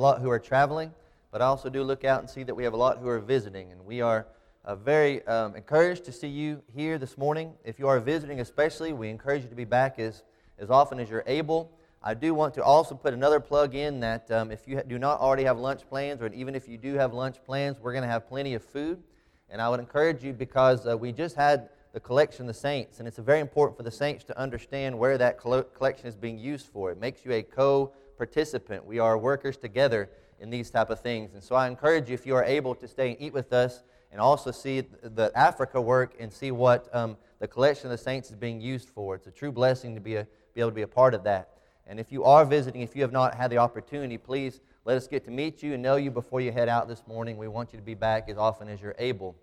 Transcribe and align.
a 0.00 0.02
lot 0.02 0.22
who 0.22 0.30
are 0.30 0.38
traveling, 0.38 0.90
but 1.30 1.42
I 1.42 1.44
also 1.44 1.68
do 1.68 1.82
look 1.82 2.06
out 2.06 2.20
and 2.20 2.30
see 2.30 2.42
that 2.44 2.54
we 2.54 2.64
have 2.64 2.72
a 2.72 2.76
lot 2.76 2.96
who 2.96 3.08
are 3.08 3.18
visiting. 3.18 3.70
And 3.70 3.84
we 3.84 4.00
are 4.00 4.26
uh, 4.64 4.74
very 4.74 5.22
um, 5.26 5.54
encouraged 5.54 6.06
to 6.06 6.12
see 6.12 6.26
you 6.26 6.62
here 6.74 6.96
this 6.96 7.18
morning. 7.18 7.52
If 7.64 7.78
you 7.78 7.86
are 7.86 8.00
visiting, 8.00 8.40
especially, 8.40 8.94
we 8.94 9.10
encourage 9.10 9.42
you 9.42 9.50
to 9.50 9.54
be 9.54 9.66
back 9.66 9.98
as, 9.98 10.22
as 10.58 10.70
often 10.70 11.00
as 11.00 11.10
you're 11.10 11.22
able. 11.26 11.70
I 12.02 12.14
do 12.14 12.32
want 12.32 12.54
to 12.54 12.64
also 12.64 12.94
put 12.94 13.12
another 13.12 13.40
plug 13.40 13.74
in 13.74 14.00
that 14.00 14.30
um, 14.30 14.50
if 14.50 14.66
you 14.66 14.82
do 14.88 14.98
not 14.98 15.20
already 15.20 15.44
have 15.44 15.58
lunch 15.58 15.86
plans, 15.86 16.22
or 16.22 16.28
even 16.28 16.54
if 16.54 16.66
you 16.66 16.78
do 16.78 16.94
have 16.94 17.12
lunch 17.12 17.36
plans, 17.44 17.78
we're 17.78 17.92
going 17.92 18.04
to 18.04 18.08
have 18.08 18.26
plenty 18.26 18.54
of 18.54 18.64
food. 18.64 19.02
And 19.50 19.60
I 19.60 19.68
would 19.68 19.80
encourage 19.80 20.24
you 20.24 20.32
because 20.32 20.86
uh, 20.86 20.96
we 20.96 21.12
just 21.12 21.36
had 21.36 21.68
the 21.92 22.00
collection 22.00 22.44
of 22.44 22.46
the 22.46 22.58
saints, 22.58 23.00
and 23.00 23.06
it's 23.06 23.18
very 23.18 23.40
important 23.40 23.76
for 23.76 23.82
the 23.82 23.90
saints 23.90 24.24
to 24.24 24.38
understand 24.38 24.98
where 24.98 25.18
that 25.18 25.36
collection 25.38 26.06
is 26.06 26.16
being 26.16 26.38
used 26.38 26.68
for. 26.68 26.90
It 26.90 26.98
makes 26.98 27.26
you 27.26 27.32
a 27.32 27.42
co 27.42 27.92
participant. 28.20 28.84
We 28.84 28.98
are 28.98 29.16
workers 29.16 29.56
together 29.56 30.10
in 30.40 30.50
these 30.50 30.70
type 30.70 30.90
of 30.90 31.00
things. 31.00 31.32
And 31.32 31.42
so 31.42 31.54
I 31.54 31.68
encourage 31.68 32.10
you, 32.10 32.14
if 32.14 32.26
you 32.26 32.34
are 32.36 32.44
able 32.44 32.74
to 32.74 32.86
stay 32.86 33.12
and 33.12 33.16
eat 33.18 33.32
with 33.32 33.50
us 33.54 33.82
and 34.12 34.20
also 34.20 34.50
see 34.50 34.82
the 35.02 35.32
Africa 35.34 35.80
work 35.80 36.16
and 36.20 36.30
see 36.30 36.50
what 36.50 36.94
um, 36.94 37.16
the 37.38 37.48
collection 37.48 37.86
of 37.86 37.92
the 37.92 38.04
saints 38.04 38.28
is 38.28 38.36
being 38.36 38.60
used 38.60 38.90
for. 38.90 39.14
It's 39.14 39.26
a 39.26 39.30
true 39.30 39.50
blessing 39.50 39.94
to 39.94 40.02
be, 40.02 40.16
a, 40.16 40.26
be 40.52 40.60
able 40.60 40.70
to 40.70 40.74
be 40.74 40.82
a 40.82 40.86
part 40.86 41.14
of 41.14 41.24
that. 41.24 41.48
And 41.86 41.98
if 41.98 42.12
you 42.12 42.22
are 42.24 42.44
visiting, 42.44 42.82
if 42.82 42.94
you 42.94 43.00
have 43.00 43.10
not 43.10 43.34
had 43.34 43.50
the 43.50 43.56
opportunity, 43.56 44.18
please 44.18 44.60
let 44.84 44.98
us 44.98 45.08
get 45.08 45.24
to 45.24 45.30
meet 45.30 45.62
you 45.62 45.72
and 45.72 45.82
know 45.82 45.96
you 45.96 46.10
before 46.10 46.42
you 46.42 46.52
head 46.52 46.68
out 46.68 46.88
this 46.88 47.06
morning. 47.06 47.38
We 47.38 47.48
want 47.48 47.72
you 47.72 47.78
to 47.78 47.84
be 47.84 47.94
back 47.94 48.28
as 48.28 48.36
often 48.36 48.68
as 48.68 48.82
you're 48.82 48.96
able. 48.98 49.34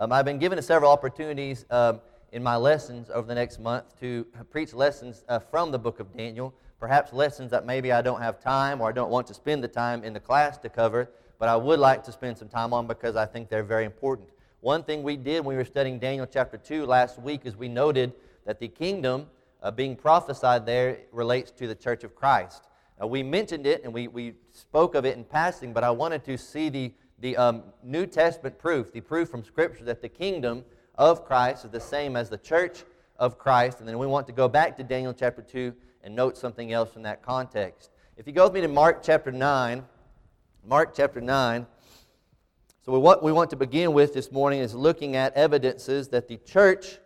Um, 0.00 0.12
I've 0.12 0.24
been 0.24 0.38
given 0.38 0.62
several 0.62 0.90
opportunities 0.90 1.66
um, 1.70 2.00
in 2.32 2.42
my 2.42 2.56
lessons 2.56 3.10
over 3.10 3.26
the 3.26 3.34
next 3.34 3.60
month 3.60 4.00
to 4.00 4.24
preach 4.50 4.72
lessons 4.72 5.24
uh, 5.28 5.38
from 5.38 5.70
the 5.72 5.78
book 5.78 6.00
of 6.00 6.16
Daniel 6.16 6.54
perhaps 6.78 7.12
lessons 7.12 7.50
that 7.50 7.64
maybe 7.64 7.92
I 7.92 8.02
don't 8.02 8.20
have 8.20 8.40
time 8.40 8.80
or 8.80 8.88
I 8.88 8.92
don't 8.92 9.10
want 9.10 9.26
to 9.28 9.34
spend 9.34 9.64
the 9.64 9.68
time 9.68 10.04
in 10.04 10.12
the 10.12 10.20
class 10.20 10.58
to 10.58 10.68
cover, 10.68 11.10
but 11.38 11.48
I 11.48 11.56
would 11.56 11.78
like 11.78 12.04
to 12.04 12.12
spend 12.12 12.38
some 12.38 12.48
time 12.48 12.72
on 12.72 12.86
because 12.86 13.16
I 13.16 13.26
think 13.26 13.48
they're 13.48 13.62
very 13.62 13.84
important. 13.84 14.28
One 14.60 14.82
thing 14.82 15.02
we 15.02 15.16
did 15.16 15.44
when 15.44 15.56
we 15.56 15.58
were 15.58 15.64
studying 15.64 15.98
Daniel 15.98 16.26
chapter 16.26 16.56
2 16.56 16.86
last 16.86 17.18
week 17.18 17.42
is 17.44 17.56
we 17.56 17.68
noted 17.68 18.12
that 18.44 18.58
the 18.58 18.68
kingdom 18.68 19.26
uh, 19.62 19.70
being 19.70 19.96
prophesied 19.96 20.66
there 20.66 20.98
relates 21.12 21.50
to 21.52 21.66
the 21.66 21.74
church 21.74 22.04
of 22.04 22.14
Christ. 22.14 22.64
Uh, 23.00 23.06
we 23.06 23.22
mentioned 23.22 23.66
it 23.66 23.84
and 23.84 23.92
we, 23.92 24.08
we 24.08 24.34
spoke 24.52 24.94
of 24.94 25.04
it 25.04 25.16
in 25.16 25.24
passing, 25.24 25.72
but 25.72 25.84
I 25.84 25.90
wanted 25.90 26.24
to 26.24 26.38
see 26.38 26.68
the, 26.68 26.92
the 27.20 27.36
um, 27.36 27.62
New 27.82 28.06
Testament 28.06 28.58
proof, 28.58 28.92
the 28.92 29.00
proof 29.00 29.28
from 29.28 29.44
Scripture 29.44 29.84
that 29.84 30.02
the 30.02 30.08
kingdom 30.08 30.64
of 30.96 31.24
Christ 31.24 31.64
is 31.64 31.70
the 31.70 31.80
same 31.80 32.16
as 32.16 32.30
the 32.30 32.38
church 32.38 32.84
of 33.18 33.38
Christ. 33.38 33.80
And 33.80 33.88
then 33.88 33.98
we 33.98 34.06
want 34.06 34.26
to 34.28 34.32
go 34.32 34.48
back 34.48 34.76
to 34.78 34.82
Daniel 34.82 35.12
chapter 35.12 35.42
2 35.42 35.74
and 36.06 36.14
note 36.14 36.38
something 36.38 36.72
else 36.72 36.94
in 36.94 37.02
that 37.02 37.20
context. 37.20 37.90
If 38.16 38.28
you 38.28 38.32
go 38.32 38.44
with 38.44 38.54
me 38.54 38.60
to 38.60 38.68
Mark 38.68 39.02
chapter 39.02 39.32
9, 39.32 39.84
Mark 40.64 40.94
chapter 40.94 41.20
9. 41.20 41.66
So, 42.84 42.96
what 43.00 43.24
we 43.24 43.32
want 43.32 43.50
to 43.50 43.56
begin 43.56 43.92
with 43.92 44.14
this 44.14 44.30
morning 44.30 44.60
is 44.60 44.72
looking 44.72 45.16
at 45.16 45.34
evidences 45.34 46.06
that 46.10 46.28
the 46.28 46.36
church 46.36 46.98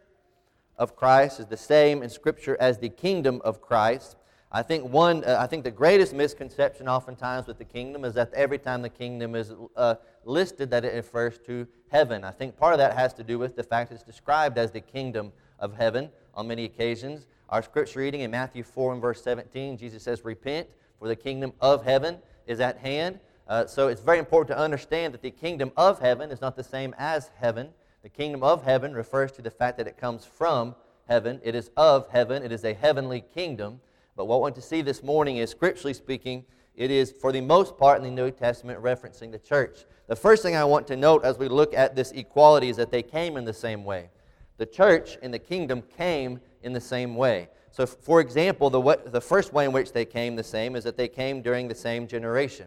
of 0.76 0.96
Christ 0.96 1.40
is 1.40 1.46
the 1.46 1.56
same 1.56 2.02
in 2.02 2.10
Scripture 2.10 2.58
as 2.60 2.76
the 2.76 2.90
kingdom 2.90 3.40
of 3.42 3.62
Christ. 3.62 4.16
I 4.52 4.62
think 4.62 4.84
one, 4.84 5.24
uh, 5.24 5.38
I 5.40 5.46
think 5.46 5.64
the 5.64 5.70
greatest 5.70 6.12
misconception 6.12 6.86
oftentimes 6.86 7.46
with 7.46 7.56
the 7.56 7.64
kingdom 7.64 8.04
is 8.04 8.12
that 8.14 8.34
every 8.34 8.58
time 8.58 8.82
the 8.82 8.90
kingdom 8.90 9.34
is 9.34 9.54
uh, 9.76 9.94
listed, 10.26 10.70
that 10.72 10.84
it 10.84 10.92
refers 10.92 11.38
to 11.46 11.66
heaven. 11.90 12.22
I 12.22 12.32
think 12.32 12.58
part 12.58 12.74
of 12.74 12.78
that 12.78 12.94
has 12.94 13.14
to 13.14 13.24
do 13.24 13.38
with 13.38 13.56
the 13.56 13.62
fact 13.62 13.92
it's 13.92 14.02
described 14.02 14.58
as 14.58 14.72
the 14.72 14.82
kingdom 14.82 15.32
of 15.58 15.74
heaven 15.74 16.10
on 16.34 16.48
many 16.48 16.64
occasions. 16.64 17.26
Our 17.50 17.62
scripture 17.62 17.98
reading 17.98 18.20
in 18.20 18.30
Matthew 18.30 18.62
4 18.62 18.92
and 18.92 19.02
verse 19.02 19.20
17, 19.24 19.76
Jesus 19.76 20.04
says, 20.04 20.24
Repent, 20.24 20.68
for 21.00 21.08
the 21.08 21.16
kingdom 21.16 21.52
of 21.60 21.84
heaven 21.84 22.18
is 22.46 22.60
at 22.60 22.78
hand. 22.78 23.18
Uh, 23.48 23.66
so 23.66 23.88
it's 23.88 24.00
very 24.00 24.20
important 24.20 24.56
to 24.56 24.62
understand 24.62 25.12
that 25.14 25.22
the 25.22 25.32
kingdom 25.32 25.72
of 25.76 25.98
heaven 25.98 26.30
is 26.30 26.40
not 26.40 26.54
the 26.54 26.62
same 26.62 26.94
as 26.96 27.30
heaven. 27.40 27.70
The 28.04 28.08
kingdom 28.08 28.44
of 28.44 28.62
heaven 28.62 28.94
refers 28.94 29.32
to 29.32 29.42
the 29.42 29.50
fact 29.50 29.78
that 29.78 29.88
it 29.88 29.98
comes 29.98 30.24
from 30.24 30.76
heaven, 31.08 31.40
it 31.42 31.56
is 31.56 31.72
of 31.76 32.08
heaven, 32.10 32.44
it 32.44 32.52
is 32.52 32.62
a 32.62 32.72
heavenly 32.72 33.24
kingdom. 33.34 33.80
But 34.16 34.26
what 34.26 34.36
I 34.36 34.38
want 34.38 34.54
to 34.54 34.62
see 34.62 34.80
this 34.80 35.02
morning 35.02 35.38
is, 35.38 35.50
scripturally 35.50 35.94
speaking, 35.94 36.44
it 36.76 36.92
is 36.92 37.10
for 37.10 37.32
the 37.32 37.40
most 37.40 37.76
part 37.76 37.98
in 37.98 38.04
the 38.04 38.22
New 38.22 38.30
Testament 38.30 38.80
referencing 38.80 39.32
the 39.32 39.40
church. 39.40 39.86
The 40.06 40.14
first 40.14 40.44
thing 40.44 40.54
I 40.54 40.64
want 40.64 40.86
to 40.86 40.96
note 40.96 41.24
as 41.24 41.36
we 41.36 41.48
look 41.48 41.74
at 41.74 41.96
this 41.96 42.12
equality 42.12 42.68
is 42.68 42.76
that 42.76 42.92
they 42.92 43.02
came 43.02 43.36
in 43.36 43.44
the 43.44 43.52
same 43.52 43.84
way. 43.84 44.10
The 44.60 44.66
church 44.66 45.16
and 45.22 45.32
the 45.32 45.38
kingdom 45.38 45.82
came 45.96 46.38
in 46.62 46.74
the 46.74 46.82
same 46.82 47.16
way. 47.16 47.48
So, 47.70 47.86
for 47.86 48.20
example, 48.20 48.68
the, 48.68 49.00
the 49.06 49.20
first 49.22 49.54
way 49.54 49.64
in 49.64 49.72
which 49.72 49.92
they 49.92 50.04
came 50.04 50.36
the 50.36 50.44
same 50.44 50.76
is 50.76 50.84
that 50.84 50.98
they 50.98 51.08
came 51.08 51.40
during 51.40 51.66
the 51.66 51.74
same 51.74 52.06
generation. 52.06 52.66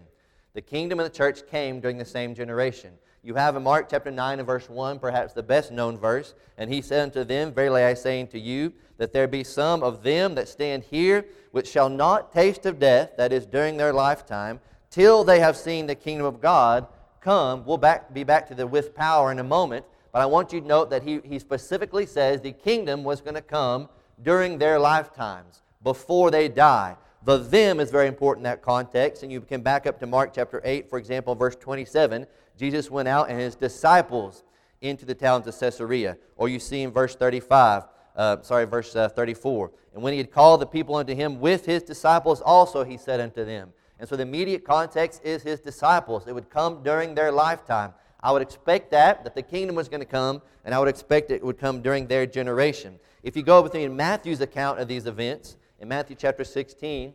The 0.55 0.61
kingdom 0.61 0.99
and 0.99 1.05
the 1.05 1.15
church 1.15 1.45
came 1.45 1.79
during 1.79 1.99
the 1.99 2.03
same 2.03 2.33
generation. 2.33 2.93
You 3.21 3.35
have 3.35 3.55
in 3.55 3.61
Mark 3.61 3.89
chapter 3.91 4.09
9 4.09 4.39
and 4.39 4.47
verse 4.47 4.67
1, 4.71 4.97
perhaps 4.97 5.33
the 5.33 5.43
best 5.43 5.71
known 5.71 5.99
verse. 5.99 6.33
And 6.57 6.73
he 6.73 6.81
said 6.81 7.03
unto 7.03 7.23
them, 7.23 7.53
Verily 7.53 7.83
I 7.83 7.93
say 7.93 8.21
unto 8.21 8.39
you, 8.39 8.73
that 8.97 9.13
there 9.13 9.27
be 9.27 9.43
some 9.43 9.83
of 9.83 10.01
them 10.01 10.33
that 10.33 10.47
stand 10.47 10.85
here 10.85 11.27
which 11.51 11.69
shall 11.69 11.89
not 11.89 12.33
taste 12.33 12.65
of 12.65 12.79
death, 12.79 13.11
that 13.17 13.31
is, 13.31 13.45
during 13.45 13.77
their 13.77 13.93
lifetime, 13.93 14.61
till 14.89 15.23
they 15.23 15.41
have 15.41 15.55
seen 15.55 15.85
the 15.85 15.93
kingdom 15.93 16.25
of 16.25 16.41
God 16.41 16.87
come. 17.21 17.63
We'll 17.67 17.77
back, 17.77 18.11
be 18.15 18.23
back 18.23 18.47
to 18.47 18.55
the 18.55 18.65
with 18.65 18.95
power 18.95 19.31
in 19.31 19.37
a 19.37 19.43
moment. 19.43 19.85
But 20.13 20.22
I 20.22 20.28
want 20.28 20.53
you 20.53 20.62
to 20.62 20.68
note 20.68 20.91
that 20.91 21.03
he, 21.03 21.19
he 21.25 21.40
specifically 21.40 22.06
says 22.06 22.40
the 22.40 22.51
kingdom 22.51 23.03
was 23.03 23.19
going 23.19 23.34
to 23.34 23.41
come 23.41 23.90
during 24.22 24.59
their 24.59 24.79
lifetimes, 24.79 25.63
before 25.81 26.29
they 26.29 26.47
die. 26.47 26.96
The 27.25 27.40
them 27.40 27.79
is 27.79 27.90
very 27.90 28.07
important 28.07 28.46
in 28.46 28.51
that 28.51 28.62
context, 28.62 29.24
and 29.24 29.31
you 29.31 29.41
can 29.41 29.62
back 29.62 29.88
up 29.88 30.00
to 30.00 30.06
Mark 30.06 30.34
chapter 30.35 30.62
8, 30.63 30.88
for 30.88 31.00
example, 31.00 31.34
verse 31.34 31.56
27. 31.56 32.28
Jesus 32.57 32.91
went 32.91 33.07
out 33.07 33.29
and 33.29 33.40
his 33.40 33.56
disciples 33.56 34.44
into 34.81 35.06
the 35.06 35.16
towns 35.16 35.47
of 35.47 35.57
Caesarea. 35.59 36.18
Or 36.35 36.47
you 36.47 36.59
see 36.59 36.84
in 36.84 36.91
verse 36.91 37.16
35, 37.16 37.84
uh, 38.16 38.41
sorry, 38.41 38.66
verse 38.66 38.95
uh, 38.95 39.09
34. 39.09 39.72
And 39.95 40.03
when 40.03 40.13
he 40.13 40.19
had 40.19 40.31
called 40.31 40.62
the 40.62 40.68
people 40.68 40.95
unto 40.95 41.16
him 41.16 41.40
with 41.40 41.66
his 41.66 41.81
disciples 41.81 42.40
also, 42.41 42.84
he 42.84 42.97
said 42.97 43.19
unto 43.19 43.44
them. 43.45 43.74
And 43.97 44.07
so 44.07 44.16
the 44.16 44.24
immediate 44.24 44.66
context 44.66 45.22
is 45.24 45.41
his 45.41 45.59
disciples. 45.59 46.28
It 46.28 46.35
would 46.35 46.50
come 46.50 46.84
during 46.84 47.16
their 47.16 47.31
lifetime. 47.31 47.94
I 48.23 48.31
would 48.31 48.41
expect 48.41 48.89
that, 48.91 49.25
that 49.25 49.35
the 49.35 49.41
kingdom 49.41 49.75
was 49.75 49.89
going 49.89 50.00
to 50.00 50.06
come, 50.06 50.41
and 50.63 50.73
I 50.73 50.79
would 50.79 50.88
expect 50.88 51.29
it 51.29 51.44
would 51.44 51.59
come 51.59 51.81
during 51.81 52.07
their 52.07 52.25
generation. 52.25 52.97
If 53.22 53.35
you 53.35 53.44
go 53.44 53.61
with 53.61 53.73
me 53.73 53.84
in 53.84 53.95
Matthew's 53.95 54.39
account 54.39 54.79
of 54.79 54.88
these 54.88 55.06
events, 55.06 55.57
in 55.79 55.89
Matthew 55.89 56.16
chapter 56.16 56.45
16, 56.45 57.13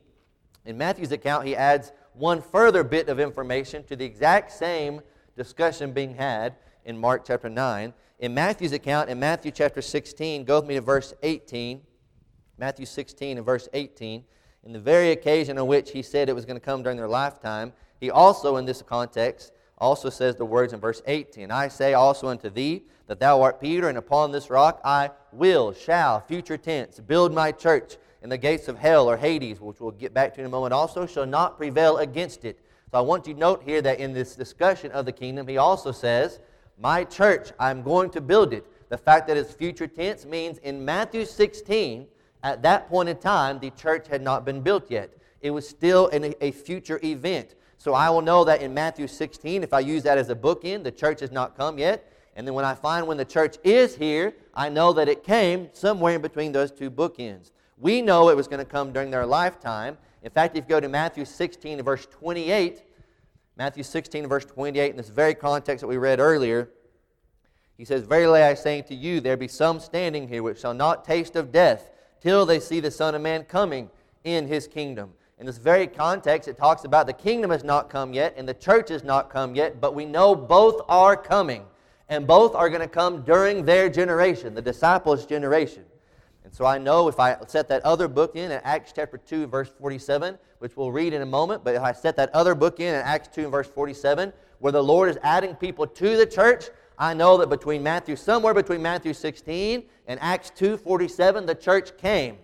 in 0.67 0.79
Matthew's 0.79 1.11
account, 1.11 1.47
he 1.47 1.57
adds 1.57 1.93
one 2.13 2.43
further 2.43 2.85
bit 2.85 3.09
of 3.09 3.19
information 3.19 3.85
to 3.85 3.97
the 3.97 4.05
exact 4.05 4.53
same 4.53 5.01
discussion 5.35 5.93
being 5.93 6.15
had 6.15 6.57
in 6.85 6.99
Mark 6.99 7.25
chapter 7.25 7.49
9. 7.49 7.95
In 8.19 8.35
Matthew's 8.35 8.73
account, 8.73 9.09
in 9.09 9.19
Matthew 9.19 9.51
chapter 9.51 9.81
16, 9.81 10.45
go 10.45 10.61
with 10.61 10.69
me 10.69 10.75
to 10.75 10.83
verse 10.83 11.15
18. 11.23 11.81
Matthew 12.59 12.85
16 12.85 13.39
and 13.39 13.47
verse 13.47 13.67
18. 13.73 14.25
In 14.65 14.73
the 14.73 14.81
very 14.81 15.13
occasion 15.13 15.57
on 15.57 15.69
which 15.69 15.93
he 15.93 16.03
said 16.03 16.29
it 16.29 16.35
was 16.35 16.45
going 16.45 16.57
to 16.57 16.65
come 16.65 16.83
during 16.83 16.99
their 16.99 17.09
lifetime, 17.09 17.73
he 17.99 18.11
also, 18.11 18.57
in 18.57 18.67
this 18.67 18.83
context, 18.83 19.53
also 19.79 20.11
says 20.11 20.37
the 20.37 20.45
words 20.45 20.73
in 20.73 20.81
verse 20.81 21.03
18 21.07 21.51
I 21.51 21.69
say 21.69 21.95
also 21.95 22.29
unto 22.29 22.51
thee 22.51 22.83
that 23.07 23.21
thou 23.21 23.41
art 23.41 23.61
Peter, 23.61 23.89
and 23.89 23.97
upon 23.97 24.33
this 24.33 24.51
rock 24.51 24.81
I 24.85 25.11
will, 25.33 25.73
shall, 25.73 26.21
future 26.21 26.59
tense, 26.59 27.01
build 27.01 27.33
my 27.33 27.53
church, 27.53 27.97
and 28.23 28.31
the 28.31 28.39
gates 28.39 28.69
of 28.69 28.79
hell 28.79 29.09
or 29.09 29.17
Hades, 29.17 29.61
which 29.61 29.81
we'll 29.81 29.93
get 29.93 30.13
back 30.13 30.35
to 30.35 30.41
in 30.41 30.47
a 30.47 30.51
moment, 30.51 30.75
also 30.75 31.07
shall 31.07 31.27
not 31.27 31.57
prevail 31.57 31.99
against 31.99 32.45
it. 32.45 32.59
So 32.91 32.99
I 32.99 33.01
want 33.01 33.27
you 33.27 33.35
to 33.35 33.41
note 33.41 33.63
here 33.63 33.81
that 33.83 34.01
in 34.01 34.13
this 34.13 34.35
discussion 34.35 34.91
of 34.93 35.07
the 35.07 35.13
kingdom, 35.13 35.47
he 35.47 35.57
also 35.57 35.93
says, 35.93 36.41
My 36.79 37.05
church, 37.05 37.53
I'm 37.59 37.83
going 37.83 38.11
to 38.11 38.21
build 38.21 38.53
it. 38.53 38.67
The 38.89 38.99
fact 38.99 39.29
that 39.29 39.37
it's 39.37 39.53
future 39.53 39.87
tense 39.87 40.25
means 40.25 40.59
in 40.59 40.85
Matthew 40.85 41.25
16, 41.25 42.07
at 42.43 42.63
that 42.63 42.89
point 42.89 43.09
in 43.09 43.17
time, 43.19 43.59
the 43.59 43.71
church 43.71 44.09
had 44.09 44.23
not 44.23 44.45
been 44.45 44.63
built 44.63 44.91
yet. 44.91 45.11
It 45.41 45.51
was 45.51 45.69
still 45.69 46.09
in 46.09 46.35
a 46.41 46.51
future 46.51 46.99
event. 47.05 47.55
So 47.79 47.95
I 47.95 48.11
will 48.11 48.23
know 48.23 48.45
that 48.45 48.61
in 48.61 48.75
Matthew 48.75 49.07
16, 49.07 49.63
if 49.63 49.73
I 49.73 49.81
use 49.81 50.03
that 50.03 50.19
as 50.19 50.29
a 50.31 50.35
bookend, 50.35 50.83
the 50.83 50.91
church 50.91 51.21
has 51.21 51.31
not 51.31 51.57
come 51.57 51.79
yet. 51.79 52.13
And 52.35 52.47
then 52.47 52.55
when 52.55 52.65
I 52.65 52.75
find 52.75 53.07
when 53.07 53.17
the 53.17 53.25
church 53.25 53.57
is 53.65 53.97
here, 53.97 54.35
I 54.55 54.69
know 54.69 54.93
that 54.93 55.09
it 55.09 55.25
came 55.25 55.69
somewhere 55.73 56.17
in 56.17 56.23
between 56.23 56.53
those 56.53 56.73
two 56.73 56.91
bookends. 56.91 57.53
We 57.79 58.03
know 58.03 58.29
it 58.29 58.37
was 58.37 58.49
going 58.49 58.59
to 58.59 58.71
come 58.71 58.93
during 58.93 59.11
their 59.11 59.27
lifetime. 59.27 59.97
In 60.23 60.31
fact, 60.31 60.57
if 60.57 60.65
you 60.65 60.69
go 60.69 60.81
to 60.81 60.89
Matthew 60.89 61.25
16, 61.25 61.83
verse 61.83 62.07
28, 62.07 62.83
Matthew 63.57 63.85
16, 63.85 64.27
verse 64.27 64.45
28, 64.45 64.91
in 64.91 64.97
this 64.97 65.09
very 65.09 65.35
context 65.35 65.81
that 65.81 65.87
we 65.87 65.97
read 65.97 66.19
earlier, 66.19 66.69
he 67.77 67.85
says, 67.85 68.03
Verily 68.03 68.43
I 68.43 68.55
say 68.55 68.83
to 68.83 68.95
you, 68.95 69.21
there 69.21 69.37
be 69.37 69.49
some 69.49 69.79
standing 69.79 70.27
here 70.27 70.43
which 70.43 70.61
shall 70.61 70.75
not 70.75 71.05
taste 71.05 71.37
of 71.37 71.53
death 71.53 71.91
till 72.21 72.45
they 72.45 72.59
see 72.59 72.81
the 72.81 72.91
Son 72.91 73.15
of 73.15 73.23
Man 73.23 73.45
coming 73.45 73.91
in 74.25 74.49
his 74.49 74.67
kingdom. 74.67 75.13
In 75.41 75.47
this 75.47 75.59
very 75.59 75.87
context, 75.87 76.49
it 76.49 76.57
talks 76.57 76.85
about 76.85 77.07
the 77.07 77.13
kingdom 77.13 77.51
has 77.51 77.63
not 77.63 77.89
come 77.89 78.13
yet 78.13 78.35
and 78.37 78.49
the 78.49 78.55
church 78.55 78.89
has 78.89 79.05
not 79.05 79.31
come 79.31 79.55
yet, 79.55 79.81
but 79.81 79.95
we 79.95 80.05
know 80.05 80.35
both 80.35 80.81
are 80.89 81.17
coming. 81.17 81.65
And 82.09 82.27
both 82.27 82.55
are 82.55 82.71
going 82.71 82.81
to 82.81 82.89
come 82.89 83.23
during 83.23 83.67
their 83.67 83.91
generation, 83.91 84.55
the 84.55 84.63
disciples' 84.63 85.27
generation. 85.27 85.85
And 86.43 86.55
so 86.55 86.65
I 86.65 86.79
know 86.79 87.07
if 87.07 87.21
I 87.21 87.37
set 87.47 87.69
that 87.69 87.85
other 87.85 88.09
book 88.09 88.35
in 88.35 88.51
Acts 88.51 88.93
chapter 88.97 89.19
2, 89.19 89.47
verse 89.47 89.69
47, 89.79 90.39
which 90.59 90.75
we'll 90.75 90.91
read 90.91 91.13
in 91.13 91.21
a 91.21 91.27
moment, 91.27 91.63
but 91.63 91.75
if 91.75 91.83
I 91.83 91.93
set 91.93 92.17
that 92.17 92.35
other 92.35 92.55
book 92.55 92.81
in 92.81 92.95
Acts 92.95 93.29
2 93.29 93.51
verse 93.51 93.69
47, 93.69 94.33
where 94.59 94.73
the 94.73 94.83
Lord 94.83 95.11
is 95.11 95.19
adding 95.23 95.55
people 95.55 95.87
to 95.87 96.17
the 96.17 96.25
church, 96.25 96.71
I 96.99 97.13
know 97.13 97.37
that 97.37 97.51
between 97.51 97.83
Matthew, 97.83 98.17
somewhere 98.17 98.55
between 98.55 98.81
Matthew 98.81 99.13
16 99.13 99.85
and 100.07 100.19
Acts 100.21 100.51
2 100.57 100.79
47, 100.79 101.45
the 101.45 101.55
church 101.55 101.97
came. 101.99 102.39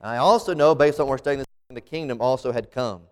And 0.00 0.10
I 0.10 0.18
also 0.18 0.54
know, 0.54 0.76
based 0.76 1.00
on 1.00 1.06
what 1.06 1.14
we're 1.14 1.18
studying, 1.18 1.44
the 1.74 1.80
kingdom 1.82 2.22
also 2.22 2.50
had 2.50 2.70
come. 2.70 3.02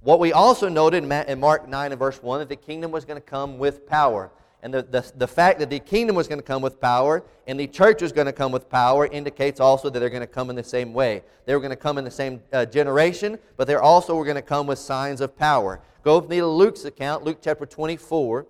What 0.00 0.18
we 0.18 0.32
also 0.32 0.68
noted 0.68 1.04
in 1.04 1.38
Mark 1.38 1.68
9 1.68 1.92
and 1.92 1.96
verse 1.96 2.20
1 2.20 2.40
that 2.40 2.48
the 2.48 2.56
kingdom 2.56 2.90
was 2.90 3.04
going 3.04 3.18
to 3.20 3.24
come 3.24 3.56
with 3.56 3.86
power. 3.86 4.32
And 4.64 4.74
the, 4.74 4.82
the, 4.82 5.12
the 5.14 5.28
fact 5.28 5.60
that 5.60 5.70
the 5.70 5.78
kingdom 5.78 6.16
was 6.16 6.26
going 6.26 6.40
to 6.40 6.44
come 6.44 6.60
with 6.60 6.80
power 6.80 7.22
and 7.46 7.60
the 7.60 7.68
church 7.68 8.02
was 8.02 8.10
going 8.10 8.26
to 8.26 8.32
come 8.32 8.50
with 8.50 8.68
power 8.68 9.06
indicates 9.06 9.60
also 9.60 9.90
that 9.90 10.00
they're 10.00 10.10
going 10.10 10.22
to 10.22 10.26
come 10.26 10.50
in 10.50 10.56
the 10.56 10.64
same 10.64 10.92
way. 10.92 11.22
They 11.46 11.54
were 11.54 11.60
going 11.60 11.70
to 11.70 11.76
come 11.76 11.98
in 11.98 12.04
the 12.04 12.10
same 12.10 12.42
uh, 12.52 12.66
generation, 12.66 13.38
but 13.56 13.68
they're 13.68 13.80
also 13.80 14.16
were 14.16 14.24
going 14.24 14.34
to 14.34 14.42
come 14.42 14.66
with 14.66 14.80
signs 14.80 15.20
of 15.20 15.38
power. 15.38 15.80
Go 16.02 16.18
with 16.18 16.28
me 16.28 16.38
to 16.38 16.48
Luke's 16.48 16.84
account, 16.84 17.22
Luke 17.22 17.38
chapter 17.40 17.64
24. 17.64 18.44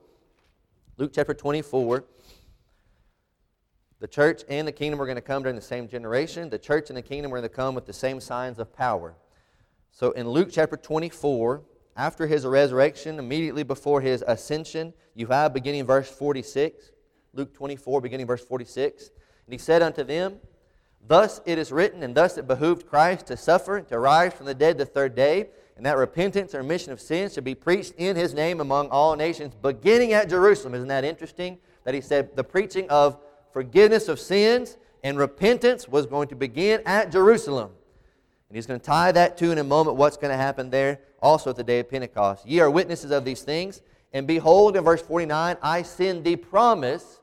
Luke 0.96 1.10
chapter 1.14 1.34
24. 1.34 2.02
The 4.00 4.08
church 4.08 4.42
and 4.48 4.66
the 4.66 4.72
kingdom 4.72 5.00
are 5.02 5.06
going 5.06 5.16
to 5.16 5.22
come 5.22 5.42
during 5.42 5.56
the 5.56 5.62
same 5.62 5.88
generation. 5.88 6.50
The 6.50 6.58
church 6.58 6.88
and 6.88 6.96
the 6.96 7.02
kingdom 7.02 7.32
are 7.32 7.38
going 7.38 7.48
to 7.48 7.54
come 7.54 7.74
with 7.74 7.86
the 7.86 7.92
same 7.92 8.20
signs 8.20 8.58
of 8.58 8.72
power. 8.72 9.16
So 9.90 10.12
in 10.12 10.28
Luke 10.28 10.50
chapter 10.52 10.76
24, 10.76 11.62
after 11.96 12.28
his 12.28 12.46
resurrection, 12.46 13.18
immediately 13.18 13.64
before 13.64 14.00
his 14.00 14.22
ascension, 14.26 14.94
you 15.16 15.26
have 15.26 15.52
beginning 15.52 15.84
verse 15.84 16.08
46, 16.08 16.92
Luke 17.32 17.52
24, 17.52 18.00
beginning 18.00 18.26
verse 18.26 18.44
46. 18.44 19.10
And 19.46 19.52
he 19.52 19.58
said 19.58 19.82
unto 19.82 20.04
them, 20.04 20.38
Thus 21.04 21.40
it 21.44 21.58
is 21.58 21.72
written, 21.72 22.04
and 22.04 22.14
thus 22.14 22.38
it 22.38 22.46
behooved 22.46 22.86
Christ 22.86 23.26
to 23.26 23.36
suffer, 23.36 23.78
and 23.78 23.88
to 23.88 23.98
rise 23.98 24.32
from 24.32 24.46
the 24.46 24.54
dead 24.54 24.78
the 24.78 24.86
third 24.86 25.16
day, 25.16 25.48
and 25.76 25.84
that 25.86 25.96
repentance 25.96 26.54
or 26.54 26.58
remission 26.58 26.92
of 26.92 27.00
sins 27.00 27.34
should 27.34 27.44
be 27.44 27.54
preached 27.56 27.94
in 27.96 28.14
his 28.14 28.32
name 28.32 28.60
among 28.60 28.88
all 28.90 29.16
nations, 29.16 29.54
beginning 29.60 30.12
at 30.12 30.28
Jerusalem. 30.28 30.74
Isn't 30.74 30.88
that 30.88 31.04
interesting? 31.04 31.58
That 31.82 31.94
he 31.94 32.00
said 32.00 32.36
the 32.36 32.44
preaching 32.44 32.88
of 32.90 33.18
forgiveness 33.52 34.08
of 34.08 34.20
sins 34.20 34.76
and 35.02 35.18
repentance 35.18 35.88
was 35.88 36.06
going 36.06 36.28
to 36.28 36.36
begin 36.36 36.82
at 36.86 37.12
Jerusalem. 37.12 37.70
And 38.48 38.56
he's 38.56 38.66
going 38.66 38.80
to 38.80 38.86
tie 38.86 39.12
that 39.12 39.36
to 39.38 39.50
in 39.50 39.58
a 39.58 39.64
moment 39.64 39.96
what's 39.96 40.16
going 40.16 40.30
to 40.30 40.36
happen 40.36 40.70
there 40.70 41.00
also 41.20 41.50
at 41.50 41.56
the 41.56 41.64
day 41.64 41.80
of 41.80 41.90
Pentecost. 41.90 42.46
Ye 42.46 42.60
are 42.60 42.70
witnesses 42.70 43.10
of 43.10 43.24
these 43.24 43.42
things. 43.42 43.82
And 44.12 44.26
behold, 44.26 44.76
in 44.76 44.84
verse 44.84 45.02
49, 45.02 45.56
I 45.62 45.82
send 45.82 46.24
the 46.24 46.36
promise 46.36 47.20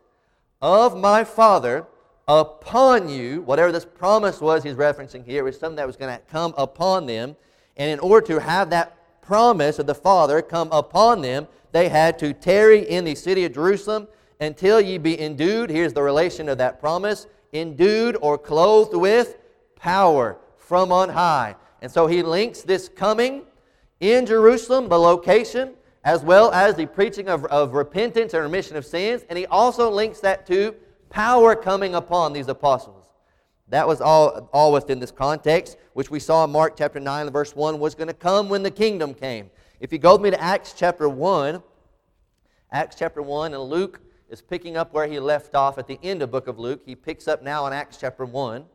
of 0.61 0.97
my 0.97 1.23
Father 1.23 1.87
upon 2.27 3.09
you. 3.09 3.41
Whatever 3.41 3.71
this 3.71 3.85
promise 3.85 4.39
was 4.39 4.63
he's 4.63 4.75
referencing 4.75 5.25
here 5.25 5.43
was 5.43 5.59
something 5.59 5.77
that 5.77 5.87
was 5.87 5.95
going 5.95 6.15
to 6.15 6.21
come 6.31 6.53
upon 6.57 7.07
them. 7.07 7.35
And 7.75 7.89
in 7.89 7.99
order 7.99 8.25
to 8.27 8.39
have 8.39 8.69
that 8.69 8.95
promise 9.21 9.79
of 9.79 9.87
the 9.87 9.95
Father 9.95 10.41
come 10.41 10.71
upon 10.71 11.21
them, 11.21 11.47
they 11.71 11.89
had 11.89 12.19
to 12.19 12.33
tarry 12.33 12.87
in 12.87 13.03
the 13.03 13.15
city 13.15 13.45
of 13.45 13.53
Jerusalem 13.53 14.07
until 14.39 14.81
ye 14.81 14.97
be 14.97 15.19
endued. 15.19 15.69
Here's 15.69 15.93
the 15.93 16.01
relation 16.03 16.49
of 16.49 16.57
that 16.57 16.79
promise 16.79 17.27
endued 17.53 18.17
or 18.21 18.37
clothed 18.37 18.95
with 18.95 19.37
power 19.75 20.37
from 20.57 20.91
on 20.91 21.09
high. 21.09 21.55
And 21.81 21.91
so 21.91 22.07
he 22.07 22.23
links 22.23 22.61
this 22.61 22.89
coming 22.89 23.43
in 23.99 24.25
Jerusalem, 24.25 24.89
the 24.89 24.99
location, 24.99 25.73
as 26.03 26.23
well 26.23 26.51
as 26.51 26.75
the 26.75 26.85
preaching 26.85 27.29
of, 27.29 27.45
of 27.45 27.73
repentance 27.73 28.33
and 28.33 28.43
remission 28.43 28.75
of 28.75 28.85
sins. 28.85 29.23
And 29.29 29.37
he 29.37 29.45
also 29.45 29.89
links 29.89 30.19
that 30.21 30.45
to 30.47 30.75
power 31.09 31.55
coming 31.55 31.95
upon 31.95 32.33
these 32.33 32.47
apostles. 32.47 33.05
That 33.69 33.87
was 33.87 34.01
all, 34.01 34.49
all 34.53 34.71
within 34.71 34.99
this 34.99 35.11
context, 35.11 35.77
which 35.93 36.11
we 36.11 36.19
saw 36.19 36.43
in 36.43 36.51
Mark 36.51 36.77
chapter 36.77 36.99
9, 36.99 37.31
verse 37.31 37.55
1, 37.55 37.79
was 37.79 37.95
going 37.95 38.07
to 38.07 38.13
come 38.13 38.47
when 38.49 38.61
the 38.61 38.71
kingdom 38.71 39.13
came. 39.13 39.49
If 39.79 39.91
you 39.91 39.97
go 39.97 40.13
with 40.13 40.21
me 40.21 40.31
to 40.31 40.41
Acts 40.41 40.73
chapter 40.77 41.09
1, 41.09 41.63
Acts 42.71 42.95
chapter 42.97 43.21
1, 43.21 43.53
and 43.53 43.63
Luke 43.63 44.01
is 44.29 44.41
picking 44.41 44.77
up 44.77 44.93
where 44.93 45.07
he 45.07 45.19
left 45.19 45.55
off 45.55 45.77
at 45.77 45.87
the 45.87 45.99
end 46.01 46.21
of 46.21 46.31
book 46.31 46.47
of 46.47 46.57
Luke. 46.59 46.81
He 46.85 46.95
picks 46.95 47.27
up 47.27 47.43
now 47.43 47.67
in 47.67 47.73
Acts 47.73 47.97
chapter 47.97 48.25
1. 48.25 48.65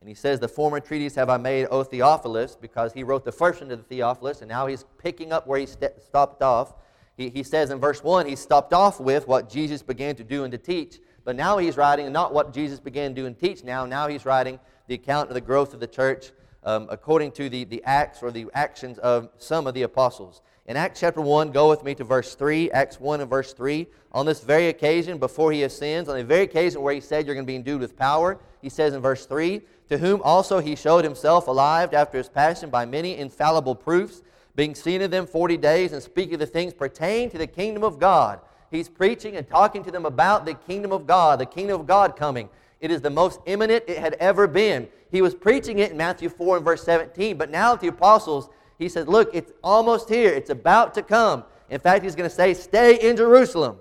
And 0.00 0.08
he 0.08 0.14
says, 0.14 0.38
The 0.38 0.48
former 0.48 0.80
treatise 0.80 1.14
have 1.16 1.28
I 1.28 1.36
made, 1.36 1.66
O 1.70 1.82
Theophilus, 1.82 2.56
because 2.56 2.92
he 2.92 3.02
wrote 3.02 3.24
the 3.24 3.32
first 3.32 3.60
one 3.60 3.70
to 3.70 3.76
the 3.76 3.82
Theophilus, 3.82 4.42
and 4.42 4.48
now 4.48 4.66
he's 4.66 4.84
picking 4.98 5.32
up 5.32 5.46
where 5.46 5.58
he 5.58 5.66
st- 5.66 6.00
stopped 6.02 6.42
off. 6.42 6.74
He, 7.16 7.30
he 7.30 7.42
says 7.42 7.70
in 7.70 7.80
verse 7.80 8.02
1, 8.02 8.26
he 8.26 8.36
stopped 8.36 8.72
off 8.72 9.00
with 9.00 9.26
what 9.26 9.50
Jesus 9.50 9.82
began 9.82 10.14
to 10.16 10.24
do 10.24 10.44
and 10.44 10.52
to 10.52 10.58
teach. 10.58 10.98
But 11.24 11.34
now 11.36 11.58
he's 11.58 11.76
writing 11.76 12.10
not 12.12 12.32
what 12.32 12.54
Jesus 12.54 12.78
began 12.78 13.14
to 13.14 13.22
do 13.22 13.26
and 13.26 13.38
teach 13.38 13.64
now. 13.64 13.86
Now 13.86 14.06
he's 14.06 14.24
writing 14.24 14.60
the 14.86 14.94
account 14.94 15.28
of 15.28 15.34
the 15.34 15.40
growth 15.40 15.74
of 15.74 15.80
the 15.80 15.86
church 15.86 16.30
um, 16.64 16.86
according 16.90 17.32
to 17.32 17.48
the, 17.48 17.64
the 17.64 17.82
acts 17.84 18.22
or 18.22 18.30
the 18.30 18.46
actions 18.54 18.98
of 18.98 19.28
some 19.38 19.66
of 19.66 19.74
the 19.74 19.82
apostles. 19.82 20.42
In 20.68 20.76
Acts 20.76 21.00
chapter 21.00 21.22
1, 21.22 21.50
go 21.50 21.70
with 21.70 21.82
me 21.82 21.94
to 21.94 22.04
verse 22.04 22.34
3, 22.34 22.70
Acts 22.72 23.00
1 23.00 23.22
and 23.22 23.30
verse 23.30 23.54
3. 23.54 23.86
On 24.12 24.26
this 24.26 24.44
very 24.44 24.68
occasion, 24.68 25.16
before 25.16 25.50
he 25.50 25.62
ascends, 25.62 26.10
on 26.10 26.16
the 26.18 26.22
very 26.22 26.42
occasion 26.42 26.82
where 26.82 26.92
he 26.92 27.00
said 27.00 27.24
you're 27.24 27.34
going 27.34 27.46
to 27.46 27.50
be 27.50 27.56
endued 27.56 27.80
with 27.80 27.96
power, 27.96 28.38
he 28.60 28.68
says 28.68 28.92
in 28.92 29.00
verse 29.00 29.24
3 29.24 29.62
to 29.88 29.96
whom 29.96 30.20
also 30.20 30.58
he 30.58 30.76
showed 30.76 31.04
himself 31.04 31.46
alive 31.48 31.94
after 31.94 32.18
his 32.18 32.28
passion 32.28 32.68
by 32.68 32.84
many 32.84 33.16
infallible 33.16 33.74
proofs, 33.74 34.22
being 34.56 34.74
seen 34.74 35.00
of 35.00 35.10
them 35.10 35.26
forty 35.26 35.56
days 35.56 35.94
and 35.94 36.02
speaking 36.02 36.38
the 36.38 36.44
things 36.44 36.74
pertaining 36.74 37.30
to 37.30 37.38
the 37.38 37.46
kingdom 37.46 37.82
of 37.82 37.98
God. 37.98 38.38
He's 38.70 38.90
preaching 38.90 39.36
and 39.36 39.48
talking 39.48 39.82
to 39.84 39.90
them 39.90 40.04
about 40.04 40.44
the 40.44 40.52
kingdom 40.52 40.92
of 40.92 41.06
God, 41.06 41.40
the 41.40 41.46
kingdom 41.46 41.80
of 41.80 41.86
God 41.86 42.14
coming. 42.14 42.50
It 42.82 42.90
is 42.90 43.00
the 43.00 43.08
most 43.08 43.40
imminent 43.46 43.84
it 43.88 43.96
had 43.96 44.14
ever 44.20 44.46
been. 44.46 44.88
He 45.10 45.22
was 45.22 45.34
preaching 45.34 45.78
it 45.78 45.92
in 45.92 45.96
Matthew 45.96 46.28
4 46.28 46.56
and 46.56 46.64
verse 46.66 46.82
17, 46.84 47.38
but 47.38 47.50
now 47.50 47.74
the 47.74 47.88
apostles, 47.88 48.50
he 48.78 48.88
says, 48.88 49.06
Look, 49.06 49.30
it's 49.34 49.52
almost 49.62 50.08
here. 50.08 50.32
It's 50.32 50.50
about 50.50 50.94
to 50.94 51.02
come. 51.02 51.44
In 51.70 51.80
fact, 51.80 52.04
he's 52.04 52.14
going 52.14 52.28
to 52.28 52.34
say, 52.34 52.54
Stay 52.54 52.96
in 52.96 53.16
Jerusalem. 53.16 53.78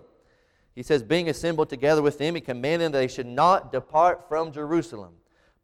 He 0.76 0.84
says, 0.84 1.04
Being 1.04 1.30
assembled 1.30 1.70
together 1.70 2.02
with 2.02 2.18
them, 2.18 2.36
he 2.36 2.42
commanded 2.42 2.86
them 2.86 2.92
that 2.94 3.00
they 3.00 3.08
should 3.08 3.28
not 3.28 3.72
depart 3.72 4.28
from 4.28 4.52
Jerusalem 4.52 5.14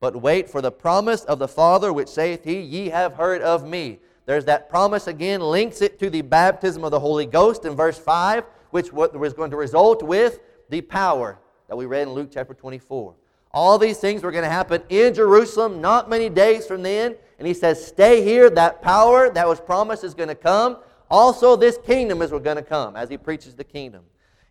but 0.03 0.21
wait 0.21 0.49
for 0.49 0.61
the 0.61 0.69
promise 0.69 1.23
of 1.23 1.39
the 1.39 1.47
Father, 1.47 1.93
which 1.93 2.09
saith 2.09 2.43
he, 2.43 2.59
Ye 2.59 2.89
have 2.89 3.13
heard 3.13 3.41
of 3.41 3.65
me. 3.65 3.99
There's 4.25 4.43
that 4.43 4.69
promise 4.69 5.07
again, 5.07 5.39
links 5.39 5.81
it 5.81 5.97
to 5.99 6.09
the 6.09 6.21
baptism 6.21 6.83
of 6.83 6.91
the 6.91 6.99
Holy 6.99 7.25
Ghost 7.25 7.63
in 7.63 7.73
verse 7.73 7.97
5, 7.97 8.43
which 8.71 8.91
was 8.91 9.33
going 9.33 9.51
to 9.51 9.55
result 9.55 10.03
with 10.03 10.41
the 10.67 10.81
power 10.81 11.39
that 11.69 11.77
we 11.77 11.85
read 11.85 12.01
in 12.01 12.13
Luke 12.13 12.31
chapter 12.33 12.53
24. 12.53 13.13
All 13.53 13.77
these 13.77 13.97
things 13.97 14.23
were 14.23 14.33
going 14.33 14.43
to 14.43 14.49
happen 14.49 14.83
in 14.89 15.13
Jerusalem 15.13 15.79
not 15.79 16.09
many 16.09 16.27
days 16.27 16.67
from 16.67 16.83
then. 16.83 17.15
And 17.43 17.47
he 17.49 17.53
says, 17.53 17.85
Stay 17.85 18.23
here. 18.23 18.49
That 18.49 18.81
power 18.81 19.29
that 19.29 19.45
was 19.45 19.59
promised 19.59 20.05
is 20.05 20.13
going 20.13 20.29
to 20.29 20.35
come. 20.35 20.77
Also, 21.11 21.57
this 21.57 21.77
kingdom 21.77 22.21
is 22.21 22.29
going 22.31 22.55
to 22.55 22.63
come 22.63 22.95
as 22.95 23.09
he 23.09 23.17
preaches 23.17 23.53
the 23.53 23.65
kingdom. 23.65 24.05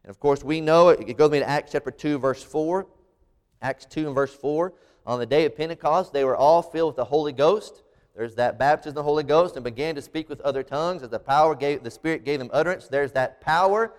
And 0.04 0.11
of 0.11 0.20
course, 0.20 0.44
we 0.44 0.61
know 0.61 0.90
it. 0.90 1.00
It 1.08 1.16
goes 1.16 1.30
me 1.30 1.38
to 1.38 1.49
Acts 1.49 1.72
chapter 1.72 1.90
2, 1.90 2.18
verse 2.18 2.42
4. 2.42 2.87
Acts 3.62 3.87
2 3.87 4.08
and 4.08 4.14
verse 4.14 4.34
4 4.34 4.75
on 5.06 5.18
the 5.18 5.25
day 5.25 5.46
of 5.46 5.56
Pentecost, 5.56 6.12
they 6.12 6.22
were 6.22 6.37
all 6.37 6.61
filled 6.61 6.90
with 6.90 6.96
the 6.96 7.04
Holy 7.06 7.32
Ghost. 7.32 7.82
There's 8.14 8.34
that 8.34 8.58
baptism 8.58 8.90
of 8.90 8.94
the 8.96 9.02
Holy 9.04 9.22
Ghost 9.22 9.56
and 9.56 9.64
began 9.64 9.94
to 9.94 10.02
speak 10.02 10.28
with 10.28 10.42
other 10.42 10.62
tongues 10.62 11.02
as 11.02 11.08
the 11.08 11.18
power 11.18 11.54
gave, 11.54 11.82
the 11.82 11.90
Spirit 11.90 12.26
gave 12.26 12.40
them 12.40 12.50
utterance. 12.52 12.88
There's 12.88 13.12
that 13.12 13.40
power 13.40 13.94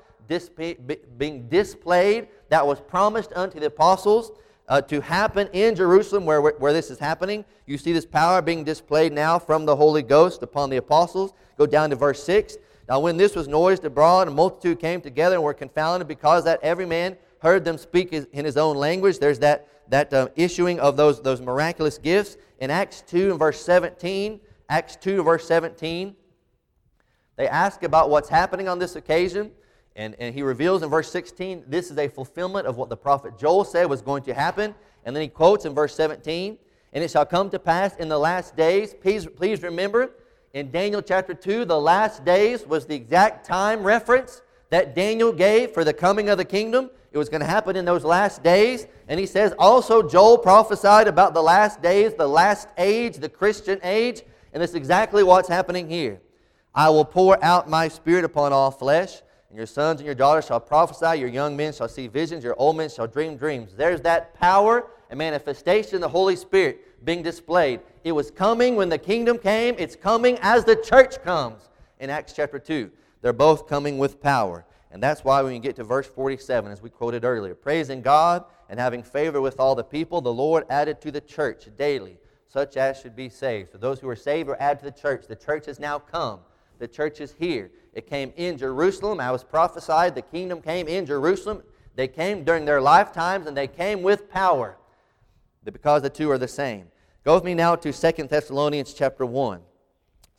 being 1.17 1.49
displayed 1.49 2.27
that 2.49 2.67
was 2.67 2.79
promised 2.79 3.33
unto 3.35 3.59
the 3.59 3.65
apostles 3.65 4.33
uh, 4.67 4.81
to 4.81 5.01
happen 5.01 5.47
in 5.53 5.75
Jerusalem 5.75 6.25
where, 6.25 6.41
where 6.41 6.73
this 6.73 6.89
is 6.89 6.99
happening. 6.99 7.43
You 7.65 7.77
see 7.77 7.93
this 7.93 8.05
power 8.05 8.41
being 8.41 8.63
displayed 8.63 9.13
now 9.13 9.39
from 9.39 9.65
the 9.65 9.75
Holy 9.75 10.01
Ghost 10.01 10.43
upon 10.43 10.69
the 10.69 10.77
apostles. 10.77 11.33
Go 11.57 11.65
down 11.65 11.89
to 11.89 11.95
verse 11.95 12.23
6. 12.23 12.57
Now, 12.89 12.99
when 12.99 13.17
this 13.17 13.35
was 13.35 13.47
noised 13.47 13.85
abroad, 13.85 14.27
a 14.27 14.31
multitude 14.31 14.79
came 14.79 15.01
together 15.01 15.35
and 15.35 15.43
were 15.43 15.53
confounded 15.53 16.07
because 16.07 16.43
that 16.43 16.59
every 16.61 16.85
man 16.85 17.17
heard 17.39 17.63
them 17.65 17.77
speak 17.77 18.13
in 18.13 18.45
his 18.45 18.57
own 18.57 18.77
language. 18.77 19.19
There's 19.19 19.39
that 19.39 19.67
that 19.89 20.13
uh, 20.13 20.29
issuing 20.35 20.79
of 20.79 20.97
those, 20.97 21.21
those 21.21 21.41
miraculous 21.41 21.97
gifts. 21.97 22.37
In 22.59 22.71
Acts 22.71 23.03
2 23.07 23.31
and 23.31 23.39
verse 23.39 23.63
17, 23.63 24.39
Acts 24.69 24.95
2 24.95 25.23
verse 25.23 25.45
17, 25.47 26.15
they 27.35 27.47
ask 27.47 27.83
about 27.83 28.09
what's 28.09 28.29
happening 28.29 28.67
on 28.67 28.79
this 28.79 28.95
occasion. 28.95 29.51
And, 29.95 30.15
and 30.19 30.33
he 30.33 30.41
reveals 30.41 30.81
in 30.81 30.89
verse 30.89 31.11
16, 31.11 31.65
this 31.67 31.91
is 31.91 31.97
a 31.97 32.07
fulfillment 32.07 32.65
of 32.65 32.77
what 32.77 32.89
the 32.89 32.97
prophet 32.97 33.37
Joel 33.37 33.63
said 33.63 33.85
was 33.89 34.01
going 34.01 34.23
to 34.23 34.33
happen. 34.33 34.73
And 35.05 35.15
then 35.15 35.21
he 35.21 35.29
quotes 35.29 35.65
in 35.65 35.73
verse 35.73 35.95
17, 35.95 36.57
and 36.93 37.03
it 37.03 37.11
shall 37.11 37.25
come 37.25 37.49
to 37.51 37.59
pass 37.59 37.95
in 37.97 38.09
the 38.09 38.17
last 38.17 38.55
days. 38.55 38.93
Please, 38.93 39.27
please 39.27 39.61
remember, 39.61 40.11
in 40.53 40.71
Daniel 40.71 41.01
chapter 41.01 41.33
2, 41.33 41.65
the 41.65 41.79
last 41.79 42.23
days 42.23 42.65
was 42.65 42.85
the 42.85 42.95
exact 42.95 43.45
time 43.45 43.83
reference 43.83 44.41
that 44.69 44.95
Daniel 44.95 45.31
gave 45.31 45.71
for 45.71 45.83
the 45.83 45.93
coming 45.93 46.29
of 46.29 46.37
the 46.37 46.45
kingdom. 46.45 46.89
It 47.11 47.17
was 47.19 47.29
going 47.29 47.41
to 47.41 47.47
happen 47.47 47.75
in 47.75 47.85
those 47.85 48.03
last 48.03 48.41
days. 48.41 48.87
And 49.07 49.19
he 49.19 49.27
says, 49.27 49.53
also, 49.59 50.01
Joel 50.07 50.39
prophesied 50.39 51.07
about 51.07 51.35
the 51.35 51.43
last 51.43 51.81
days, 51.81 52.15
the 52.15 52.27
last 52.27 52.67
age, 52.77 53.17
the 53.17 53.29
Christian 53.29 53.79
age. 53.83 54.23
And 54.51 54.61
that's 54.61 54.73
exactly 54.73 55.23
what's 55.23 55.49
happening 55.49 55.89
here. 55.89 56.21
I 56.73 56.89
will 56.89 57.05
pour 57.05 57.43
out 57.43 57.69
my 57.69 57.87
spirit 57.87 58.23
upon 58.23 58.51
all 58.51 58.71
flesh, 58.71 59.21
and 59.53 59.59
your 59.59 59.67
sons 59.67 59.99
and 59.99 60.07
your 60.07 60.15
daughters 60.15 60.47
shall 60.47 60.59
prophesy, 60.59 61.19
your 61.19 61.29
young 61.29 61.55
men 61.55 61.71
shall 61.71 61.87
see 61.87 62.07
visions, 62.07 62.43
your 62.43 62.55
old 62.57 62.75
men 62.75 62.89
shall 62.89 63.05
dream 63.05 63.37
dreams. 63.37 63.75
There's 63.77 64.01
that 64.01 64.33
power 64.33 64.87
and 65.11 65.19
manifestation 65.19 65.93
of 65.97 66.01
the 66.01 66.09
Holy 66.09 66.35
Spirit 66.35 67.05
being 67.05 67.21
displayed. 67.21 67.79
It 68.03 68.13
was 68.13 68.31
coming 68.31 68.75
when 68.75 68.89
the 68.89 68.97
kingdom 68.97 69.37
came, 69.37 69.75
it's 69.77 69.95
coming 69.95 70.39
as 70.41 70.65
the 70.65 70.75
church 70.75 71.21
comes 71.23 71.69
in 71.99 72.09
Acts 72.09 72.33
chapter 72.33 72.57
2. 72.57 72.89
They're 73.21 73.31
both 73.31 73.67
coming 73.67 73.99
with 73.99 74.19
power. 74.19 74.65
And 74.89 75.03
that's 75.03 75.23
why 75.23 75.43
when 75.43 75.53
you 75.53 75.59
get 75.59 75.75
to 75.75 75.83
verse 75.83 76.07
47, 76.07 76.71
as 76.71 76.81
we 76.81 76.89
quoted 76.89 77.23
earlier, 77.23 77.53
praising 77.53 78.01
God 78.01 78.45
and 78.69 78.79
having 78.79 79.03
favor 79.03 79.39
with 79.39 79.59
all 79.59 79.75
the 79.75 79.83
people, 79.83 80.19
the 80.19 80.33
Lord 80.33 80.65
added 80.71 80.99
to 81.01 81.11
the 81.11 81.21
church 81.21 81.67
daily 81.77 82.17
such 82.47 82.75
as 82.75 82.99
should 82.99 83.15
be 83.15 83.29
saved. 83.29 83.71
So 83.71 83.77
those 83.77 83.99
who 83.99 84.09
are 84.09 84.15
saved 84.15 84.49
are 84.49 84.57
added 84.59 84.79
to 84.79 84.85
the 84.85 84.99
church. 84.99 85.27
The 85.27 85.35
church 85.35 85.67
has 85.67 85.79
now 85.79 85.99
come. 85.99 86.39
The 86.79 86.87
church 86.87 87.21
is 87.21 87.35
here. 87.37 87.69
It 87.93 88.07
came 88.07 88.33
in 88.35 88.57
Jerusalem. 88.57 89.19
I 89.19 89.31
was 89.31 89.43
prophesied 89.43 90.15
the 90.15 90.21
kingdom 90.21 90.61
came 90.61 90.87
in 90.87 91.05
Jerusalem. 91.05 91.63
They 91.95 92.07
came 92.07 92.43
during 92.43 92.65
their 92.65 92.81
lifetimes 92.81 93.45
and 93.45 93.55
they 93.55 93.67
came 93.67 94.01
with 94.01 94.29
power 94.29 94.77
because 95.63 96.01
the 96.01 96.09
two 96.09 96.29
are 96.31 96.37
the 96.37 96.47
same. 96.47 96.87
Go 97.23 97.35
with 97.35 97.43
me 97.43 97.53
now 97.53 97.75
to 97.75 97.93
Second 97.93 98.29
Thessalonians 98.29 98.93
chapter 98.93 99.25
1. 99.25 99.61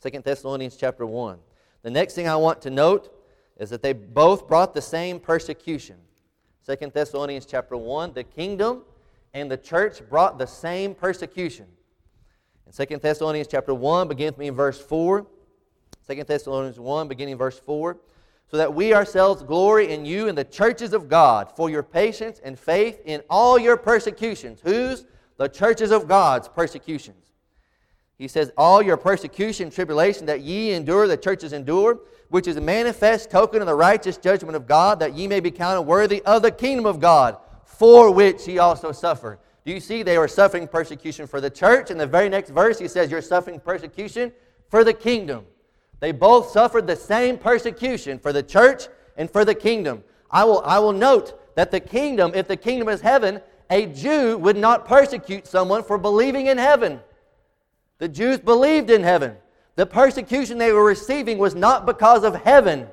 2 0.01 0.19
Thessalonians 0.19 0.75
chapter 0.75 1.05
1. 1.05 1.39
The 1.81 1.89
next 1.89 2.13
thing 2.13 2.27
I 2.27 2.35
want 2.35 2.61
to 2.63 2.69
note 2.69 3.11
is 3.57 3.69
that 3.69 3.81
they 3.81 3.93
both 3.93 4.47
brought 4.47 4.73
the 4.73 4.81
same 4.81 5.19
persecution. 5.19 5.95
2 6.67 6.91
Thessalonians 6.93 7.45
chapter 7.45 7.77
1, 7.77 8.13
the 8.13 8.23
kingdom 8.23 8.83
and 9.33 9.49
the 9.49 9.57
church 9.57 10.01
brought 10.09 10.37
the 10.37 10.45
same 10.45 10.93
persecution. 10.93 11.65
In 12.65 12.87
2 12.87 12.97
Thessalonians 12.97 13.47
chapter 13.47 13.73
1, 13.73 14.07
begin 14.07 14.27
with 14.27 14.37
me 14.37 14.47
in 14.47 14.55
verse 14.55 14.79
4. 14.79 15.25
2 16.09 16.23
Thessalonians 16.23 16.79
1, 16.79 17.07
beginning 17.07 17.37
verse 17.37 17.59
4. 17.59 17.97
So 18.47 18.57
that 18.57 18.73
we 18.73 18.93
ourselves 18.93 19.41
glory 19.41 19.91
in 19.91 20.05
you 20.05 20.27
and 20.27 20.37
the 20.37 20.43
churches 20.43 20.93
of 20.93 21.09
God 21.09 21.51
for 21.55 21.69
your 21.69 21.81
patience 21.81 22.39
and 22.43 22.57
faith 22.57 23.01
in 23.05 23.23
all 23.29 23.57
your 23.57 23.75
persecutions. 23.75 24.59
Whose? 24.63 25.05
The 25.37 25.47
churches 25.47 25.91
of 25.91 26.07
God's 26.07 26.47
persecutions. 26.47 27.25
He 28.17 28.27
says, 28.27 28.51
All 28.57 28.81
your 28.81 28.97
persecution, 28.97 29.69
tribulation 29.69 30.25
that 30.27 30.41
ye 30.41 30.71
endure, 30.71 31.07
the 31.07 31.17
churches 31.17 31.53
endure, 31.53 31.99
which 32.29 32.47
is 32.47 32.55
a 32.55 32.61
manifest 32.61 33.29
token 33.29 33.61
of 33.61 33.67
the 33.67 33.75
righteous 33.75 34.17
judgment 34.17 34.55
of 34.55 34.67
God, 34.67 34.99
that 34.99 35.15
ye 35.15 35.27
may 35.27 35.39
be 35.39 35.51
counted 35.51 35.81
worthy 35.81 36.21
of 36.23 36.41
the 36.41 36.51
kingdom 36.51 36.85
of 36.85 36.99
God, 36.99 37.37
for 37.65 38.11
which 38.11 38.47
ye 38.47 38.59
also 38.59 38.91
suffer. 38.91 39.39
Do 39.65 39.73
you 39.73 39.79
see 39.79 40.03
they 40.03 40.17
were 40.17 40.27
suffering 40.27 40.67
persecution 40.67 41.27
for 41.27 41.41
the 41.41 41.49
church? 41.49 41.89
In 41.89 41.97
the 41.97 42.07
very 42.07 42.29
next 42.29 42.51
verse, 42.51 42.79
he 42.79 42.87
says, 42.87 43.11
You're 43.11 43.21
suffering 43.21 43.59
persecution 43.59 44.31
for 44.69 44.83
the 44.83 44.93
kingdom. 44.93 45.45
They 45.99 46.11
both 46.11 46.49
suffered 46.49 46.87
the 46.87 46.95
same 46.95 47.37
persecution 47.37 48.19
for 48.19 48.33
the 48.33 48.43
church 48.43 48.87
and 49.17 49.29
for 49.29 49.45
the 49.45 49.55
kingdom. 49.55 50.03
I 50.29 50.43
will, 50.43 50.61
I 50.65 50.79
will 50.79 50.93
note 50.93 51.55
that 51.55 51.71
the 51.71 51.79
kingdom, 51.79 52.31
if 52.35 52.47
the 52.47 52.57
kingdom 52.57 52.89
is 52.89 53.01
heaven, 53.01 53.41
a 53.69 53.85
Jew 53.87 54.37
would 54.37 54.57
not 54.57 54.85
persecute 54.85 55.47
someone 55.47 55.83
for 55.83 55.97
believing 55.97 56.47
in 56.47 56.57
heaven. 56.57 56.99
The 57.97 58.07
Jews 58.07 58.39
believed 58.39 58.89
in 58.89 59.03
heaven. 59.03 59.37
The 59.75 59.85
persecution 59.85 60.57
they 60.57 60.71
were 60.71 60.85
receiving 60.85 61.37
was 61.37 61.55
not 61.55 61.85
because 61.85 62.23
of 62.23 62.35
heaven. 62.35 62.87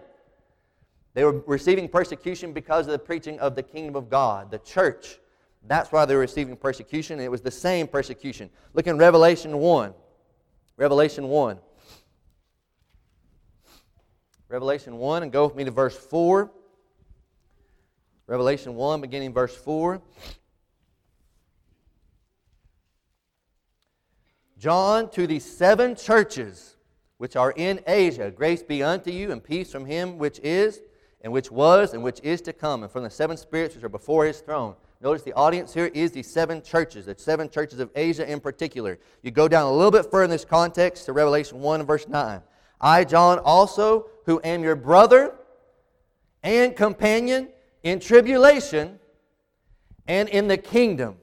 They 1.15 1.25
were 1.25 1.43
receiving 1.47 1.89
persecution 1.89 2.53
because 2.53 2.87
of 2.87 2.93
the 2.93 2.99
preaching 2.99 3.39
of 3.41 3.55
the 3.55 3.63
kingdom 3.63 3.97
of 3.97 4.09
God, 4.09 4.51
the 4.51 4.59
church. 4.59 5.19
That's 5.67 5.93
why 5.93 6.05
they 6.07 6.15
were 6.15 6.21
receiving 6.21 6.57
persecution, 6.57 7.19
and 7.19 7.25
it 7.25 7.31
was 7.31 7.43
the 7.43 7.51
same 7.51 7.87
persecution. 7.87 8.51
Look 8.75 8.87
in 8.87 8.99
Revelation 8.99 9.59
1. 9.59 9.95
Revelation 10.77 11.29
1. 11.29 11.59
Revelation 14.53 14.99
1, 14.99 15.23
and 15.23 15.33
go 15.33 15.47
with 15.47 15.57
me 15.57 15.65
to 15.65 15.71
verse 15.71 15.97
4. 15.97 16.51
Revelation 18.27 18.75
1, 18.75 19.01
beginning 19.01 19.33
verse 19.33 19.57
4. 19.57 20.03
John, 24.59 25.09
to 25.13 25.27
the 25.27 25.39
seven 25.39 25.97
churches 25.97 26.77
which 27.17 27.35
are 27.35 27.53
in 27.57 27.81
Asia, 27.87 28.31
grace 28.31 28.63
be 28.63 28.83
unto 28.83 29.11
you, 29.11 29.33
and 29.33 29.43
peace 29.43 29.73
from 29.73 29.87
him 29.87 30.19
which 30.19 30.39
is, 30.41 30.83
and 31.23 31.33
which 31.33 31.51
was, 31.51 31.95
and 31.95 32.03
which 32.03 32.21
is 32.23 32.43
to 32.43 32.53
come, 32.53 32.83
and 32.83 32.93
from 32.93 33.05
the 33.05 33.11
seven 33.11 33.39
spirits 33.39 33.75
which 33.75 33.85
are 33.85 33.89
before 33.89 34.27
his 34.27 34.41
throne 34.41 34.75
Notice 35.03 35.23
the 35.23 35.33
audience 35.33 35.75
here 35.75 35.91
is 35.95 36.13
the 36.13 36.23
seven 36.23 36.63
churches, 36.63 37.07
the 37.07 37.17
seven 37.19 37.51
churches 37.51 37.81
of 37.81 37.91
Asia 37.97 38.31
in 38.31 38.39
particular. 38.39 39.01
You 39.23 39.33
go 39.33 39.49
down 39.49 39.67
a 39.67 39.73
little 39.73 39.91
bit 39.91 40.09
further 40.09 40.25
in 40.25 40.31
this 40.31 40.45
context 40.45 41.07
to 41.07 41.13
Revelation 41.13 41.59
1 41.59 41.85
verse 41.85 42.07
9. 42.07 42.41
I, 42.83 43.05
John, 43.05 43.39
also, 43.39 44.09
who 44.27 44.41
am 44.43 44.63
your 44.63 44.77
brother 44.77 45.35
and 46.43 46.75
companion 46.75 47.49
in 47.83 48.01
tribulation 48.01 48.99
and 50.07 50.29
in 50.29 50.49
the 50.49 50.57
kingdom. 50.57 51.17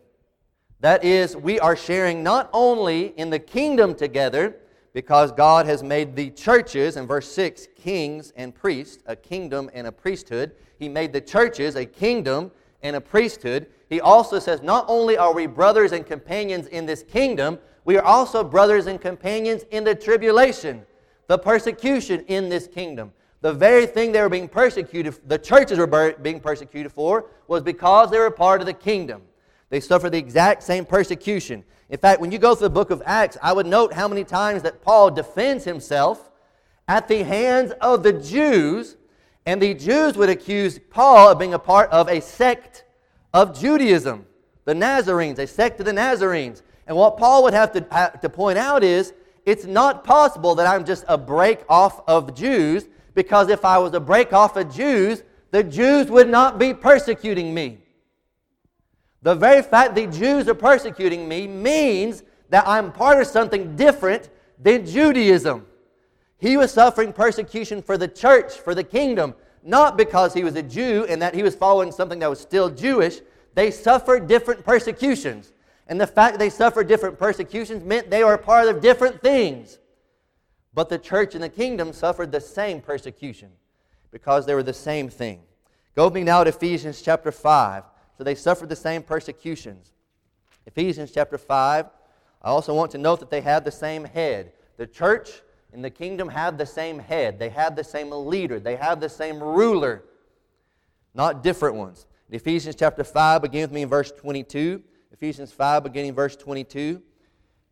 That 0.79 1.03
is, 1.03 1.35
we 1.35 1.59
are 1.59 1.75
sharing 1.75 2.23
not 2.23 2.49
only 2.53 3.07
in 3.17 3.29
the 3.29 3.39
kingdom 3.39 3.93
together, 3.95 4.55
because 4.93 5.31
God 5.31 5.65
has 5.65 5.83
made 5.83 6.15
the 6.15 6.31
churches, 6.31 6.97
in 6.97 7.05
verse 7.05 7.29
6, 7.31 7.67
kings 7.75 8.33
and 8.35 8.55
priests, 8.55 9.03
a 9.05 9.15
kingdom 9.15 9.69
and 9.73 9.87
a 9.87 9.91
priesthood. 9.91 10.53
He 10.79 10.89
made 10.89 11.13
the 11.13 11.21
churches 11.21 11.75
a 11.75 11.85
kingdom 11.85 12.51
and 12.81 12.95
a 12.95 13.01
priesthood, 13.01 13.67
he 13.89 13.99
also 13.99 14.39
says, 14.39 14.61
not 14.61 14.85
only 14.87 15.17
are 15.17 15.33
we 15.33 15.47
brothers 15.47 15.91
and 15.91 16.05
companions 16.05 16.67
in 16.67 16.85
this 16.85 17.03
kingdom, 17.03 17.57
we 17.85 17.97
are 17.97 18.03
also 18.03 18.43
brothers 18.43 18.85
and 18.87 19.01
companions 19.01 19.63
in 19.71 19.83
the 19.83 19.95
tribulation, 19.95 20.85
the 21.29 21.37
persecution 21.37 22.25
in 22.27 22.49
this 22.49 22.67
kingdom. 22.67 23.13
The 23.41 23.53
very 23.53 23.85
thing 23.85 24.11
they 24.11 24.19
were 24.19 24.29
being 24.29 24.49
persecuted, 24.49 25.15
the 25.27 25.37
churches 25.37 25.77
were 25.77 26.15
being 26.23 26.39
persecuted 26.39 26.91
for, 26.91 27.27
was 27.47 27.61
because 27.61 28.09
they 28.09 28.17
were 28.17 28.31
part 28.31 28.61
of 28.61 28.65
the 28.65 28.73
kingdom. 28.73 29.21
They 29.69 29.79
suffered 29.79 30.09
the 30.09 30.17
exact 30.17 30.63
same 30.63 30.85
persecution. 30.85 31.63
In 31.91 31.99
fact, 31.99 32.19
when 32.19 32.31
you 32.31 32.39
go 32.39 32.55
through 32.55 32.69
the 32.69 32.73
book 32.73 32.89
of 32.89 33.03
Acts, 33.05 33.37
I 33.43 33.53
would 33.53 33.67
note 33.67 33.93
how 33.93 34.07
many 34.07 34.23
times 34.23 34.63
that 34.63 34.81
Paul 34.81 35.11
defends 35.11 35.63
himself 35.65 36.31
at 36.87 37.07
the 37.07 37.23
hands 37.23 37.73
of 37.79 38.01
the 38.01 38.13
Jews 38.13 38.97
and 39.45 39.61
the 39.61 39.75
Jews 39.75 40.17
would 40.17 40.29
accuse 40.29 40.79
Paul 40.89 41.29
of 41.29 41.37
being 41.37 41.53
a 41.53 41.59
part 41.59 41.91
of 41.91 42.09
a 42.09 42.21
sect 42.21 42.85
of 43.35 43.57
Judaism, 43.57 44.25
the 44.65 44.73
Nazarenes, 44.73 45.37
a 45.37 45.45
sect 45.45 45.79
of 45.79 45.85
the 45.85 45.93
Nazarenes. 45.93 46.63
And 46.87 46.97
what 46.97 47.17
Paul 47.17 47.43
would 47.43 47.53
have 47.53 47.71
to, 47.73 47.85
have 47.91 48.19
to 48.21 48.29
point 48.29 48.57
out 48.57 48.83
is 48.83 49.13
it's 49.45 49.65
not 49.65 50.03
possible 50.03 50.55
that 50.55 50.67
I'm 50.67 50.85
just 50.85 51.05
a 51.07 51.17
break 51.17 51.61
off 51.69 52.01
of 52.07 52.35
Jews, 52.35 52.87
because 53.13 53.49
if 53.49 53.65
I 53.65 53.77
was 53.77 53.93
a 53.93 53.99
break 53.99 54.33
off 54.33 54.55
of 54.55 54.73
Jews, 54.73 55.23
the 55.51 55.63
Jews 55.63 56.07
would 56.07 56.29
not 56.29 56.59
be 56.59 56.73
persecuting 56.73 57.53
me. 57.53 57.79
The 59.21 59.35
very 59.35 59.61
fact 59.61 59.95
the 59.95 60.07
Jews 60.07 60.47
are 60.47 60.53
persecuting 60.53 61.27
me 61.27 61.47
means 61.47 62.23
that 62.49 62.67
I'm 62.67 62.91
part 62.91 63.19
of 63.19 63.27
something 63.27 63.75
different 63.75 64.29
than 64.57 64.85
Judaism. 64.85 65.65
He 66.37 66.55
was 66.55 66.71
suffering 66.71 67.11
persecution 67.11 67.81
for 67.81 67.97
the 67.97 68.07
church, 68.07 68.53
for 68.53 68.73
the 68.73 68.83
kingdom, 68.83 69.35
not 69.63 69.97
because 69.97 70.33
he 70.33 70.43
was 70.43 70.55
a 70.55 70.63
Jew 70.63 71.05
and 71.09 71.21
that 71.21 71.35
he 71.35 71.43
was 71.43 71.55
following 71.55 71.91
something 71.91 72.19
that 72.19 72.29
was 72.29 72.39
still 72.39 72.69
Jewish. 72.69 73.19
They 73.55 73.71
suffered 73.71 74.27
different 74.27 74.63
persecutions. 74.63 75.51
And 75.89 75.99
the 75.99 76.07
fact 76.07 76.39
they 76.39 76.49
suffered 76.49 76.87
different 76.87 77.19
persecutions 77.19 77.83
meant 77.83 78.09
they 78.09 78.23
were 78.23 78.37
part 78.37 78.69
of 78.69 78.79
different 78.79 79.21
things. 79.21 79.79
But 80.73 80.87
the 80.87 80.99
church 80.99 81.33
and 81.33 81.43
the 81.43 81.49
kingdom 81.49 81.91
suffered 81.91 82.31
the 82.31 82.39
same 82.39 82.79
persecution 82.79 83.49
because 84.11 84.45
they 84.45 84.53
were 84.53 84.63
the 84.63 84.71
same 84.71 85.09
thing. 85.09 85.41
Go 85.95 86.05
with 86.05 86.13
me 86.13 86.23
now 86.23 86.43
to 86.43 86.51
Ephesians 86.51 87.01
chapter 87.01 87.31
5. 87.31 87.83
So 88.17 88.23
they 88.23 88.35
suffered 88.35 88.69
the 88.69 88.75
same 88.75 89.01
persecutions. 89.01 89.91
Ephesians 90.67 91.11
chapter 91.11 91.37
5. 91.37 91.85
I 92.41 92.47
also 92.47 92.73
want 92.73 92.91
to 92.91 92.97
note 92.97 93.19
that 93.19 93.31
they 93.31 93.41
had 93.41 93.65
the 93.65 93.71
same 93.71 94.05
head. 94.05 94.53
The 94.77 94.87
church 94.87 95.41
and 95.73 95.83
the 95.83 95.89
kingdom 95.89 96.29
had 96.29 96.57
the 96.57 96.65
same 96.65 96.99
head, 96.99 97.37
they 97.37 97.49
had 97.49 97.75
the 97.75 97.83
same 97.83 98.11
leader, 98.11 98.59
they 98.59 98.75
had 98.75 98.99
the 98.99 99.09
same 99.09 99.41
ruler, 99.41 100.03
not 101.13 101.43
different 101.43 101.75
ones. 101.75 102.07
In 102.29 102.35
Ephesians 102.35 102.75
chapter 102.75 103.03
5, 103.03 103.41
begin 103.41 103.61
with 103.61 103.71
me 103.71 103.83
in 103.83 103.89
verse 103.89 104.11
22. 104.11 104.81
Ephesians 105.11 105.51
5, 105.51 105.83
beginning 105.83 106.13
verse 106.13 106.35
22. 106.35 107.01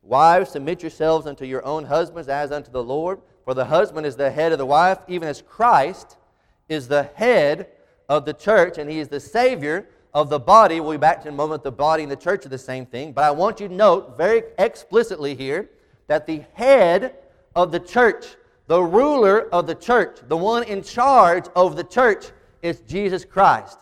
Wives, 0.01 0.51
submit 0.51 0.81
yourselves 0.81 1.27
unto 1.27 1.45
your 1.45 1.65
own 1.65 1.85
husbands 1.85 2.29
as 2.29 2.51
unto 2.51 2.71
the 2.71 2.83
Lord. 2.83 3.19
For 3.45 3.53
the 3.53 3.65
husband 3.65 4.05
is 4.05 4.15
the 4.15 4.31
head 4.31 4.51
of 4.51 4.57
the 4.57 4.65
wife, 4.65 4.99
even 5.07 5.27
as 5.27 5.41
Christ 5.41 6.17
is 6.67 6.87
the 6.87 7.03
head 7.15 7.69
of 8.09 8.25
the 8.25 8.33
church, 8.33 8.77
and 8.77 8.89
he 8.89 8.99
is 8.99 9.07
the 9.07 9.19
Savior 9.19 9.87
of 10.13 10.29
the 10.29 10.39
body. 10.39 10.79
We'll 10.79 10.93
be 10.93 10.97
back 10.97 11.21
to 11.23 11.29
a 11.29 11.31
moment. 11.31 11.63
The 11.63 11.71
body 11.71 12.03
and 12.03 12.11
the 12.11 12.15
church 12.17 12.45
are 12.45 12.49
the 12.49 12.57
same 12.57 12.85
thing. 12.85 13.13
But 13.13 13.23
I 13.23 13.31
want 13.31 13.59
you 13.59 13.67
to 13.67 13.73
note 13.73 14.17
very 14.17 14.43
explicitly 14.57 15.35
here 15.35 15.69
that 16.07 16.25
the 16.25 16.43
head 16.53 17.15
of 17.55 17.71
the 17.71 17.79
church, 17.79 18.25
the 18.67 18.81
ruler 18.81 19.47
of 19.53 19.67
the 19.67 19.75
church, 19.75 20.19
the 20.27 20.37
one 20.37 20.63
in 20.63 20.81
charge 20.81 21.45
of 21.55 21.75
the 21.75 21.83
church 21.83 22.31
is 22.61 22.81
Jesus 22.81 23.23
Christ. 23.23 23.77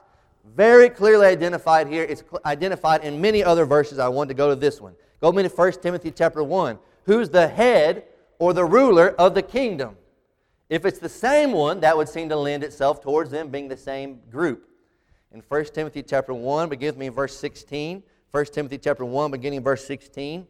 Very 0.56 0.90
clearly 0.90 1.28
identified 1.28 1.88
here. 1.88 2.04
It's 2.04 2.24
identified 2.46 3.04
in 3.04 3.20
many 3.20 3.44
other 3.44 3.66
verses. 3.66 4.00
I 4.00 4.08
want 4.08 4.30
to 4.30 4.34
go 4.34 4.50
to 4.50 4.56
this 4.56 4.80
one. 4.80 4.96
Go 5.20 5.32
me 5.34 5.44
to 5.44 5.50
1 5.50 5.72
Timothy 5.82 6.12
chapter 6.12 6.42
1. 6.42 6.80
Who's 7.04 7.30
the 7.30 7.48
head 7.48 8.06
or 8.40 8.54
the 8.54 8.64
ruler 8.64 9.10
of 9.20 9.36
the 9.36 9.42
kingdom? 9.42 9.98
If 10.70 10.86
it's 10.86 11.00
the 11.00 11.10
same 11.10 11.52
one, 11.52 11.82
that 11.82 11.98
would 11.98 12.08
seem 12.08 12.30
to 12.30 12.38
lend 12.38 12.64
itself 12.64 13.02
towards 13.02 13.32
them 13.32 13.50
being 13.50 13.68
the 13.68 13.76
same 13.76 14.22
group. 14.32 14.70
In 15.34 15.44
1 15.46 15.66
Timothy 15.66 16.02
chapter 16.02 16.34
1, 16.34 16.70
begin 16.70 16.88
with 16.88 16.98
me 16.98 17.08
in 17.08 17.14
verse 17.14 17.38
16. 17.38 18.02
1 18.32 18.46
Timothy 18.46 18.78
chapter 18.78 19.04
1, 19.04 19.32
beginning 19.32 19.62
verse 19.62 19.86
16. 19.86 20.48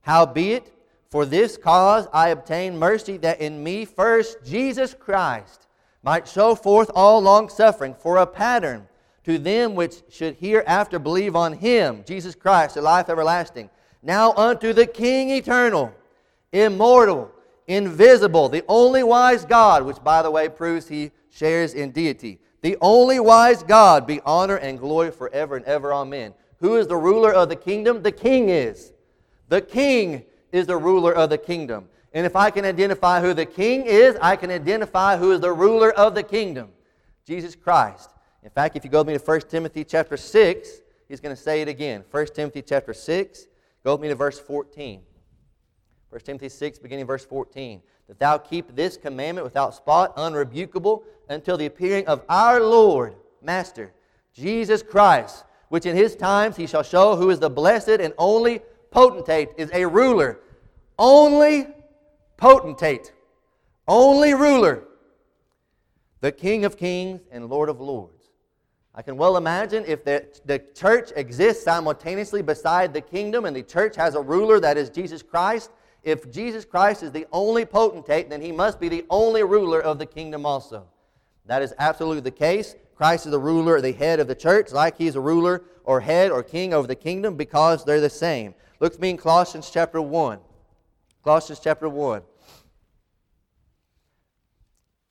Howbeit, 0.00 0.72
for 1.08 1.24
this 1.24 1.56
cause 1.56 2.08
I 2.12 2.30
obtained 2.30 2.80
mercy, 2.80 3.16
that 3.18 3.40
in 3.40 3.62
me 3.62 3.84
first 3.84 4.38
Jesus 4.44 4.92
Christ 4.92 5.67
might 6.02 6.28
show 6.28 6.54
forth 6.54 6.90
all 6.94 7.20
longsuffering 7.20 7.94
for 7.94 8.18
a 8.18 8.26
pattern 8.26 8.88
to 9.24 9.38
them 9.38 9.74
which 9.74 10.02
should 10.08 10.36
hereafter 10.36 10.98
believe 10.98 11.36
on 11.36 11.52
him, 11.52 12.02
Jesus 12.06 12.34
Christ, 12.34 12.76
the 12.76 12.82
life 12.82 13.08
everlasting. 13.08 13.68
Now 14.02 14.32
unto 14.32 14.72
the 14.72 14.86
King 14.86 15.30
eternal, 15.30 15.92
immortal, 16.52 17.30
invisible, 17.66 18.48
the 18.48 18.64
only 18.68 19.02
wise 19.02 19.44
God, 19.44 19.84
which 19.84 20.02
by 20.02 20.22
the 20.22 20.30
way 20.30 20.48
proves 20.48 20.88
he 20.88 21.10
shares 21.30 21.74
in 21.74 21.90
deity. 21.90 22.38
The 22.62 22.78
only 22.80 23.20
wise 23.20 23.62
God 23.62 24.06
be 24.06 24.20
honor 24.24 24.56
and 24.56 24.78
glory 24.78 25.10
forever 25.10 25.56
and 25.56 25.64
ever. 25.66 25.92
Amen. 25.92 26.34
Who 26.60 26.76
is 26.76 26.86
the 26.86 26.96
ruler 26.96 27.32
of 27.32 27.48
the 27.48 27.56
kingdom? 27.56 28.02
The 28.02 28.12
king 28.12 28.48
is. 28.48 28.92
The 29.48 29.60
king 29.60 30.24
is 30.52 30.66
the 30.66 30.76
ruler 30.76 31.12
of 31.12 31.30
the 31.30 31.38
kingdom. 31.38 31.88
And 32.12 32.24
if 32.24 32.36
I 32.36 32.50
can 32.50 32.64
identify 32.64 33.20
who 33.20 33.34
the 33.34 33.46
king 33.46 33.84
is, 33.86 34.16
I 34.20 34.36
can 34.36 34.50
identify 34.50 35.16
who 35.16 35.32
is 35.32 35.40
the 35.40 35.52
ruler 35.52 35.92
of 35.92 36.14
the 36.14 36.22
kingdom 36.22 36.70
Jesus 37.26 37.54
Christ. 37.54 38.10
In 38.42 38.50
fact, 38.50 38.76
if 38.76 38.84
you 38.84 38.90
go 38.90 39.00
with 39.00 39.08
me 39.08 39.18
to 39.18 39.22
1 39.22 39.40
Timothy 39.42 39.84
chapter 39.84 40.16
6, 40.16 40.68
he's 41.08 41.20
going 41.20 41.36
to 41.36 41.40
say 41.40 41.60
it 41.60 41.68
again. 41.68 42.04
1 42.10 42.26
Timothy 42.34 42.62
chapter 42.62 42.94
6, 42.94 43.46
go 43.84 43.92
with 43.92 44.00
me 44.00 44.08
to 44.08 44.14
verse 44.14 44.40
14. 44.40 45.02
1 46.08 46.20
Timothy 46.22 46.48
6, 46.48 46.78
beginning 46.78 47.04
verse 47.04 47.26
14. 47.26 47.82
That 48.08 48.18
thou 48.18 48.38
keep 48.38 48.74
this 48.74 48.96
commandment 48.96 49.44
without 49.44 49.74
spot, 49.74 50.16
unrebukable, 50.16 51.02
until 51.28 51.58
the 51.58 51.66
appearing 51.66 52.06
of 52.06 52.22
our 52.30 52.60
Lord, 52.62 53.14
Master, 53.42 53.92
Jesus 54.32 54.82
Christ, 54.82 55.44
which 55.68 55.84
in 55.84 55.94
his 55.94 56.16
times 56.16 56.56
he 56.56 56.66
shall 56.66 56.82
show 56.82 57.16
who 57.16 57.28
is 57.28 57.40
the 57.40 57.50
blessed 57.50 58.00
and 58.00 58.14
only 58.16 58.62
potentate, 58.90 59.50
is 59.58 59.70
a 59.74 59.84
ruler. 59.84 60.40
Only 60.98 61.66
potentate. 62.38 63.12
Only 63.86 64.32
ruler. 64.32 64.84
The 66.20 66.32
King 66.32 66.64
of 66.64 66.78
kings 66.78 67.20
and 67.30 67.50
Lord 67.50 67.68
of 67.68 67.80
lords. 67.80 68.30
I 68.94 69.02
can 69.02 69.16
well 69.16 69.36
imagine 69.36 69.84
if 69.86 70.04
the, 70.04 70.26
the 70.46 70.58
church 70.74 71.12
exists 71.14 71.62
simultaneously 71.62 72.42
beside 72.42 72.92
the 72.92 73.00
kingdom 73.00 73.44
and 73.44 73.54
the 73.54 73.62
church 73.62 73.94
has 73.94 74.14
a 74.14 74.20
ruler 74.20 74.58
that 74.58 74.76
is 74.76 74.90
Jesus 74.90 75.22
Christ, 75.22 75.70
if 76.02 76.30
Jesus 76.32 76.64
Christ 76.64 77.02
is 77.02 77.12
the 77.12 77.26
only 77.30 77.64
potentate, 77.64 78.30
then 78.30 78.40
he 78.40 78.50
must 78.50 78.80
be 78.80 78.88
the 78.88 79.04
only 79.10 79.42
ruler 79.44 79.80
of 79.80 79.98
the 79.98 80.06
kingdom 80.06 80.46
also. 80.46 80.86
That 81.46 81.62
is 81.62 81.74
absolutely 81.78 82.22
the 82.22 82.30
case. 82.30 82.74
Christ 82.96 83.26
is 83.26 83.32
the 83.32 83.38
ruler, 83.38 83.80
the 83.80 83.92
head 83.92 84.18
of 84.18 84.26
the 84.26 84.34
church, 84.34 84.72
like 84.72 84.98
he's 84.98 85.14
a 85.14 85.20
ruler 85.20 85.62
or 85.84 86.00
head 86.00 86.30
or 86.30 86.42
king 86.42 86.74
over 86.74 86.88
the 86.88 86.96
kingdom 86.96 87.36
because 87.36 87.84
they're 87.84 88.00
the 88.00 88.10
same. 88.10 88.54
Look 88.80 88.94
at 88.94 89.00
me 89.00 89.10
in 89.10 89.16
Colossians 89.16 89.70
chapter 89.72 90.02
1. 90.02 90.40
Colossians 91.28 91.60
chapter 91.62 91.90
1. 91.90 92.22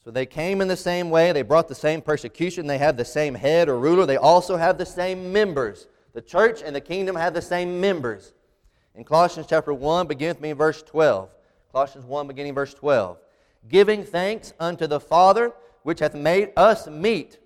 So 0.04 0.10
they 0.10 0.26
came 0.26 0.62
in 0.62 0.68
the 0.68 0.76
same 0.76 1.12
way. 1.12 1.32
They 1.32 1.44
brought 1.44 1.68
the 1.68 1.76
same 1.76 2.02
persecution. 2.02 2.66
They 2.66 2.80
have 2.80 2.98
the 2.98 3.06
same 3.06 3.36
head 3.36 3.70
or 3.70 3.78
ruler. 3.78 4.08
They 4.08 4.18
also 4.18 4.58
have 4.58 4.80
the 4.80 4.86
same 4.88 5.32
members. 5.32 5.88
The 6.14 6.24
church 6.24 6.64
and 6.66 6.76
the 6.76 6.82
kingdom 6.82 7.16
have 7.16 7.36
the 7.36 7.42
same 7.44 7.80
members. 7.80 8.34
In 8.96 9.04
Colossians 9.04 9.46
chapter 9.48 9.76
1, 9.76 10.08
begin 10.08 10.30
with 10.30 10.42
me 10.42 10.54
verse 10.54 10.82
12. 10.82 11.30
Colossians 11.72 12.08
1, 12.08 12.26
beginning 12.26 12.56
verse 12.56 12.74
12. 12.74 13.20
Giving 13.70 14.04
thanks 14.04 14.54
unto 14.60 14.88
the 14.88 15.00
Father, 15.00 15.54
which 15.84 16.00
hath 16.00 16.16
made 16.16 16.50
us 16.58 16.88
meet, 16.88 17.38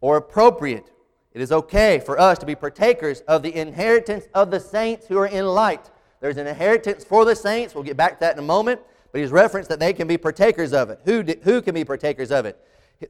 or 0.00 0.16
appropriate. 0.16 0.90
It 1.32 1.40
is 1.40 1.52
okay 1.52 2.00
for 2.00 2.18
us 2.18 2.38
to 2.38 2.46
be 2.46 2.56
partakers 2.56 3.20
of 3.28 3.44
the 3.44 3.54
inheritance 3.54 4.26
of 4.34 4.50
the 4.50 4.58
saints 4.58 5.06
who 5.06 5.16
are 5.16 5.28
in 5.28 5.46
light. 5.46 5.92
There's 6.26 6.38
an 6.38 6.48
inheritance 6.48 7.04
for 7.04 7.24
the 7.24 7.36
saints. 7.36 7.72
We'll 7.72 7.84
get 7.84 7.96
back 7.96 8.14
to 8.14 8.20
that 8.22 8.32
in 8.32 8.40
a 8.40 8.42
moment. 8.42 8.80
But 9.12 9.20
he's 9.20 9.30
referenced 9.30 9.68
that 9.68 9.78
they 9.78 9.92
can 9.92 10.08
be 10.08 10.18
partakers 10.18 10.72
of 10.72 10.90
it. 10.90 11.00
Who, 11.04 11.22
who 11.44 11.62
can 11.62 11.72
be 11.72 11.84
partakers 11.84 12.32
of 12.32 12.46
it? 12.46 12.60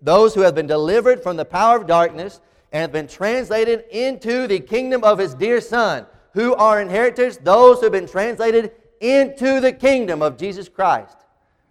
Those 0.03 0.35
who 0.35 0.43
have 0.43 0.55
been 0.55 0.67
delivered 0.67 1.23
from 1.23 1.39
the 1.39 1.45
power 1.47 1.79
of 1.79 1.87
darkness 1.87 2.43
and 2.73 2.83
have 2.83 2.93
been 2.93 3.07
translated 3.09 3.87
into 3.91 4.47
the 4.47 4.61
kingdom 4.61 5.03
of 5.03 5.19
his 5.19 5.35
dear 5.35 5.63
Son. 5.63 6.05
Who 6.35 6.55
are 6.57 6.79
inheritors? 6.79 7.39
Those 7.39 7.79
who 7.79 7.85
have 7.85 7.93
been 7.93 8.07
translated 8.07 8.73
into 9.01 9.61
the 9.61 9.73
kingdom 9.73 10.21
of 10.21 10.37
Jesus 10.37 10.69
Christ. 10.69 11.17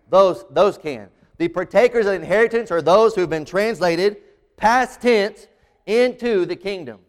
Those, 0.10 0.45
those 0.49 0.79
can. 0.79 1.10
The 1.38 1.49
partakers 1.49 2.08
of 2.08 2.15
inheritance 2.15 2.71
are 2.71 2.81
those 2.81 3.13
who 3.13 3.21
have 3.21 3.29
been 3.29 3.45
translated, 3.45 4.17
past 4.58 4.99
tense, 4.99 5.47
into 5.86 6.47
the 6.47 6.55
kingdom. 6.55 7.01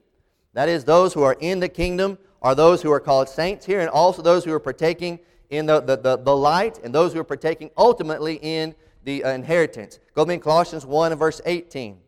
That 0.53 0.69
is, 0.69 0.85
those 0.85 1.15
who 1.15 1.23
are 1.23 1.39
in 1.41 1.59
the 1.59 1.71
kingdom 1.71 2.19
are 2.43 2.55
those 2.55 2.83
who 2.83 2.93
are 2.93 3.01
called 3.01 3.29
saints 3.29 3.67
here, 3.67 3.81
and 3.81 3.89
also 3.89 4.23
those 4.23 4.45
who 4.45 4.53
are 4.53 4.61
partaking 4.61 5.19
in 5.51 5.67
the, 5.67 5.81
the, 5.81 5.97
the, 5.97 6.17
the 6.17 6.37
light 6.37 6.79
and 6.83 6.95
those 6.95 7.13
who 7.13 7.21
are 7.21 7.25
partaking 7.25 7.71
ultimately 7.77 8.39
in 8.43 8.75
the 9.05 9.25
uh, 9.25 9.31
inheritance. 9.31 9.99
Go 10.15 10.25
to 10.25 10.39
Colossians 10.39 10.85
1 10.85 11.13
and 11.13 11.19
verse 11.19 11.41
18. 11.47 11.99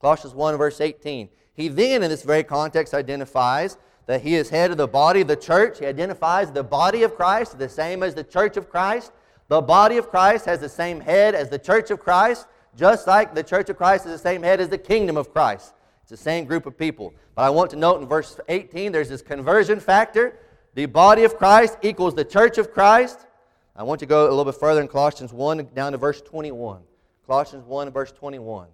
Colossians 0.00 0.34
1 0.34 0.54
and 0.54 0.58
verse 0.58 0.80
18. 0.80 1.28
He 1.54 1.68
then, 1.68 2.02
in 2.02 2.10
this 2.10 2.22
very 2.22 2.44
context, 2.44 2.94
identifies 2.94 3.76
that 4.06 4.22
he 4.22 4.36
is 4.36 4.48
head 4.48 4.70
of 4.70 4.76
the 4.76 4.86
body 4.86 5.20
of 5.20 5.28
the 5.28 5.36
church. 5.36 5.80
He 5.80 5.86
identifies 5.86 6.52
the 6.52 6.62
body 6.62 7.02
of 7.02 7.14
Christ 7.16 7.58
the 7.58 7.68
same 7.68 8.02
as 8.02 8.14
the 8.14 8.24
church 8.24 8.56
of 8.56 8.70
Christ. 8.70 9.12
The 9.48 9.60
body 9.60 9.96
of 9.96 10.08
Christ 10.08 10.44
has 10.44 10.60
the 10.60 10.68
same 10.68 11.00
head 11.00 11.34
as 11.34 11.50
the 11.50 11.58
church 11.58 11.90
of 11.90 11.98
Christ, 11.98 12.46
just 12.76 13.06
like 13.06 13.34
the 13.34 13.42
church 13.42 13.68
of 13.68 13.76
Christ 13.76 14.06
is 14.06 14.12
the 14.12 14.18
same 14.18 14.42
head 14.42 14.60
as 14.60 14.68
the 14.68 14.78
kingdom 14.78 15.16
of 15.16 15.32
Christ. 15.32 15.74
It's 16.08 16.22
the 16.22 16.24
same 16.24 16.46
group 16.46 16.64
of 16.64 16.78
people. 16.78 17.12
But 17.34 17.42
I 17.42 17.50
want 17.50 17.68
to 17.72 17.76
note 17.76 18.00
in 18.00 18.08
verse 18.08 18.40
18 18.48 18.92
there's 18.92 19.10
this 19.10 19.20
conversion 19.20 19.78
factor 19.78 20.38
the 20.72 20.86
body 20.86 21.24
of 21.24 21.36
Christ 21.36 21.76
equals 21.82 22.14
the 22.14 22.24
church 22.24 22.56
of 22.56 22.72
Christ. 22.72 23.26
I 23.76 23.82
want 23.82 24.00
to 24.00 24.06
go 24.06 24.26
a 24.26 24.30
little 24.30 24.46
bit 24.46 24.54
further 24.54 24.80
in 24.80 24.88
Colossians 24.88 25.34
1 25.34 25.68
down 25.74 25.92
to 25.92 25.98
verse 25.98 26.22
21. 26.22 26.80
Colossians 27.26 27.66
1 27.66 27.90
verse 27.90 28.10
21. 28.10 28.68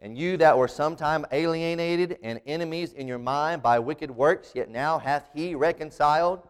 And 0.00 0.16
you 0.16 0.38
that 0.38 0.56
were 0.56 0.66
sometime 0.66 1.26
alienated 1.30 2.16
and 2.22 2.40
enemies 2.46 2.94
in 2.94 3.06
your 3.06 3.18
mind 3.18 3.62
by 3.62 3.78
wicked 3.78 4.10
works, 4.10 4.52
yet 4.54 4.70
now 4.70 4.98
hath 4.98 5.28
he 5.34 5.54
reconciled 5.54 6.40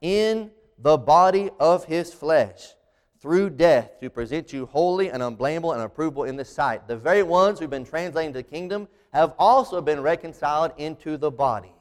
in 0.00 0.52
the 0.78 0.96
body 0.96 1.50
of 1.58 1.86
his 1.86 2.14
flesh 2.14 2.74
through 3.20 3.50
death 3.50 3.98
to 3.98 4.08
present 4.08 4.52
you 4.52 4.64
holy 4.66 5.08
and 5.08 5.24
unblameable 5.24 5.72
and 5.72 5.82
approvable 5.82 6.28
in 6.28 6.36
the 6.36 6.44
sight. 6.44 6.86
The 6.86 6.96
very 6.96 7.24
ones 7.24 7.58
who've 7.58 7.68
been 7.68 7.84
translated 7.84 8.32
to 8.34 8.38
the 8.38 8.44
kingdom 8.44 8.86
have 9.12 9.34
also 9.38 9.80
been 9.80 10.00
reconciled 10.00 10.72
into 10.78 11.16
the 11.16 11.30
body. 11.30 11.72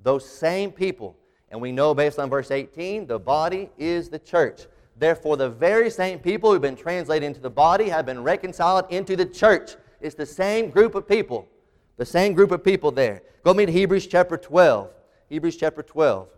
Those 0.00 0.28
same 0.28 0.72
people 0.72 1.16
and 1.50 1.60
we 1.60 1.72
know 1.72 1.94
based 1.94 2.18
on 2.18 2.30
verse 2.30 2.50
18, 2.50 3.06
the 3.06 3.18
body 3.18 3.70
is 3.76 4.08
the 4.08 4.18
church. 4.18 4.66
Therefore, 4.96 5.36
the 5.36 5.50
very 5.50 5.90
same 5.90 6.18
people 6.18 6.52
who've 6.52 6.62
been 6.62 6.76
translated 6.76 7.26
into 7.26 7.40
the 7.40 7.50
body 7.50 7.88
have 7.88 8.06
been 8.06 8.22
reconciled 8.22 8.86
into 8.90 9.16
the 9.16 9.26
church. 9.26 9.72
It's 10.00 10.14
the 10.14 10.26
same 10.26 10.70
group 10.70 10.94
of 10.94 11.08
people. 11.08 11.48
The 11.96 12.06
same 12.06 12.34
group 12.34 12.52
of 12.52 12.62
people 12.62 12.92
there. 12.92 13.22
Go 13.44 13.52
me 13.52 13.66
to 13.66 13.72
Hebrews 13.72 14.06
chapter 14.06 14.36
12. 14.36 14.90
Hebrews 15.28 15.56
chapter 15.56 15.82
12. 15.82 16.28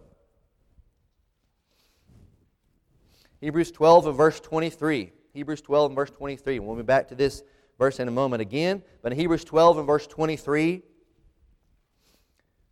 Hebrews 3.41 3.73
12 3.73 4.07
and 4.07 4.17
verse 4.17 4.41
23. 4.41 5.13
Hebrews 5.35 5.61
12 5.61 5.91
and 5.91 5.97
verse 5.97 6.11
23. 6.11 6.59
We'll 6.61 6.77
be 6.77 6.83
back 6.83 7.09
to 7.09 7.15
this 7.15 7.43
verse 7.83 7.99
in 7.99 8.07
a 8.07 8.13
moment 8.13 8.41
again. 8.41 8.81
But 9.03 9.11
in 9.11 9.19
Hebrews 9.19 9.43
12 9.43 9.79
and 9.79 9.87
verse 9.89 10.07
23, 10.07 10.83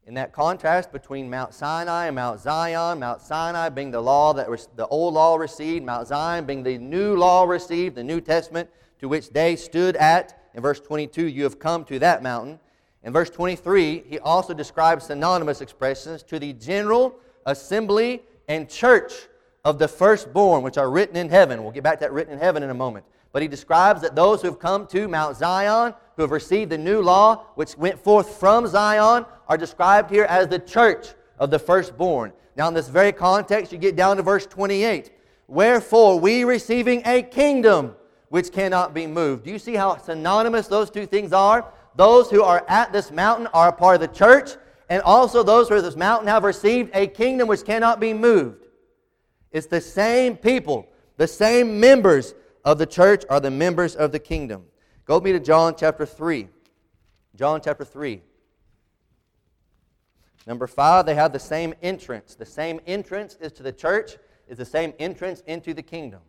in 0.06 0.14
that 0.14 0.32
contrast 0.32 0.92
between 0.92 1.28
Mount 1.28 1.52
Sinai 1.52 2.06
and 2.06 2.14
Mount 2.14 2.38
Zion, 2.38 3.00
Mount 3.00 3.20
Sinai 3.20 3.70
being 3.70 3.90
the 3.90 4.00
law 4.00 4.32
that 4.34 4.48
was 4.48 4.68
the 4.76 4.86
old 4.86 5.14
law 5.14 5.34
received, 5.34 5.84
Mount 5.84 6.06
Zion 6.06 6.44
being 6.44 6.62
the 6.62 6.78
new 6.78 7.16
law 7.16 7.42
received, 7.42 7.96
the 7.96 8.04
New 8.04 8.20
Testament 8.20 8.70
to 9.00 9.08
which 9.08 9.30
they 9.30 9.56
stood 9.56 9.96
at. 9.96 10.40
In 10.54 10.62
verse 10.62 10.78
22, 10.78 11.26
you 11.26 11.42
have 11.42 11.58
come 11.58 11.84
to 11.86 11.98
that 11.98 12.22
mountain. 12.22 12.60
In 13.02 13.12
verse 13.12 13.30
23, 13.30 14.04
he 14.06 14.20
also 14.20 14.54
describes 14.54 15.06
synonymous 15.06 15.60
expressions 15.60 16.22
to 16.22 16.38
the 16.38 16.52
general 16.52 17.16
assembly 17.46 18.22
and 18.46 18.68
church 18.68 19.12
of 19.64 19.80
the 19.80 19.88
firstborn, 19.88 20.62
which 20.62 20.78
are 20.78 20.88
written 20.88 21.16
in 21.16 21.30
heaven. 21.30 21.64
We'll 21.64 21.72
get 21.72 21.82
back 21.82 21.98
to 21.98 22.04
that 22.04 22.12
written 22.12 22.32
in 22.32 22.38
heaven 22.38 22.62
in 22.62 22.70
a 22.70 22.74
moment. 22.74 23.04
But 23.32 23.42
he 23.42 23.48
describes 23.48 24.02
that 24.02 24.16
those 24.16 24.42
who 24.42 24.48
have 24.48 24.58
come 24.58 24.86
to 24.88 25.08
Mount 25.08 25.36
Zion, 25.36 25.94
who 26.16 26.22
have 26.22 26.30
received 26.30 26.70
the 26.70 26.78
new 26.78 27.00
law, 27.00 27.46
which 27.54 27.76
went 27.76 27.98
forth 27.98 28.38
from 28.40 28.66
Zion, 28.66 29.24
are 29.48 29.56
described 29.56 30.10
here 30.10 30.24
as 30.24 30.48
the 30.48 30.58
church 30.58 31.08
of 31.38 31.50
the 31.50 31.58
firstborn. 31.58 32.32
Now, 32.56 32.68
in 32.68 32.74
this 32.74 32.88
very 32.88 33.12
context, 33.12 33.72
you 33.72 33.78
get 33.78 33.96
down 33.96 34.16
to 34.16 34.22
verse 34.22 34.46
28. 34.46 35.12
Wherefore, 35.46 36.18
we 36.18 36.44
receiving 36.44 37.02
a 37.06 37.22
kingdom 37.22 37.94
which 38.28 38.52
cannot 38.52 38.94
be 38.94 39.06
moved. 39.06 39.44
Do 39.44 39.50
you 39.50 39.58
see 39.58 39.74
how 39.74 39.96
synonymous 39.96 40.68
those 40.68 40.90
two 40.90 41.06
things 41.06 41.32
are? 41.32 41.72
Those 41.96 42.30
who 42.30 42.42
are 42.42 42.64
at 42.68 42.92
this 42.92 43.10
mountain 43.10 43.48
are 43.48 43.68
a 43.68 43.72
part 43.72 43.96
of 43.96 44.00
the 44.00 44.16
church, 44.16 44.52
and 44.88 45.02
also 45.02 45.42
those 45.42 45.68
who 45.68 45.74
are 45.74 45.78
at 45.78 45.84
this 45.84 45.96
mountain 45.96 46.28
have 46.28 46.44
received 46.44 46.90
a 46.94 47.06
kingdom 47.06 47.48
which 47.48 47.64
cannot 47.64 48.00
be 48.00 48.12
moved. 48.12 48.66
It's 49.50 49.66
the 49.66 49.80
same 49.80 50.36
people, 50.36 50.88
the 51.16 51.26
same 51.26 51.80
members 51.80 52.34
of 52.64 52.78
the 52.78 52.86
church 52.86 53.24
are 53.28 53.40
the 53.40 53.50
members 53.50 53.94
of 53.96 54.12
the 54.12 54.18
kingdom. 54.18 54.64
Go 55.04 55.16
with 55.16 55.24
me 55.24 55.32
to 55.32 55.40
John 55.40 55.74
chapter 55.76 56.06
3. 56.06 56.48
John 57.36 57.60
chapter 57.62 57.84
3. 57.84 58.22
Number 60.46 60.66
five, 60.66 61.06
they 61.06 61.14
have 61.14 61.32
the 61.32 61.38
same 61.38 61.74
entrance. 61.82 62.34
The 62.34 62.46
same 62.46 62.80
entrance 62.86 63.36
is 63.40 63.52
to 63.52 63.62
the 63.62 63.72
church, 63.72 64.16
is 64.48 64.58
the 64.58 64.64
same 64.64 64.92
entrance 64.98 65.42
into 65.46 65.74
the 65.74 65.82
kingdom. 65.82 66.20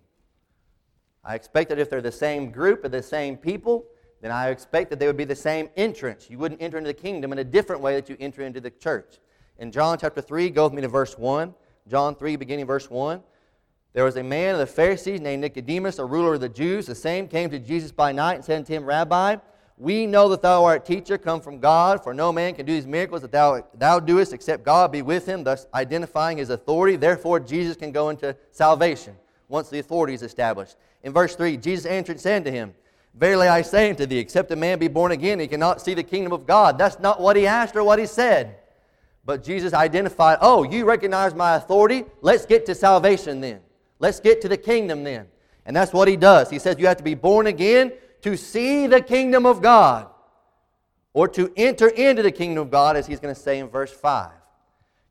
I 1.24 1.36
expect 1.36 1.70
that 1.70 1.80
if 1.80 1.90
they're 1.90 2.02
the 2.02 2.12
same 2.12 2.52
group 2.52 2.84
or 2.84 2.90
the 2.90 3.04
same 3.04 3.38
people, 3.38 3.86
then 4.22 4.32
I 4.32 4.50
expect 4.50 4.90
that 4.90 5.00
they 5.00 5.08
would 5.08 5.18
be 5.18 5.26
the 5.26 5.36
same 5.36 5.70
entrance. 5.76 6.30
You 6.30 6.38
wouldn't 6.38 6.62
enter 6.62 6.78
into 6.78 6.90
the 6.90 6.94
kingdom 6.94 7.32
in 7.32 7.40
a 7.40 7.44
different 7.44 7.82
way 7.82 7.96
that 7.96 8.10
you 8.10 8.18
enter 8.20 8.44
into 8.44 8.60
the 8.60 8.70
church. 8.70 9.20
In 9.58 9.72
John 9.72 9.98
chapter 9.98 10.22
3, 10.22 10.50
go 10.50 10.66
with 10.66 10.74
me 10.74 10.82
to 10.82 10.88
verse 10.88 11.18
1. 11.18 11.54
John 11.88 12.16
3, 12.16 12.36
beginning 12.36 12.66
verse 12.66 12.90
1. 12.90 13.22
There 13.94 14.06
was 14.06 14.16
a 14.16 14.24
man 14.24 14.54
of 14.54 14.60
the 14.60 14.68
Pharisees 14.68 15.20
named 15.20 15.42
Nicodemus, 15.42 16.00
a 16.00 16.06
ruler 16.06 16.36
of 16.36 16.42
the 16.42 16.50
Jews. 16.50 16.86
The 16.86 16.96
same 16.96 17.28
came 17.28 17.50
to 17.50 17.60
Jesus 17.60 17.92
by 17.92 18.14
night 18.14 18.36
and 18.36 18.46
said 18.46 18.58
unto 18.58 18.74
him, 18.74 18.86
Rabbi, 18.86 19.36
we 19.78 20.06
know 20.06 20.30
that 20.30 20.42
thou 20.42 20.64
art 20.64 20.86
teacher 20.86 21.18
come 21.18 21.42
from 21.42 21.60
God, 21.60 22.04
for 22.04 22.14
no 22.14 22.32
man 22.32 22.54
can 22.54 22.66
do 22.66 22.74
these 22.74 22.88
miracles 22.88 23.22
that 23.24 23.32
thou, 23.32 23.66
thou 23.74 24.00
doest 24.00 24.32
except 24.32 24.64
God 24.64 24.92
be 24.92 25.02
with 25.02 25.26
him, 25.26 25.44
thus 25.44 25.66
identifying 25.74 26.38
his 26.38 26.52
authority. 26.52 26.96
Therefore, 26.96 27.40
Jesus 27.40 27.76
can 27.76 27.92
go 27.92 28.10
into 28.10 28.36
salvation 28.52 29.16
once 29.50 29.70
the 29.70 29.80
authority 29.80 30.14
is 30.14 30.22
established. 30.22 30.78
In 31.04 31.12
verse 31.12 31.36
3, 31.36 31.58
Jesus 31.58 31.86
answered 31.86 32.14
and 32.14 32.22
said 32.22 32.36
unto 32.38 32.52
him, 32.52 32.74
Verily 33.14 33.48
I 33.48 33.62
say 33.64 33.90
unto 33.90 34.06
thee, 34.06 34.20
except 34.20 34.52
a 34.52 34.56
man 34.56 34.80
be 34.80 34.88
born 34.88 35.12
again, 35.12 35.40
he 35.40 35.48
cannot 35.48 35.82
see 35.82 35.96
the 35.96 36.04
kingdom 36.04 36.32
of 36.32 36.46
God. 36.46 36.78
That's 36.78 37.00
not 37.00 37.20
what 37.20 37.36
he 37.36 37.46
asked 37.46 37.76
or 37.76 37.84
what 37.84 38.00
he 38.00 38.06
said. 38.06 38.56
But 39.26 39.44
Jesus 39.44 39.74
identified, 39.74 40.38
oh, 40.42 40.64
you 40.64 40.86
recognize 40.86 41.36
my 41.36 41.56
authority? 41.56 42.06
Let's 42.22 42.46
get 42.46 42.66
to 42.68 42.76
salvation 42.76 43.42
then. 43.42 43.60
Let's 44.02 44.20
get 44.20 44.42
to 44.42 44.50
the 44.50 44.58
kingdom 44.58 45.04
then. 45.04 45.28
And 45.66 45.76
that's 45.76 45.94
what 45.94 46.08
he 46.08 46.18
does. 46.18 46.50
He 46.50 46.58
says 46.58 46.76
you 46.80 46.88
have 46.88 46.98
to 46.98 47.04
be 47.04 47.14
born 47.14 47.46
again 47.46 47.94
to 48.24 48.36
see 48.36 48.88
the 48.88 49.00
kingdom 49.00 49.46
of 49.46 49.62
God 49.62 50.08
or 51.14 51.28
to 51.28 51.54
enter 51.56 51.88
into 51.88 52.24
the 52.24 52.32
kingdom 52.32 52.64
of 52.64 52.72
God, 52.72 52.96
as 52.96 53.06
he's 53.06 53.20
going 53.20 53.34
to 53.34 53.40
say 53.40 53.60
in 53.60 53.70
verse 53.70 53.92
5. 53.92 54.32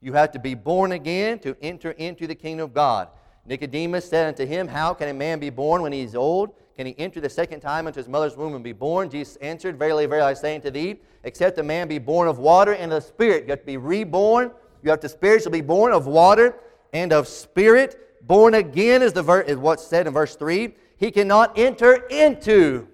You 0.00 0.12
have 0.14 0.32
to 0.32 0.40
be 0.40 0.54
born 0.54 0.92
again 0.92 1.38
to 1.40 1.56
enter 1.62 1.92
into 1.92 2.26
the 2.26 2.34
kingdom 2.34 2.64
of 2.64 2.74
God. 2.74 3.08
Nicodemus 3.46 4.08
said 4.08 4.26
unto 4.26 4.44
him, 4.44 4.66
How 4.66 4.92
can 4.92 5.08
a 5.08 5.14
man 5.14 5.38
be 5.38 5.50
born 5.50 5.82
when 5.82 5.92
he 5.92 6.00
is 6.00 6.16
old? 6.16 6.54
Can 6.76 6.86
he 6.86 6.98
enter 6.98 7.20
the 7.20 7.28
second 7.28 7.60
time 7.60 7.86
into 7.86 8.00
his 8.00 8.08
mother's 8.08 8.36
womb 8.36 8.54
and 8.54 8.64
be 8.64 8.72
born? 8.72 9.08
Jesus 9.08 9.36
answered, 9.36 9.78
Verily, 9.78 10.06
verily, 10.06 10.30
I 10.30 10.34
say 10.34 10.56
unto 10.56 10.70
thee, 10.70 10.96
except 11.22 11.58
a 11.58 11.62
man 11.62 11.86
be 11.86 11.98
born 11.98 12.26
of 12.26 12.38
water 12.38 12.72
and 12.72 12.92
of 12.92 13.04
spirit. 13.04 13.44
You 13.44 13.50
have 13.50 13.60
to 13.60 13.66
be 13.66 13.76
reborn. 13.76 14.50
You 14.82 14.90
have 14.90 15.00
to 15.00 15.08
spiritually 15.08 15.60
be 15.60 15.66
born 15.66 15.92
of 15.92 16.06
water 16.06 16.56
and 16.92 17.12
of 17.12 17.28
spirit. 17.28 18.09
Born 18.22 18.54
again 18.54 19.02
is, 19.02 19.12
the 19.12 19.22
ver- 19.22 19.40
is 19.42 19.56
what's 19.56 19.86
said 19.86 20.06
in 20.06 20.12
verse 20.12 20.36
3. 20.36 20.74
He 20.96 21.10
cannot 21.10 21.58
enter 21.58 22.06
into 22.08 22.86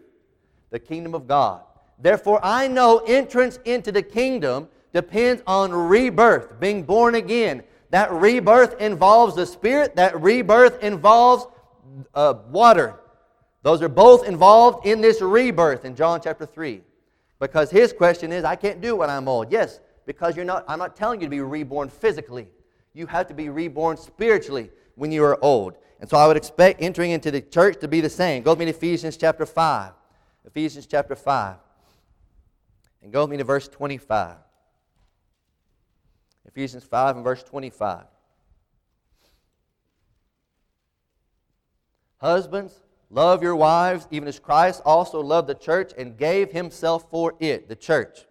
the 0.70 0.78
kingdom 0.78 1.14
of 1.14 1.26
God. 1.26 1.62
Therefore, 1.98 2.40
I 2.42 2.68
know 2.68 2.98
entrance 2.98 3.58
into 3.64 3.90
the 3.90 4.02
kingdom 4.02 4.68
depends 4.92 5.42
on 5.46 5.72
rebirth, 5.72 6.60
being 6.60 6.82
born 6.82 7.14
again. 7.14 7.62
That 7.90 8.12
rebirth 8.12 8.80
involves 8.80 9.34
the 9.34 9.46
Spirit, 9.46 9.96
that 9.96 10.20
rebirth 10.20 10.82
involves 10.82 11.46
uh, 12.14 12.34
water. 12.50 13.00
Those 13.62 13.82
are 13.82 13.88
both 13.88 14.26
involved 14.26 14.86
in 14.86 15.00
this 15.00 15.20
rebirth 15.20 15.84
in 15.84 15.96
John 15.96 16.20
chapter 16.22 16.46
3. 16.46 16.82
Because 17.40 17.70
his 17.70 17.92
question 17.92 18.32
is, 18.32 18.44
I 18.44 18.56
can't 18.56 18.80
do 18.80 18.96
when 18.96 19.10
I'm 19.10 19.28
old. 19.28 19.50
Yes, 19.50 19.80
because 20.06 20.36
you're 20.36 20.44
not, 20.44 20.64
I'm 20.68 20.78
not 20.78 20.96
telling 20.96 21.20
you 21.20 21.26
to 21.26 21.30
be 21.30 21.40
reborn 21.40 21.88
physically. 21.88 22.48
You 22.94 23.06
have 23.06 23.26
to 23.28 23.34
be 23.34 23.48
reborn 23.48 23.96
spiritually 23.96 24.70
when 24.96 25.12
you 25.12 25.22
are 25.24 25.42
old. 25.42 25.76
And 26.00 26.10
so 26.10 26.16
I 26.16 26.26
would 26.26 26.36
expect 26.36 26.82
entering 26.82 27.12
into 27.12 27.30
the 27.30 27.40
church 27.40 27.80
to 27.80 27.88
be 27.88 28.00
the 28.00 28.10
same. 28.10 28.42
Go 28.42 28.52
with 28.52 28.58
me 28.58 28.64
to 28.66 28.72
Ephesians 28.72 29.16
chapter 29.16 29.46
5. 29.46 29.92
Ephesians 30.44 30.86
chapter 30.86 31.14
5. 31.14 31.56
And 33.02 33.12
go 33.12 33.22
with 33.22 33.30
me 33.30 33.36
to 33.36 33.44
verse 33.44 33.68
25. 33.68 34.36
Ephesians 36.46 36.84
5 36.84 37.16
and 37.16 37.24
verse 37.24 37.42
25. 37.42 38.04
Husbands, 42.18 42.82
love 43.10 43.42
your 43.42 43.54
wives, 43.56 44.08
even 44.10 44.26
as 44.26 44.38
Christ 44.38 44.80
also 44.84 45.20
loved 45.20 45.48
the 45.48 45.54
church 45.54 45.92
and 45.96 46.16
gave 46.16 46.50
himself 46.50 47.10
for 47.10 47.34
it, 47.40 47.68
the 47.68 47.76
church, 47.76 48.26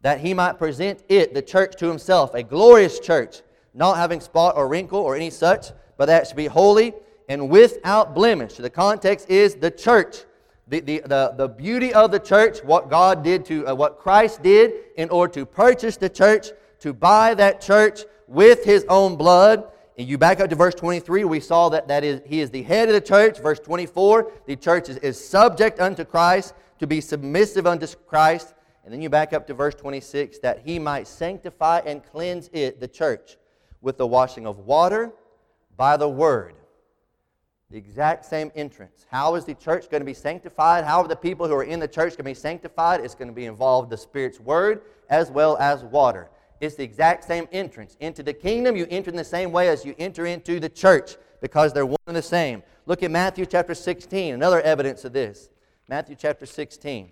that 0.00 0.20
he 0.20 0.34
might 0.34 0.58
present 0.58 1.02
it, 1.08 1.32
the 1.32 1.42
church, 1.42 1.76
to 1.76 1.86
himself, 1.86 2.34
a 2.34 2.42
glorious 2.42 2.98
church, 2.98 3.42
not 3.72 3.96
having 3.96 4.20
spot 4.20 4.56
or 4.56 4.68
wrinkle 4.68 4.98
or 4.98 5.14
any 5.14 5.30
such, 5.30 5.68
but 5.96 6.06
that 6.06 6.26
should 6.26 6.36
be 6.36 6.46
holy 6.46 6.94
and 7.28 7.48
without 7.48 8.14
blemish. 8.14 8.54
The 8.54 8.70
context 8.70 9.30
is 9.30 9.54
the 9.54 9.70
church 9.70 10.24
the, 10.66 10.80
the, 10.80 11.02
the, 11.04 11.34
the 11.36 11.48
beauty 11.48 11.92
of 11.92 12.10
the 12.10 12.18
church, 12.18 12.64
what 12.64 12.88
God 12.88 13.22
did 13.22 13.44
to, 13.46 13.66
uh, 13.66 13.74
what 13.74 13.98
Christ 13.98 14.42
did 14.42 14.72
in 14.96 15.10
order 15.10 15.32
to 15.34 15.46
purchase 15.46 15.96
the 15.96 16.08
church, 16.08 16.48
to 16.80 16.92
buy 16.92 17.34
that 17.34 17.60
church 17.60 18.00
with 18.26 18.64
his 18.64 18.84
own 18.88 19.16
blood. 19.16 19.64
And 19.98 20.08
you 20.08 20.16
back 20.18 20.40
up 20.40 20.48
to 20.50 20.56
verse 20.56 20.74
23, 20.74 21.24
we 21.24 21.40
saw 21.40 21.68
that, 21.68 21.88
that 21.88 22.02
is, 22.02 22.22
he 22.24 22.40
is 22.40 22.50
the 22.50 22.62
head 22.62 22.88
of 22.88 22.94
the 22.94 23.00
church. 23.00 23.38
Verse 23.38 23.60
24, 23.60 24.32
the 24.46 24.56
church 24.56 24.88
is, 24.88 24.96
is 24.98 25.22
subject 25.22 25.80
unto 25.80 26.04
Christ, 26.04 26.54
to 26.78 26.86
be 26.86 27.00
submissive 27.00 27.66
unto 27.66 27.86
Christ. 28.06 28.54
And 28.84 28.92
then 28.92 29.00
you 29.00 29.08
back 29.08 29.32
up 29.32 29.46
to 29.48 29.54
verse 29.54 29.74
26, 29.74 30.38
that 30.38 30.62
he 30.64 30.78
might 30.78 31.06
sanctify 31.06 31.80
and 31.86 32.02
cleanse 32.02 32.48
it, 32.52 32.80
the 32.80 32.88
church, 32.88 33.36
with 33.82 33.98
the 33.98 34.06
washing 34.06 34.46
of 34.46 34.60
water 34.60 35.12
by 35.76 35.96
the 35.96 36.08
word 36.08 36.54
the 37.74 37.78
exact 37.78 38.24
same 38.24 38.52
entrance. 38.54 39.04
How 39.10 39.34
is 39.34 39.44
the 39.44 39.54
church 39.54 39.90
going 39.90 40.00
to 40.00 40.06
be 40.06 40.14
sanctified? 40.14 40.84
How 40.84 41.02
are 41.02 41.08
the 41.08 41.16
people 41.16 41.48
who 41.48 41.54
are 41.54 41.64
in 41.64 41.80
the 41.80 41.88
church 41.88 42.10
going 42.10 42.18
to 42.18 42.22
be 42.24 42.34
sanctified? 42.34 43.00
It's 43.00 43.16
going 43.16 43.26
to 43.26 43.34
be 43.34 43.46
involved 43.46 43.90
the 43.90 43.96
Spirit's 43.96 44.38
word 44.38 44.82
as 45.10 45.28
well 45.28 45.56
as 45.56 45.82
water. 45.82 46.30
It's 46.60 46.76
the 46.76 46.84
exact 46.84 47.24
same 47.24 47.48
entrance. 47.50 47.96
Into 47.98 48.22
the 48.22 48.32
kingdom, 48.32 48.76
you 48.76 48.86
enter 48.90 49.10
in 49.10 49.16
the 49.16 49.24
same 49.24 49.50
way 49.50 49.68
as 49.68 49.84
you 49.84 49.92
enter 49.98 50.26
into 50.26 50.60
the 50.60 50.68
church 50.68 51.16
because 51.40 51.72
they're 51.72 51.84
one 51.84 51.98
and 52.06 52.16
the 52.16 52.22
same. 52.22 52.62
Look 52.86 53.02
at 53.02 53.10
Matthew 53.10 53.44
chapter 53.44 53.74
16, 53.74 54.34
another 54.34 54.60
evidence 54.60 55.04
of 55.04 55.12
this. 55.12 55.48
Matthew 55.88 56.14
chapter 56.14 56.46
16. 56.46 57.10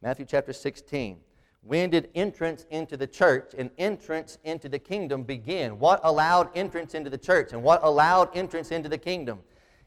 Matthew 0.00 0.26
chapter 0.26 0.52
16. 0.52 1.18
When 1.66 1.88
did 1.88 2.10
entrance 2.14 2.66
into 2.70 2.98
the 2.98 3.06
church 3.06 3.54
and 3.56 3.70
entrance 3.78 4.36
into 4.44 4.68
the 4.68 4.78
kingdom 4.78 5.22
begin? 5.22 5.78
What 5.78 6.00
allowed 6.04 6.50
entrance 6.54 6.94
into 6.94 7.08
the 7.08 7.16
church 7.16 7.54
and 7.54 7.62
what 7.62 7.80
allowed 7.82 8.28
entrance 8.36 8.70
into 8.70 8.90
the 8.90 8.98
kingdom? 8.98 9.40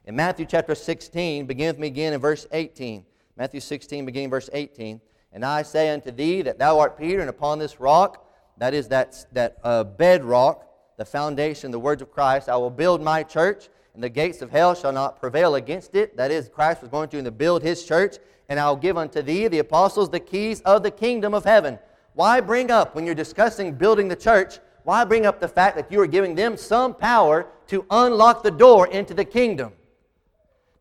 In 0.05 0.15
Matthew 0.15 0.47
chapter 0.47 0.73
16, 0.73 1.45
begin 1.45 1.67
with 1.67 1.77
me 1.77 1.85
again 1.87 2.13
in 2.13 2.19
verse 2.19 2.47
18. 2.51 3.05
Matthew 3.35 3.59
16, 3.59 4.07
beginning 4.07 4.31
verse 4.31 4.49
18. 4.53 4.99
And 5.31 5.45
I 5.45 5.61
say 5.61 5.89
unto 5.89 6.09
thee 6.09 6.41
that 6.41 6.57
thou 6.57 6.79
art 6.79 6.97
Peter, 6.97 7.19
and 7.19 7.29
upon 7.29 7.59
this 7.59 7.79
rock, 7.79 8.25
that 8.57 8.73
is 8.73 8.87
that, 8.87 9.25
that 9.33 9.57
uh, 9.63 9.83
bedrock, 9.83 10.65
the 10.97 11.05
foundation, 11.05 11.69
the 11.69 11.79
words 11.79 12.01
of 12.01 12.09
Christ, 12.09 12.49
I 12.49 12.57
will 12.57 12.71
build 12.71 13.03
my 13.03 13.21
church, 13.21 13.69
and 13.97 14.03
the 14.03 14.09
gates 14.09 14.43
of 14.43 14.51
hell 14.51 14.75
shall 14.75 14.91
not 14.91 15.19
prevail 15.19 15.55
against 15.55 15.95
it. 15.95 16.15
That 16.17 16.29
is, 16.29 16.49
Christ 16.49 16.83
was 16.83 16.91
going 16.91 17.09
to 17.09 17.31
build 17.31 17.63
his 17.63 17.83
church, 17.83 18.17
and 18.47 18.59
I'll 18.59 18.75
give 18.75 18.95
unto 18.95 19.23
thee, 19.23 19.47
the 19.47 19.57
apostles, 19.57 20.11
the 20.11 20.19
keys 20.19 20.61
of 20.61 20.83
the 20.83 20.91
kingdom 20.91 21.33
of 21.33 21.43
heaven. 21.43 21.79
Why 22.13 22.39
bring 22.39 22.69
up, 22.69 22.93
when 22.93 23.07
you're 23.07 23.15
discussing 23.15 23.73
building 23.73 24.07
the 24.07 24.15
church, 24.15 24.59
why 24.83 25.03
bring 25.03 25.25
up 25.25 25.39
the 25.39 25.47
fact 25.47 25.75
that 25.77 25.91
you 25.91 25.99
are 25.99 26.05
giving 26.05 26.35
them 26.35 26.57
some 26.57 26.93
power 26.93 27.47
to 27.69 27.87
unlock 27.89 28.43
the 28.43 28.51
door 28.51 28.85
into 28.85 29.15
the 29.15 29.25
kingdom? 29.25 29.73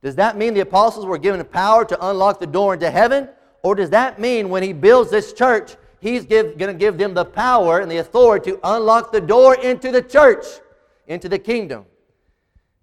Does 0.02 0.16
that 0.16 0.36
mean 0.36 0.52
the 0.52 0.60
apostles 0.60 1.06
were 1.06 1.16
given 1.16 1.42
power 1.46 1.86
to 1.86 2.08
unlock 2.10 2.38
the 2.38 2.46
door 2.46 2.74
into 2.74 2.90
heaven? 2.90 3.30
Or 3.62 3.74
does 3.74 3.88
that 3.90 4.20
mean 4.20 4.50
when 4.50 4.62
he 4.62 4.74
builds 4.74 5.10
this 5.10 5.32
church, 5.32 5.76
he's 6.00 6.26
going 6.26 6.58
to 6.58 6.74
give 6.74 6.98
them 6.98 7.14
the 7.14 7.24
power 7.24 7.78
and 7.78 7.90
the 7.90 7.96
authority 7.96 8.50
to 8.50 8.60
unlock 8.62 9.10
the 9.10 9.22
door 9.22 9.54
into 9.54 9.90
the 9.90 10.02
church, 10.02 10.44
into 11.06 11.30
the 11.30 11.38
kingdom? 11.38 11.86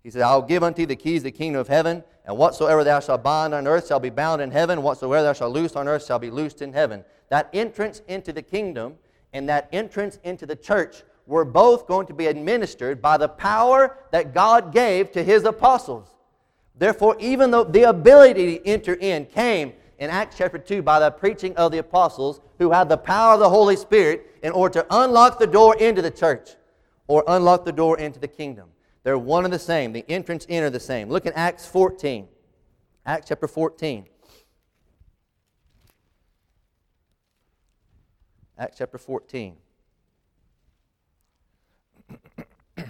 He 0.03 0.11
said, 0.11 0.21
I'll 0.21 0.41
give 0.41 0.63
unto 0.63 0.77
thee 0.77 0.85
the 0.85 0.95
keys 0.97 1.21
of 1.21 1.25
the 1.25 1.31
kingdom 1.31 1.61
of 1.61 1.69
heaven. 1.69 2.03
And 2.25 2.37
whatsoever 2.37 2.83
thou 2.83 2.99
shalt 2.99 3.23
bind 3.23 3.53
on 3.53 3.67
earth 3.67 3.87
shall 3.87 3.99
be 3.99 4.09
bound 4.09 4.41
in 4.41 4.51
heaven. 4.51 4.83
Whatsoever 4.83 5.23
thou 5.23 5.33
shalt 5.33 5.53
loose 5.53 5.75
on 5.75 5.87
earth 5.87 6.05
shall 6.05 6.19
be 6.19 6.29
loosed 6.29 6.61
in 6.61 6.73
heaven. 6.73 7.05
That 7.29 7.49
entrance 7.53 8.01
into 8.07 8.33
the 8.33 8.41
kingdom 8.41 8.95
and 9.31 9.47
that 9.49 9.69
entrance 9.71 10.19
into 10.23 10.45
the 10.45 10.55
church 10.55 11.03
were 11.25 11.45
both 11.45 11.87
going 11.87 12.05
to 12.07 12.13
be 12.13 12.27
administered 12.27 13.01
by 13.01 13.17
the 13.17 13.29
power 13.29 13.97
that 14.11 14.33
God 14.33 14.73
gave 14.73 15.11
to 15.13 15.23
his 15.23 15.45
apostles. 15.45 16.09
Therefore, 16.75 17.15
even 17.19 17.51
though 17.51 17.63
the 17.63 17.83
ability 17.83 18.57
to 18.57 18.67
enter 18.67 18.95
in 18.95 19.25
came 19.27 19.73
in 19.99 20.09
Acts 20.09 20.37
chapter 20.37 20.57
2 20.57 20.81
by 20.81 20.99
the 20.99 21.11
preaching 21.11 21.55
of 21.55 21.71
the 21.71 21.77
apostles 21.77 22.41
who 22.57 22.71
had 22.71 22.89
the 22.89 22.97
power 22.97 23.35
of 23.35 23.39
the 23.39 23.49
Holy 23.49 23.77
Spirit 23.77 24.37
in 24.43 24.51
order 24.51 24.81
to 24.81 24.87
unlock 24.89 25.39
the 25.39 25.47
door 25.47 25.77
into 25.77 26.01
the 26.01 26.11
church 26.11 26.51
or 27.07 27.23
unlock 27.27 27.63
the 27.63 27.71
door 27.71 27.97
into 27.97 28.19
the 28.19 28.27
kingdom. 28.27 28.72
They're 29.03 29.17
one 29.17 29.43
and 29.45 29.53
the 29.53 29.59
same. 29.59 29.93
The 29.93 30.05
entrance 30.09 30.45
in 30.45 30.63
are 30.63 30.69
the 30.69 30.79
same. 30.79 31.09
Look 31.09 31.25
at 31.25 31.33
Acts 31.35 31.65
14. 31.65 32.27
Acts 33.05 33.27
chapter 33.27 33.47
14. 33.47 34.07
Acts 38.57 38.77
chapter 38.77 38.97
14. 38.97 39.57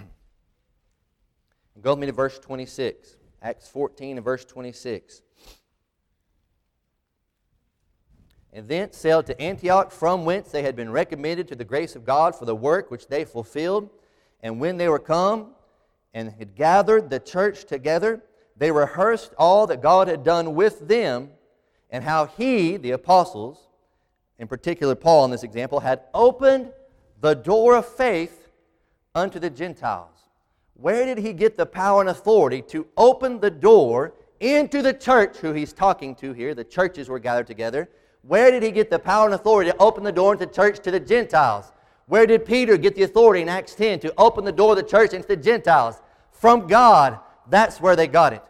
Go 1.82 1.90
with 1.90 1.98
me 1.98 2.06
to 2.06 2.12
verse 2.12 2.38
26. 2.38 3.16
Acts 3.42 3.68
14 3.68 4.18
and 4.18 4.24
verse 4.24 4.44
26. 4.44 5.22
and 8.54 8.68
thence 8.68 8.96
sailed 8.96 9.26
to 9.26 9.38
Antioch, 9.42 9.90
from 9.90 10.24
whence 10.24 10.52
they 10.52 10.62
had 10.62 10.76
been 10.76 10.90
recommended 10.90 11.48
to 11.48 11.56
the 11.56 11.64
grace 11.64 11.96
of 11.96 12.04
God 12.04 12.36
for 12.36 12.44
the 12.44 12.54
work 12.54 12.88
which 12.88 13.08
they 13.08 13.24
fulfilled. 13.24 13.90
And 14.44 14.60
when 14.60 14.76
they 14.76 14.88
were 14.88 15.00
come 15.00 15.48
and 16.14 16.32
had 16.38 16.54
gathered 16.54 17.10
the 17.10 17.18
church 17.18 17.64
together, 17.64 18.22
they 18.56 18.70
rehearsed 18.70 19.34
all 19.36 19.66
that 19.66 19.82
God 19.82 20.08
had 20.08 20.22
done 20.22 20.54
with 20.54 20.86
them, 20.86 21.30
and 21.90 22.04
how 22.04 22.26
he, 22.26 22.76
the 22.76 22.92
apostles, 22.92 23.68
in 24.38 24.48
particular 24.48 24.94
Paul 24.94 25.26
in 25.26 25.30
this 25.32 25.42
example, 25.42 25.80
had 25.80 26.02
opened 26.14 26.72
the 27.20 27.34
door 27.34 27.76
of 27.76 27.86
faith 27.86 28.48
unto 29.14 29.38
the 29.38 29.50
Gentiles. 29.50 30.10
Where 30.74 31.04
did 31.04 31.18
he 31.18 31.32
get 31.32 31.56
the 31.56 31.66
power 31.66 32.00
and 32.00 32.10
authority 32.10 32.62
to 32.62 32.86
open 32.96 33.40
the 33.40 33.50
door 33.50 34.14
into 34.40 34.82
the 34.82 34.92
church 34.92 35.36
who 35.38 35.52
he's 35.52 35.72
talking 35.72 36.14
to 36.16 36.32
here? 36.32 36.54
The 36.54 36.64
churches 36.64 37.08
were 37.08 37.20
gathered 37.20 37.46
together. 37.46 37.88
Where 38.22 38.50
did 38.50 38.62
he 38.62 38.70
get 38.70 38.90
the 38.90 38.98
power 38.98 39.26
and 39.26 39.34
authority 39.34 39.70
to 39.70 39.76
open 39.78 40.02
the 40.02 40.12
door 40.12 40.32
into 40.32 40.46
the 40.46 40.52
church 40.52 40.80
to 40.80 40.90
the 40.90 41.00
Gentiles? 41.00 41.72
Where 42.06 42.26
did 42.26 42.44
Peter 42.44 42.76
get 42.76 42.94
the 42.94 43.04
authority 43.04 43.42
in 43.42 43.48
Acts 43.48 43.74
10 43.74 44.00
to 44.00 44.14
open 44.18 44.44
the 44.44 44.52
door 44.52 44.72
of 44.72 44.76
the 44.76 44.82
church 44.82 45.12
into 45.12 45.28
the 45.28 45.36
Gentiles? 45.36 46.02
From 46.44 46.66
God. 46.66 47.20
That's 47.48 47.80
where 47.80 47.96
they 47.96 48.06
got 48.06 48.34
it. 48.34 48.42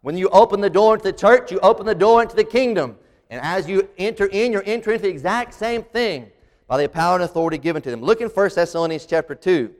When 0.00 0.16
you 0.16 0.30
open 0.30 0.62
the 0.62 0.70
door 0.70 0.94
into 0.94 1.02
the 1.02 1.12
church, 1.12 1.52
you 1.52 1.60
open 1.60 1.84
the 1.84 1.94
door 1.94 2.22
into 2.22 2.34
the 2.34 2.42
kingdom. 2.42 2.96
And 3.28 3.42
as 3.42 3.68
you 3.68 3.90
enter 3.98 4.24
in, 4.24 4.52
you're 4.52 4.62
entering 4.64 5.02
the 5.02 5.10
exact 5.10 5.52
same 5.52 5.82
thing 5.82 6.30
by 6.66 6.80
the 6.80 6.88
power 6.88 7.16
and 7.16 7.24
authority 7.24 7.58
given 7.58 7.82
to 7.82 7.90
them. 7.90 8.00
Look 8.00 8.22
in 8.22 8.28
1 8.28 8.50
Thessalonians 8.54 9.04
chapter 9.04 9.34
2. 9.34 9.70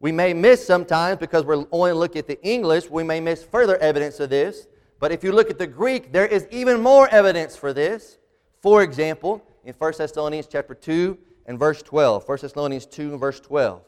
We 0.00 0.12
may 0.12 0.34
miss 0.34 0.66
sometimes 0.66 1.18
because 1.18 1.46
we're 1.46 1.64
only 1.72 1.92
looking 1.92 2.18
at 2.18 2.26
the 2.26 2.46
English, 2.46 2.90
we 2.90 3.02
may 3.02 3.20
miss 3.20 3.42
further 3.42 3.78
evidence 3.78 4.20
of 4.20 4.28
this. 4.28 4.66
But 5.00 5.12
if 5.12 5.24
you 5.24 5.32
look 5.32 5.48
at 5.48 5.56
the 5.56 5.66
Greek, 5.66 6.12
there 6.12 6.26
is 6.26 6.46
even 6.50 6.82
more 6.82 7.08
evidence 7.08 7.56
for 7.56 7.72
this. 7.72 8.18
For 8.60 8.82
example, 8.82 9.42
in 9.64 9.72
1 9.72 9.92
Thessalonians 9.96 10.46
chapter 10.46 10.74
2 10.74 11.16
and 11.46 11.58
verse 11.58 11.80
12. 11.80 12.28
1 12.28 12.38
Thessalonians 12.42 12.84
2 12.84 13.12
and 13.12 13.20
verse 13.20 13.40
12. 13.40 13.80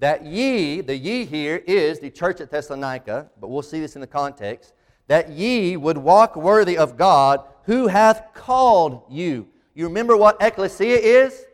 That 0.00 0.24
ye, 0.24 0.80
the 0.80 0.96
ye 0.96 1.24
here 1.24 1.62
is 1.66 1.98
the 1.98 2.10
church 2.10 2.40
at 2.40 2.50
Thessalonica, 2.50 3.30
but 3.40 3.48
we'll 3.48 3.62
see 3.62 3.80
this 3.80 3.96
in 3.96 4.00
the 4.00 4.06
context, 4.06 4.74
that 5.08 5.30
ye 5.30 5.76
would 5.76 5.98
walk 5.98 6.36
worthy 6.36 6.78
of 6.78 6.96
God 6.96 7.42
who 7.64 7.88
hath 7.88 8.28
called 8.34 9.02
you. 9.10 9.48
You 9.74 9.86
remember 9.86 10.16
what 10.16 10.36
ecclesia 10.40 10.96
is? 10.96 11.44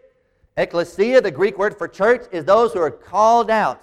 Ecclesia, 0.57 1.21
the 1.21 1.31
Greek 1.31 1.59
word 1.59 1.77
for 1.77 1.89
church, 1.89 2.27
is 2.33 2.45
those 2.45 2.73
who 2.73 2.81
are 2.81 2.91
called 2.91 3.51
out. 3.51 3.83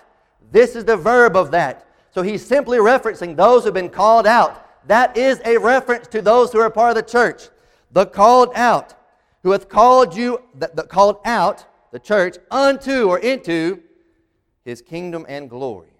This 0.51 0.75
is 0.75 0.85
the 0.85 0.97
verb 0.97 1.35
of 1.35 1.51
that. 1.51 1.87
So 2.11 2.21
he's 2.21 2.45
simply 2.45 2.77
referencing 2.77 3.35
those 3.35 3.63
who've 3.63 3.73
been 3.73 3.89
called 3.89 4.27
out. 4.27 4.67
That 4.87 5.17
is 5.17 5.41
a 5.45 5.57
reference 5.57 6.07
to 6.09 6.21
those 6.21 6.51
who 6.51 6.59
are 6.59 6.69
part 6.69 6.97
of 6.97 7.03
the 7.03 7.09
church. 7.09 7.49
The 7.91 8.05
called 8.05 8.51
out, 8.55 8.93
who 9.43 9.51
hath 9.51 9.69
called 9.69 10.15
you, 10.15 10.41
the, 10.57 10.71
the 10.73 10.83
called 10.83 11.17
out, 11.25 11.65
the 11.91 11.99
church, 11.99 12.37
unto 12.49 13.09
or 13.09 13.19
into 13.19 13.81
his 14.65 14.81
kingdom 14.81 15.25
and 15.27 15.49
glory. 15.49 15.93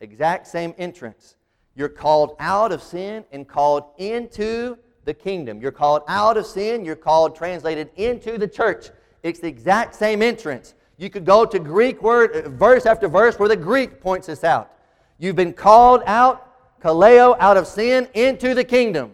Exact 0.00 0.46
same 0.46 0.74
entrance. 0.78 1.36
You're 1.74 1.88
called 1.88 2.36
out 2.38 2.72
of 2.72 2.82
sin 2.82 3.24
and 3.32 3.46
called 3.46 3.84
into 3.98 4.76
the 5.04 5.14
kingdom. 5.14 5.60
You're 5.60 5.72
called 5.72 6.02
out 6.08 6.36
of 6.36 6.46
sin, 6.46 6.84
you're 6.84 6.96
called 6.96 7.36
translated 7.36 7.90
into 7.96 8.38
the 8.38 8.48
church. 8.48 8.90
It's 9.22 9.40
the 9.40 9.48
exact 9.48 9.94
same 9.94 10.22
entrance. 10.22 10.74
You 10.96 11.10
could 11.10 11.24
go 11.24 11.44
to 11.46 11.58
Greek 11.58 12.02
word, 12.02 12.36
uh, 12.36 12.48
verse 12.50 12.86
after 12.86 13.08
verse, 13.08 13.38
where 13.38 13.48
the 13.48 13.56
Greek 13.56 14.00
points 14.00 14.26
this 14.26 14.44
out. 14.44 14.70
You've 15.18 15.36
been 15.36 15.52
called 15.52 16.02
out, 16.06 16.80
kaleo, 16.82 17.36
out 17.38 17.56
of 17.56 17.66
sin 17.66 18.08
into 18.14 18.54
the 18.54 18.64
kingdom. 18.64 19.12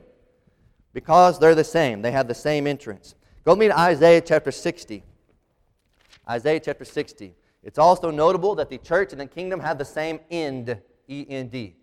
Because 0.92 1.38
they're 1.38 1.54
the 1.54 1.62
same. 1.64 2.02
They 2.02 2.10
have 2.10 2.26
the 2.26 2.34
same 2.34 2.66
entrance. 2.66 3.14
Go 3.44 3.52
with 3.52 3.60
me 3.60 3.68
to 3.68 3.78
Isaiah 3.78 4.20
chapter 4.20 4.50
60. 4.50 5.04
Isaiah 6.28 6.58
chapter 6.58 6.84
60. 6.84 7.34
It's 7.66 7.78
also 7.78 8.12
notable 8.12 8.54
that 8.54 8.70
the 8.70 8.78
church 8.78 9.10
and 9.10 9.20
the 9.20 9.26
kingdom 9.26 9.58
have 9.58 9.76
the 9.76 9.84
same 9.84 10.20
end, 10.30 10.78
E 11.08 11.26
N 11.28 11.48
D. 11.48 11.74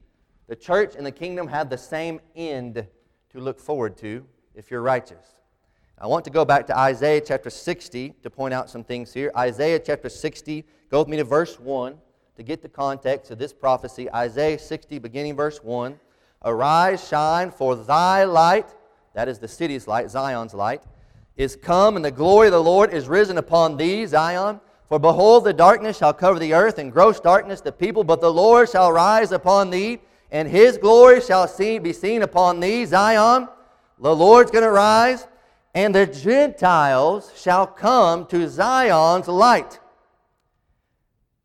The 0.48 0.56
church 0.56 0.96
and 0.96 1.06
the 1.06 1.12
kingdom 1.12 1.46
have 1.50 1.70
the 1.70 1.78
same 1.78 2.22
end 2.38 2.88
to 3.32 3.40
look 3.42 3.60
forward 3.60 3.98
to 3.98 4.26
if 4.56 4.72
you're 4.72 4.82
righteous. 4.82 5.36
I 6.00 6.08
want 6.08 6.24
to 6.24 6.32
go 6.32 6.46
back 6.46 6.68
to 6.68 6.78
Isaiah 6.78 7.20
chapter 7.20 7.50
60 7.50 8.14
to 8.24 8.30
point 8.30 8.54
out 8.54 8.70
some 8.70 8.86
things 8.86 9.14
here. 9.14 9.30
Isaiah 9.38 9.78
chapter 9.78 10.08
60, 10.08 10.64
go 10.90 11.00
with 11.00 11.10
me 11.10 11.18
to 11.18 11.26
verse 11.26 11.60
1 11.60 11.98
to 12.38 12.44
get 12.44 12.62
the 12.62 12.70
context 12.70 13.30
of 13.32 13.38
this 13.38 13.52
prophecy. 13.52 14.10
Isaiah 14.14 14.60
60, 14.60 15.00
beginning 15.00 15.36
verse 15.36 15.62
1. 15.62 16.00
Arise, 16.46 17.06
shine, 17.06 17.52
for 17.52 17.76
thy 17.76 18.24
light, 18.24 18.74
that 19.16 19.28
is 19.28 19.38
the 19.38 19.50
city's 19.50 19.86
light, 19.86 20.10
Zion's 20.10 20.54
light, 20.54 20.82
is 21.36 21.58
come, 21.58 21.98
and 21.98 22.06
the 22.06 22.12
glory 22.12 22.48
of 22.48 22.54
the 22.54 22.64
Lord 22.64 22.94
is 22.94 23.10
risen 23.10 23.38
upon 23.38 23.76
thee, 23.76 24.06
Zion. 24.06 24.62
For 24.90 25.00
behold, 25.00 25.44
the 25.44 25.54
darkness 25.54 25.98
shall 25.98 26.14
cover 26.14 26.40
the 26.40 26.54
earth, 26.54 26.78
and 26.78 26.92
gross 26.92 27.20
darkness 27.20 27.62
the 27.62 27.72
people, 27.72 28.04
but 28.04 28.22
the 28.22 28.32
Lord 28.32 28.70
shall 28.70 28.92
rise 28.92 29.32
upon 29.32 29.70
thee, 29.70 30.00
and 30.32 30.48
his 30.48 30.78
glory 30.78 31.22
shall 31.22 31.48
see, 31.48 31.80
be 31.80 31.94
seen 31.94 32.22
upon 32.22 32.60
thee, 32.60 32.86
Zion. 32.86 33.48
The 34.00 34.16
Lord's 34.16 34.52
going 34.52 34.64
to 34.64 34.72
rise 34.72 35.28
and 35.74 35.94
the 35.94 36.06
Gentiles 36.06 37.32
shall 37.36 37.66
come 37.66 38.26
to 38.28 38.48
Zion's 38.48 39.28
light. 39.28 39.80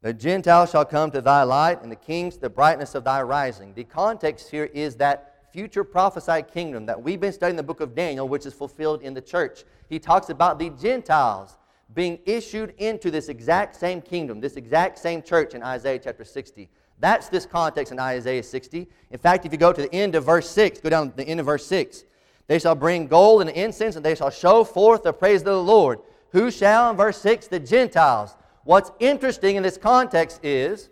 The 0.03 0.13
Gentiles 0.13 0.71
shall 0.71 0.85
come 0.85 1.11
to 1.13 1.21
thy 1.21 1.43
light, 1.43 1.83
and 1.83 1.91
the 1.91 1.97
kings 1.97 2.37
the 2.37 2.51
brightness 2.51 2.95
of 2.95 3.05
thy 3.05 3.23
rising. 3.23 3.75
The 3.75 3.85
context 3.85 4.51
here 4.51 4.67
is 4.73 4.97
that 4.97 5.47
future 5.53 5.83
prophesied 5.83 6.49
kingdom 6.49 6.87
that 6.87 7.03
we've 7.03 7.21
been 7.21 7.33
studying 7.33 7.57
the 7.57 7.63
book 7.63 7.81
of 7.81 7.95
Daniel, 7.95 8.29
which 8.29 8.47
is 8.47 8.55
fulfilled 8.55 9.03
in 9.03 9.15
the 9.15 9.21
church. 9.21 9.65
He 9.89 9.99
talks 9.99 10.29
about 10.29 10.59
the 10.59 10.71
Gentiles 10.71 11.57
being 11.99 12.21
issued 12.27 12.73
into 12.79 13.11
this 13.11 13.29
exact 13.29 13.75
same 13.75 14.01
kingdom, 14.01 14.39
this 14.41 14.55
exact 14.55 15.01
same 15.01 15.21
church 15.21 15.53
in 15.53 15.65
Isaiah 15.65 15.99
chapter 15.99 16.25
60. 16.25 16.69
That's 17.01 17.29
this 17.29 17.45
context 17.45 17.91
in 17.91 17.99
Isaiah 17.99 18.45
60. 18.45 18.87
In 19.11 19.19
fact, 19.19 19.45
if 19.45 19.51
you 19.51 19.59
go 19.59 19.73
to 19.73 19.83
the 19.83 19.93
end 19.93 20.15
of 20.15 20.25
verse 20.25 20.49
6, 20.49 20.79
go 20.79 20.91
down 20.91 21.11
to 21.11 21.17
the 21.17 21.25
end 21.25 21.41
of 21.41 21.47
verse 21.47 21.67
6, 21.67 22.05
they 22.47 22.61
shall 22.61 22.77
bring 22.77 23.09
gold 23.09 23.41
and 23.41 23.51
incense, 23.51 23.97
and 23.97 24.05
they 24.05 24.15
shall 24.15 24.31
show 24.31 24.63
forth 24.63 25.03
the 25.03 25.13
praise 25.13 25.41
of 25.41 25.47
the 25.47 25.61
Lord. 25.61 25.99
Who 26.31 26.53
shall, 26.53 26.89
in 26.89 26.97
verse 26.97 27.21
6, 27.21 27.49
the 27.49 27.59
Gentiles. 27.59 28.37
What's 28.63 28.93
interesting 29.01 29.57
in 29.57 29.65
this 29.65 29.77
context 29.77 30.39
is, 30.45 30.91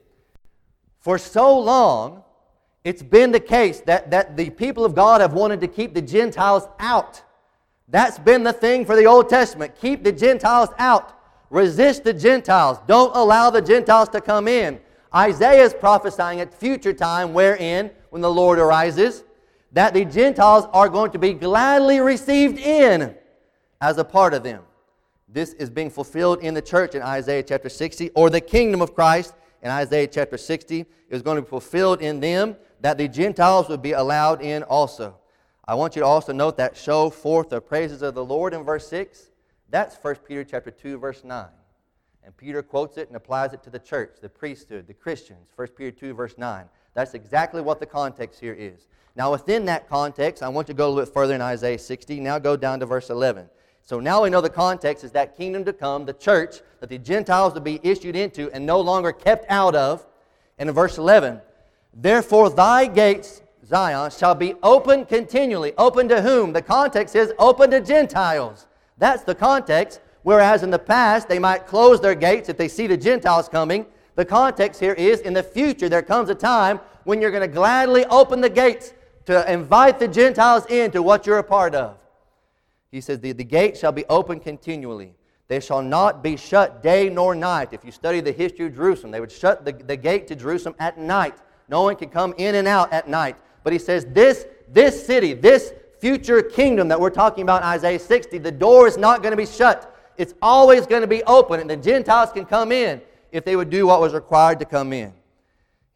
for 0.99 1.19
so 1.19 1.57
long, 1.57 2.25
it's 2.83 3.05
been 3.05 3.31
the 3.31 3.38
case 3.38 3.79
that, 3.83 4.11
that 4.11 4.37
the 4.37 4.51
people 4.51 4.85
of 4.85 4.97
God 4.97 5.21
have 5.21 5.35
wanted 5.35 5.61
to 5.61 5.69
keep 5.69 5.95
the 5.95 6.03
Gentiles 6.03 6.66
out. 6.81 7.23
That's 7.88 8.18
been 8.18 8.42
the 8.42 8.53
thing 8.53 8.85
for 8.85 8.96
the 8.96 9.07
Old 9.07 9.29
Testament. 9.29 9.77
Keep 9.81 10.03
the 10.03 10.12
Gentiles 10.12 10.70
out. 10.79 11.12
Resist 11.51 12.05
the 12.05 12.12
Gentiles. 12.12 12.79
Don't 12.87 13.14
allow 13.14 13.51
the 13.51 13.62
Gentiles 13.62 14.09
to 14.11 14.20
come 14.20 14.49
in. 14.49 14.81
Isaiah 15.14 15.64
is 15.64 15.72
prophesying 15.72 16.40
at 16.40 16.53
future 16.53 16.92
time 16.92 17.33
wherein, 17.33 17.90
when 18.11 18.22
the 18.22 18.31
Lord 18.31 18.59
arises, 18.59 19.22
that 19.72 19.94
the 19.94 20.05
Gentiles 20.05 20.66
are 20.72 20.88
going 20.88 21.12
to 21.12 21.18
be 21.18 21.33
gladly 21.33 22.01
received 22.01 22.59
in 22.59 23.14
as 23.81 23.99
a 23.99 24.05
part 24.05 24.35
of 24.35 24.42
them. 24.42 24.62
This 25.29 25.53
is 25.55 25.70
being 25.70 25.90
fulfilled 25.90 26.40
in 26.40 26.55
the 26.55 26.62
church 26.62 26.94
in 26.94 27.03
Isaiah 27.03 27.42
chapter 27.42 27.68
60, 27.68 28.11
or 28.11 28.31
the 28.31 28.40
kingdom 28.40 28.83
of 28.83 28.94
Christ 28.94 29.35
in 29.62 29.70
Isaiah 29.70 30.07
chapter 30.07 30.37
60 30.37 30.87
is 31.11 31.22
going 31.22 31.37
to 31.37 31.42
be 31.42 31.49
fulfilled 31.49 32.01
in 32.01 32.20
them, 32.20 32.57
that 32.81 32.99
the 32.99 33.09
Gentiles 33.09 33.68
would 33.68 33.83
be 33.83 33.92
allowed 33.92 34.42
in 34.42 34.62
also. 34.64 35.16
I 35.68 35.74
want 35.74 35.96
you 35.96 36.02
to 36.02 36.07
also 36.07 36.33
note 36.33 36.57
that 36.59 36.76
show 36.76 37.11
forth 37.11 37.48
the 37.48 37.61
praises 37.61 38.00
of 38.02 38.14
the 38.14 38.24
Lord 38.24 38.55
in 38.55 38.62
verse 38.62 38.87
6. 38.88 39.31
That's 39.68 39.96
1 39.96 40.16
Peter 40.26 40.44
chapter 40.44 40.70
2, 40.70 40.98
verse 40.98 41.24
9. 41.24 41.46
And 42.22 42.37
Peter 42.37 42.62
quotes 42.62 42.96
it 42.98 43.09
and 43.09 43.16
applies 43.16 43.52
it 43.52 43.62
to 43.64 43.70
the 43.70 43.79
church, 43.79 44.16
the 44.20 44.29
priesthood, 44.29 44.87
the 44.87 44.94
Christians. 44.94 45.48
1 45.57 45.68
Peter 45.76 45.90
2, 45.90 46.14
verse 46.14 46.35
9. 46.38 46.66
That's 46.94 47.14
exactly 47.14 47.61
what 47.62 47.81
the 47.81 47.87
context 47.87 48.38
here 48.40 48.55
is. 48.55 48.87
Now, 49.16 49.33
within 49.33 49.64
that 49.64 49.88
context, 49.88 50.42
I 50.42 50.48
want 50.48 50.66
to 50.68 50.74
go 50.74 50.87
a 50.87 50.88
little 50.88 51.05
bit 51.05 51.12
further 51.12 51.35
in 51.35 51.40
Isaiah 51.40 51.79
60. 51.79 52.20
Now, 52.20 52.38
go 52.38 52.57
down 52.57 52.79
to 52.81 52.87
verse 52.87 53.11
11. 53.11 53.48
So 53.83 54.00
now 54.00 54.24
we 54.24 54.31
know 54.31 54.40
the 54.40 54.50
context 54.50 55.05
is 55.05 55.12
that 55.12 55.37
kingdom 55.37 55.64
to 55.64 55.72
come, 55.72 56.05
the 56.05 56.12
church 56.12 56.57
that 56.81 56.88
the 56.88 56.98
Gentiles 56.98 57.55
will 57.55 57.61
be 57.61 57.81
issued 57.83 58.16
into 58.16 58.50
and 58.50 58.66
no 58.66 58.81
longer 58.81 59.12
kept 59.12 59.48
out 59.48 59.74
of. 59.74 60.05
And 60.59 60.68
in 60.68 60.74
verse 60.74 60.98
11, 60.98 61.40
therefore 61.94 62.50
thy 62.50 62.87
gates, 62.87 63.42
Zion, 63.66 64.11
shall 64.11 64.35
be 64.35 64.55
open 64.62 65.05
continually. 65.05 65.72
Open 65.76 66.09
to 66.09 66.22
whom? 66.22 66.52
The 66.52 66.62
context 66.62 67.16
is 67.16 67.33
open 67.38 67.70
to 67.70 67.81
Gentiles. 67.81 68.66
That's 68.98 69.24
the 69.24 69.35
context. 69.35 70.00
Whereas 70.22 70.62
in 70.62 70.70
the 70.70 70.79
past, 70.79 71.29
they 71.29 71.38
might 71.38 71.66
close 71.66 72.00
their 72.00 72.14
gates 72.14 72.48
if 72.48 72.57
they 72.57 72.68
see 72.68 72.87
the 72.87 72.96
Gentiles 72.96 73.48
coming. 73.48 73.87
The 74.14 74.24
context 74.24 74.81
here 74.81 74.94
is 74.94 75.20
in 75.20 75.35
the 75.35 75.42
future, 75.42 75.88
there 75.88 76.02
comes 76.02 76.31
a 76.31 76.35
time 76.35 76.81
when 77.05 77.20
you're 77.20 77.31
going 77.31 77.48
to 77.48 77.55
gladly 77.55 78.05
open 78.07 78.40
the 78.40 78.48
gates 78.48 78.92
to 79.26 79.52
invite 79.52 79.98
the 79.98 80.09
Gentiles 80.09 80.64
into 80.66 81.02
what 81.02 81.26
you're 81.26 81.38
a 81.38 81.44
part 81.44 81.74
of. 81.74 81.98
He 82.90 83.00
says, 83.00 83.20
the, 83.20 83.33
the 83.33 83.44
gate 83.44 83.76
shall 83.76 83.92
be 83.92 84.05
open 84.07 84.40
continually. 84.40 85.14
They 85.48 85.61
shall 85.61 85.83
not 85.83 86.22
be 86.22 86.37
shut 86.37 86.83
day 86.83 87.09
nor 87.09 87.35
night. 87.35 87.72
If 87.72 87.85
you 87.85 87.92
study 87.92 88.20
the 88.20 88.33
history 88.33 88.66
of 88.66 88.74
Jerusalem, 88.74 89.12
they 89.12 89.20
would 89.20 89.31
shut 89.31 89.64
the, 89.64 89.72
the 89.72 89.96
gate 89.96 90.26
to 90.29 90.37
Jerusalem 90.37 90.74
at 90.79 90.98
night. 90.98 91.37
No 91.68 91.83
one 91.83 91.96
can 91.96 92.09
come 92.09 92.35
in 92.38 92.55
and 92.55 92.66
out 92.66 92.92
at 92.92 93.09
night. 93.09 93.37
But 93.66 93.72
he 93.72 93.81
says, 93.81 94.07
this, 94.11 94.46
this 94.68 95.05
city, 95.05 95.33
this 95.33 95.72
future 95.98 96.40
kingdom 96.40 96.87
that 96.87 97.00
we're 97.00 97.11
talking 97.11 97.42
about 97.42 97.62
in 97.62 97.66
Isaiah 97.66 97.98
60, 97.98 98.38
the 98.38 98.52
door 98.52 98.87
is 98.87 98.96
not 98.96 99.22
going 99.22 99.33
to 99.33 99.37
be 99.37 99.44
shut. 99.44 99.92
It's 100.16 100.35
always 100.40 100.87
going 100.87 101.00
to 101.00 101.09
be 101.09 101.24
open, 101.24 101.59
and 101.59 101.68
the 101.68 101.76
Gentiles 101.76 102.31
can 102.31 102.44
come 102.44 102.70
in 102.70 103.02
if 103.33 103.44
they 103.44 103.57
would 103.57 103.68
do 103.68 103.88
what 103.88 104.00
was 104.00 104.14
required 104.14 104.61
to 104.61 104.66
come 104.66 104.92
in. 104.92 105.12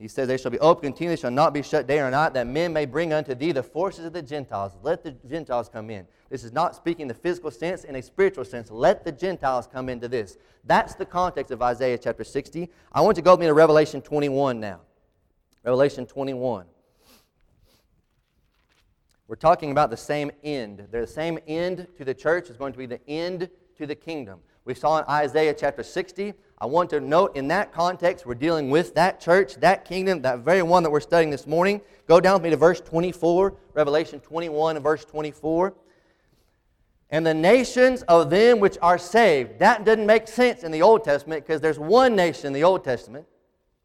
He 0.00 0.08
says, 0.08 0.26
They 0.26 0.36
shall 0.36 0.50
be 0.50 0.58
open 0.58 0.82
continually, 0.82 1.16
shall 1.16 1.30
not 1.30 1.54
be 1.54 1.62
shut 1.62 1.86
day 1.86 2.00
or 2.00 2.10
night, 2.10 2.34
that 2.34 2.48
men 2.48 2.72
may 2.72 2.86
bring 2.86 3.12
unto 3.12 3.36
thee 3.36 3.52
the 3.52 3.62
forces 3.62 4.04
of 4.04 4.14
the 4.14 4.22
Gentiles. 4.22 4.72
Let 4.82 5.04
the 5.04 5.12
Gentiles 5.12 5.68
come 5.72 5.90
in. 5.90 6.08
This 6.28 6.42
is 6.42 6.52
not 6.52 6.74
speaking 6.74 7.06
the 7.06 7.14
physical 7.14 7.52
sense, 7.52 7.84
in 7.84 7.94
a 7.94 8.02
spiritual 8.02 8.44
sense. 8.44 8.72
Let 8.72 9.04
the 9.04 9.12
Gentiles 9.12 9.68
come 9.72 9.88
into 9.88 10.08
this. 10.08 10.38
That's 10.64 10.96
the 10.96 11.06
context 11.06 11.52
of 11.52 11.62
Isaiah 11.62 11.98
chapter 11.98 12.24
60. 12.24 12.68
I 12.90 13.00
want 13.00 13.14
to 13.14 13.22
go 13.22 13.34
with 13.34 13.38
me 13.38 13.46
to 13.46 13.54
Revelation 13.54 14.02
21 14.02 14.58
now. 14.58 14.80
Revelation 15.62 16.04
21. 16.04 16.64
We're 19.30 19.36
talking 19.36 19.70
about 19.70 19.90
the 19.90 19.96
same 19.96 20.32
end. 20.42 20.88
They're 20.90 21.02
The 21.02 21.06
same 21.06 21.38
end 21.46 21.86
to 21.96 22.04
the 22.04 22.12
church 22.12 22.50
is 22.50 22.56
going 22.56 22.72
to 22.72 22.78
be 22.80 22.86
the 22.86 22.98
end 23.08 23.48
to 23.78 23.86
the 23.86 23.94
kingdom. 23.94 24.40
We 24.64 24.74
saw 24.74 24.98
in 24.98 25.04
Isaiah 25.08 25.54
chapter 25.54 25.84
60 25.84 26.34
I 26.58 26.66
want 26.66 26.90
to 26.90 26.98
note 26.98 27.36
in 27.36 27.46
that 27.46 27.72
context, 27.72 28.26
we're 28.26 28.34
dealing 28.34 28.70
with 28.70 28.92
that 28.96 29.20
church, 29.20 29.54
that 29.60 29.84
kingdom, 29.84 30.22
that 30.22 30.40
very 30.40 30.62
one 30.62 30.82
that 30.82 30.90
we're 30.90 30.98
studying 30.98 31.30
this 31.30 31.46
morning. 31.46 31.80
Go 32.08 32.18
down 32.18 32.34
with 32.34 32.42
me 32.42 32.50
to 32.50 32.56
verse 32.56 32.80
24, 32.80 33.54
Revelation 33.72 34.18
21 34.18 34.74
and 34.76 34.82
verse 34.82 35.04
24. 35.04 35.74
And 37.10 37.24
the 37.24 37.32
nations 37.32 38.02
of 38.02 38.30
them 38.30 38.58
which 38.58 38.78
are 38.82 38.98
saved. 38.98 39.60
That 39.60 39.84
doesn't 39.84 40.06
make 40.06 40.26
sense 40.26 40.64
in 40.64 40.72
the 40.72 40.82
Old 40.82 41.04
Testament 41.04 41.46
because 41.46 41.60
there's 41.60 41.78
one 41.78 42.16
nation 42.16 42.48
in 42.48 42.52
the 42.52 42.64
Old 42.64 42.82
Testament, 42.82 43.26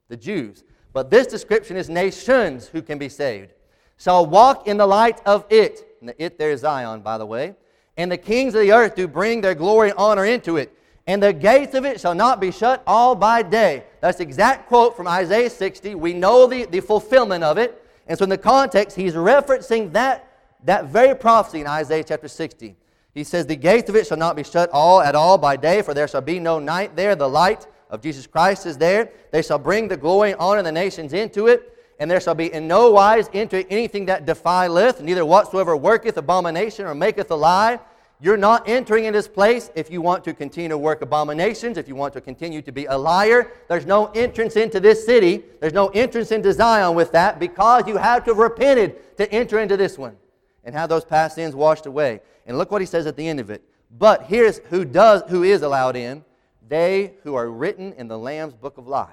the 0.08 0.17
Jews. 0.17 0.63
But 0.91 1.12
this 1.12 1.27
description 1.27 1.77
is 1.77 1.88
nations 1.88 2.67
who 2.67 2.81
can 2.81 2.97
be 2.97 3.10
saved. 3.10 3.51
Shall 3.97 4.25
walk 4.25 4.67
in 4.67 4.77
the 4.77 4.86
light 4.86 5.21
of 5.25 5.45
it. 5.49 5.97
And 5.99 6.10
the 6.10 6.23
it 6.23 6.38
there 6.38 6.51
is 6.51 6.62
Zion, 6.62 7.01
by 7.01 7.17
the 7.17 7.25
way. 7.25 7.55
And 7.97 8.12
the 8.12 8.17
kings 8.17 8.53
of 8.55 8.62
the 8.62 8.71
earth 8.71 8.95
do 8.95 9.08
bring 9.08 9.41
their 9.41 9.55
glory 9.55 9.89
and 9.89 9.97
honor 9.97 10.25
into 10.25 10.58
it 10.58 10.75
and 11.08 11.21
the 11.21 11.34
gates 11.34 11.75
of 11.75 11.86
it 11.86 11.99
shall 12.01 12.15
not 12.15 12.39
be 12.39 12.51
shut 12.51 12.81
all 12.88 13.15
by 13.15 13.43
day. 13.43 13.84
That's 14.01 14.17
the 14.17 14.23
exact 14.23 14.67
quote 14.67 14.97
from 14.97 15.08
Isaiah 15.08 15.49
60. 15.49 15.95
We 15.95 16.13
know 16.13 16.47
the, 16.47 16.65
the 16.65 16.79
fulfillment 16.79 17.43
of 17.43 17.58
it. 17.58 17.81
And 18.08 18.17
so, 18.17 18.23
in 18.23 18.29
the 18.29 18.38
context, 18.38 18.95
he's 18.95 19.13
referencing 19.13 19.93
that, 19.93 20.27
that 20.63 20.86
very 20.86 21.15
prophecy 21.15 21.62
in 21.62 21.67
Isaiah 21.67 22.03
chapter 22.03 22.27
60. 22.27 22.75
He 23.13 23.23
says, 23.23 23.45
The 23.45 23.55
gates 23.55 23.89
of 23.89 23.95
it 23.95 24.08
shall 24.08 24.17
not 24.17 24.36
be 24.36 24.43
shut 24.43 24.69
all 24.71 25.01
at 25.01 25.15
all 25.15 25.38
by 25.38 25.58
day, 25.58 25.81
for 25.81 25.93
there 25.93 26.08
shall 26.08 26.21
be 26.21 26.39
no 26.39 26.60
night 26.60 26.95
there. 26.95 27.15
The 27.15 27.29
light 27.29 27.67
of 27.89 28.01
Jesus 28.01 28.25
Christ 28.25 28.65
is 28.65 28.77
there. 28.77 29.12
They 29.31 29.41
shall 29.43 29.60
bring 29.60 29.88
the 29.88 29.97
glory 29.97 30.31
and 30.31 30.39
honor 30.39 30.60
of 30.60 30.65
the 30.65 30.71
nations 30.71 31.13
into 31.13 31.47
it. 31.47 31.71
And 31.99 32.12
there 32.12 32.19
shall 32.19 32.36
be 32.36 32.51
in 32.53 32.67
no 32.67 32.91
wise 32.91 33.29
into 33.29 33.65
anything 33.71 34.05
that 34.08 34.25
defileth, 34.25 35.01
neither 35.01 35.25
whatsoever 35.25 35.77
worketh 35.77 36.17
abomination 36.17 36.86
or 36.86 36.93
maketh 36.93 37.31
a 37.31 37.36
lie 37.36 37.79
you're 38.21 38.38
not 38.38 38.67
entering 38.67 39.05
in 39.05 39.13
this 39.13 39.27
place 39.27 39.69
if 39.75 39.91
you 39.91 40.01
want 40.01 40.23
to 40.23 40.34
continue 40.34 40.69
to 40.69 40.77
work 40.77 41.01
abominations, 41.01 41.77
if 41.77 41.88
you 41.88 41.95
want 41.95 42.13
to 42.13 42.21
continue 42.21 42.62
to 42.62 42.71
be 42.71 42.86
a 42.86 42.97
liar. 42.97 43.51
There's 43.67 43.86
no 43.86 44.08
entrance 44.08 44.55
into 44.55 44.79
this 44.79 45.05
city. 45.05 45.43
There's 45.60 45.73
no 45.73 45.88
entrance 45.89 46.31
into 46.31 46.53
Zion 46.53 46.95
with 46.95 47.12
that 47.12 47.39
because 47.39 47.88
you 47.88 47.97
have 47.97 48.23
to 48.25 48.31
have 48.31 48.38
repented 48.38 49.17
to 49.17 49.29
enter 49.31 49.60
into 49.60 49.75
this 49.75 49.97
one 49.97 50.15
and 50.63 50.73
have 50.73 50.88
those 50.88 51.03
past 51.03 51.36
sins 51.36 51.55
washed 51.55 51.88
away. 51.88 52.21
And 52.47 52.58
look 52.58 52.71
what 52.71 52.81
he 52.81 52.88
says 52.88 53.05
at 53.05 53.17
the 53.17 53.27
end 53.27 53.41
of 53.41 53.49
it. 53.49 53.62
But 53.97 54.23
here's 54.23 54.60
who 54.69 54.86
does 54.86 55.23
who 55.27 55.43
is 55.43 55.62
allowed 55.62 55.97
in, 55.97 56.23
they 56.67 57.15
who 57.23 57.36
are 57.36 57.49
written 57.49 57.93
in 57.93 58.08
the 58.08 58.17
Lamb's 58.17 58.53
book 58.53 58.77
of 58.77 58.88
life. 58.88 59.10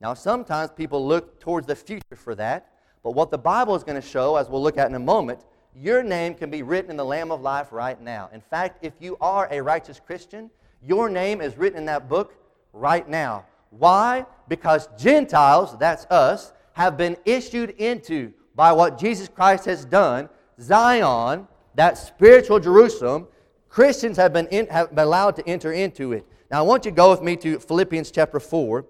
Now 0.00 0.14
sometimes 0.14 0.70
people 0.70 1.06
look 1.06 1.40
towards 1.40 1.66
the 1.66 1.76
future 1.76 2.16
for 2.16 2.34
that, 2.34 2.70
but 3.02 3.12
what 3.12 3.30
the 3.30 3.38
Bible 3.38 3.74
is 3.74 3.84
going 3.84 4.00
to 4.00 4.06
show 4.06 4.36
as 4.36 4.48
we'll 4.48 4.62
look 4.62 4.78
at 4.78 4.88
in 4.88 4.94
a 4.94 5.00
moment 5.00 5.44
your 5.74 6.02
name 6.02 6.34
can 6.34 6.50
be 6.50 6.62
written 6.62 6.90
in 6.90 6.96
the 6.96 7.04
Lamb 7.04 7.30
of 7.30 7.42
Life 7.42 7.70
right 7.70 8.00
now. 8.00 8.30
In 8.32 8.40
fact, 8.40 8.78
if 8.82 8.94
you 8.98 9.16
are 9.20 9.46
a 9.50 9.60
righteous 9.60 10.00
Christian, 10.00 10.50
your 10.82 11.10
name 11.10 11.40
is 11.40 11.58
written 11.58 11.78
in 11.78 11.84
that 11.86 12.08
book 12.08 12.34
right 12.72 13.06
now. 13.08 13.44
Why? 13.70 14.24
Because 14.48 14.88
Gentiles, 14.98 15.76
that's 15.78 16.06
us, 16.06 16.52
have 16.72 16.96
been 16.96 17.16
issued 17.24 17.70
into 17.78 18.32
by 18.54 18.72
what 18.72 18.98
Jesus 18.98 19.28
Christ 19.28 19.66
has 19.66 19.84
done. 19.84 20.30
Zion, 20.60 21.46
that 21.74 21.98
spiritual 21.98 22.58
Jerusalem, 22.58 23.26
Christians 23.68 24.16
have 24.16 24.32
been, 24.32 24.46
in, 24.48 24.66
have 24.68 24.94
been 24.94 25.04
allowed 25.04 25.36
to 25.36 25.46
enter 25.46 25.72
into 25.72 26.12
it. 26.12 26.26
Now, 26.50 26.60
I 26.60 26.62
want 26.62 26.86
you 26.86 26.90
to 26.90 26.96
go 26.96 27.10
with 27.10 27.22
me 27.22 27.36
to 27.36 27.58
Philippians 27.58 28.10
chapter 28.10 28.40
4. 28.40 28.86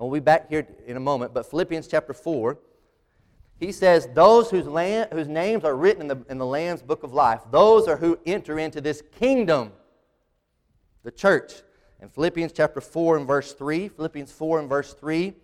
We'll 0.00 0.10
be 0.10 0.20
back 0.20 0.48
here 0.48 0.66
in 0.86 0.96
a 0.96 1.00
moment, 1.00 1.34
but 1.34 1.50
Philippians 1.50 1.86
chapter 1.86 2.14
4. 2.14 2.58
He 3.58 3.70
says, 3.70 4.08
Those 4.14 4.50
whose, 4.50 4.66
land, 4.66 5.10
whose 5.12 5.28
names 5.28 5.62
are 5.62 5.76
written 5.76 6.02
in 6.02 6.08
the, 6.08 6.24
in 6.30 6.38
the 6.38 6.46
Lamb's 6.46 6.80
book 6.80 7.02
of 7.02 7.12
life, 7.12 7.42
those 7.50 7.86
are 7.86 7.98
who 7.98 8.18
enter 8.24 8.58
into 8.58 8.80
this 8.80 9.02
kingdom, 9.18 9.72
the 11.02 11.10
church. 11.10 11.52
In 12.00 12.08
Philippians 12.08 12.52
chapter 12.52 12.80
4 12.80 13.18
and 13.18 13.26
verse 13.26 13.52
3, 13.52 13.88
Philippians 13.88 14.32
4 14.32 14.60
and 14.60 14.68
verse 14.70 14.94
3, 14.94 15.34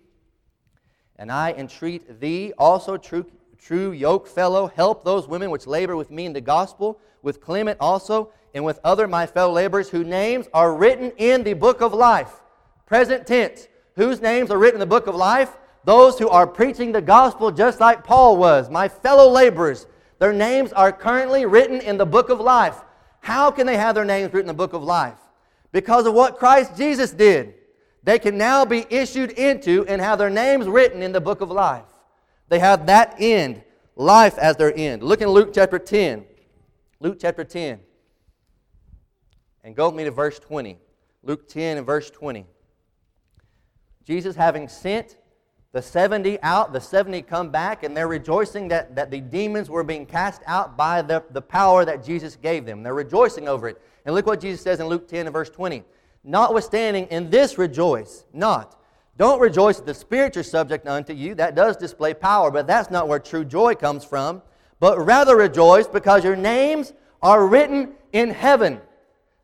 and 1.17 1.31
I 1.31 1.53
entreat 1.53 2.19
thee, 2.19 2.55
also 2.57 2.97
true, 2.97 3.27
true 3.59 3.93
yoke 3.93 4.27
fellow, 4.27 4.69
help 4.69 5.05
those 5.05 5.29
women 5.29 5.51
which 5.51 5.67
labor 5.67 5.97
with 5.97 6.11
me 6.11 6.25
in 6.25 6.33
the 6.33 6.41
gospel, 6.41 6.99
with 7.21 7.43
Clement 7.43 7.77
also, 7.79 8.33
and 8.55 8.65
with 8.65 8.81
other 8.85 9.07
my 9.07 9.27
fellow 9.27 9.53
laborers, 9.53 9.91
whose 9.91 10.07
names 10.07 10.49
are 10.55 10.75
written 10.75 11.13
in 11.19 11.43
the 11.43 11.53
book 11.53 11.83
of 11.83 11.93
life. 11.93 12.41
Present 12.87 13.27
tense. 13.27 13.69
Whose 13.97 14.21
names 14.21 14.51
are 14.51 14.59
written 14.59 14.77
in 14.77 14.81
the 14.81 14.87
book 14.87 15.07
of 15.07 15.15
life? 15.15 15.57
those 15.87 16.19
who 16.19 16.29
are 16.29 16.49
preaching 16.49 16.91
the 16.91 17.01
gospel 17.01 17.53
just 17.53 17.79
like 17.79 18.03
Paul 18.03 18.37
was, 18.37 18.69
my 18.69 18.89
fellow 18.89 19.31
laborers. 19.31 19.87
Their 20.19 20.33
names 20.33 20.73
are 20.73 20.91
currently 20.91 21.47
written 21.47 21.81
in 21.81 21.97
the 21.97 22.05
book 22.05 22.29
of 22.29 22.41
life. 22.41 22.77
How 23.21 23.53
can 23.53 23.67
they 23.67 23.77
have 23.77 23.95
their 23.95 24.05
names 24.05 24.33
written 24.33 24.51
in 24.51 24.57
the 24.57 24.65
book 24.67 24.73
of 24.73 24.83
life? 24.83 25.19
Because 25.71 26.05
of 26.07 26.15
what 26.15 26.39
Christ 26.39 26.77
Jesus 26.77 27.13
did. 27.13 27.55
They 28.03 28.19
can 28.19 28.37
now 28.37 28.65
be 28.65 28.85
issued 28.91 29.31
into 29.33 29.87
and 29.87 30.01
have 30.01 30.19
their 30.19 30.31
names 30.31 30.67
written 30.67 31.03
in 31.03 31.13
the 31.13 31.21
book 31.21 31.41
of 31.41 31.53
life. 31.53 31.85
They 32.49 32.59
have 32.59 32.87
that 32.87 33.15
end, 33.21 33.63
life 33.95 34.39
as 34.39 34.57
their 34.57 34.77
end. 34.77 35.05
Look 35.05 35.21
in 35.21 35.29
Luke 35.29 35.53
chapter 35.55 35.79
10. 35.79 36.25
Luke 36.99 37.19
chapter 37.21 37.45
10. 37.45 37.79
And 39.63 39.77
go 39.77 39.87
with 39.89 39.97
me 39.97 40.05
to 40.05 40.11
verse 40.11 40.41
20. 40.41 40.79
Luke 41.23 41.49
10 41.49 41.79
and 41.79 41.87
verse 41.87 42.11
20. 42.11 42.45
Jesus, 44.07 44.37
having 44.37 44.69
sent 44.69 45.17
the 45.73 45.83
70 45.83 46.41
out, 46.43 46.73
the 46.73 46.81
70 46.81 47.23
come 47.23 47.51
back, 47.51 47.83
and 47.83 47.95
they're 47.95 48.09
rejoicing 48.09 48.69
that, 48.69 48.95
that 48.95 49.11
the 49.11 49.21
demons 49.21 49.69
were 49.69 49.83
being 49.83 50.07
cast 50.07 50.43
out 50.47 50.77
by 50.77 51.03
the, 51.03 51.25
the 51.33 51.43
power 51.43 51.85
that 51.85 52.05
Jesus 52.05 52.37
gave 52.37 52.65
them. 52.65 52.85
They're 52.85 52.95
rejoicing 52.95 53.49
over 53.49 53.69
it. 53.69 53.83
And 54.05 54.15
look 54.15 54.27
what 54.27 54.41
Jesus 54.41 54.63
says 54.63 54.79
in 54.79 54.87
Luke 54.87 55.09
10 55.09 55.27
and 55.27 55.33
verse 55.33 55.51
20. 55.51 55.83
Notwithstanding, 56.23 57.07
in 57.09 57.31
this 57.31 57.59
rejoice, 57.59 58.25
not. 58.33 58.81
Don't 59.19 59.41
rejoice 59.41 59.79
that 59.79 59.87
the 59.87 59.95
spirits 59.95 60.37
are 60.37 60.43
subject 60.45 60.87
unto 60.87 61.13
you. 61.13 61.35
That 61.35 61.57
does 61.57 61.77
display 61.77 62.15
power, 62.15 62.51
but 62.51 62.67
that's 62.67 62.91
not 62.91 63.09
where 63.09 63.19
true 63.19 63.45
joy 63.45 63.75
comes 63.75 64.05
from. 64.05 64.43
But 64.79 65.05
rather 65.05 65.37
rejoice 65.37 65.89
because 65.89 66.23
your 66.23 66.37
names 66.37 66.93
are 67.21 67.47
written 67.47 67.93
in 68.13 68.31
heaven. 68.31 68.81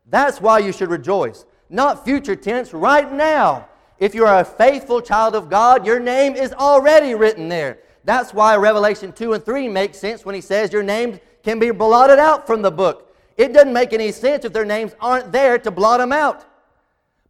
That's 0.09 0.39
why 0.39 0.59
you 0.59 0.71
should 0.71 0.89
rejoice. 0.89 1.45
Not 1.69 2.05
future 2.05 2.35
tense, 2.35 2.73
right 2.73 3.11
now. 3.11 3.67
If 4.03 4.13
you 4.13 4.25
are 4.25 4.41
a 4.41 4.43
faithful 4.43 4.99
child 4.99 5.33
of 5.33 5.49
God, 5.49 5.85
your 5.85 5.97
name 5.97 6.35
is 6.35 6.51
already 6.51 7.15
written 7.15 7.47
there. 7.47 7.79
That's 8.03 8.33
why 8.33 8.57
Revelation 8.57 9.13
2 9.13 9.31
and 9.31 9.45
3 9.45 9.69
makes 9.69 9.97
sense 9.97 10.25
when 10.25 10.35
he 10.35 10.41
says 10.41 10.73
your 10.73 10.83
names 10.83 11.19
can 11.41 11.57
be 11.57 11.71
blotted 11.71 12.19
out 12.19 12.45
from 12.45 12.61
the 12.61 12.69
book. 12.69 13.15
It 13.37 13.53
doesn't 13.53 13.71
make 13.71 13.93
any 13.93 14.11
sense 14.11 14.43
if 14.43 14.51
their 14.51 14.65
names 14.65 14.93
aren't 14.99 15.31
there 15.31 15.57
to 15.57 15.71
blot 15.71 16.01
them 16.01 16.11
out. 16.11 16.43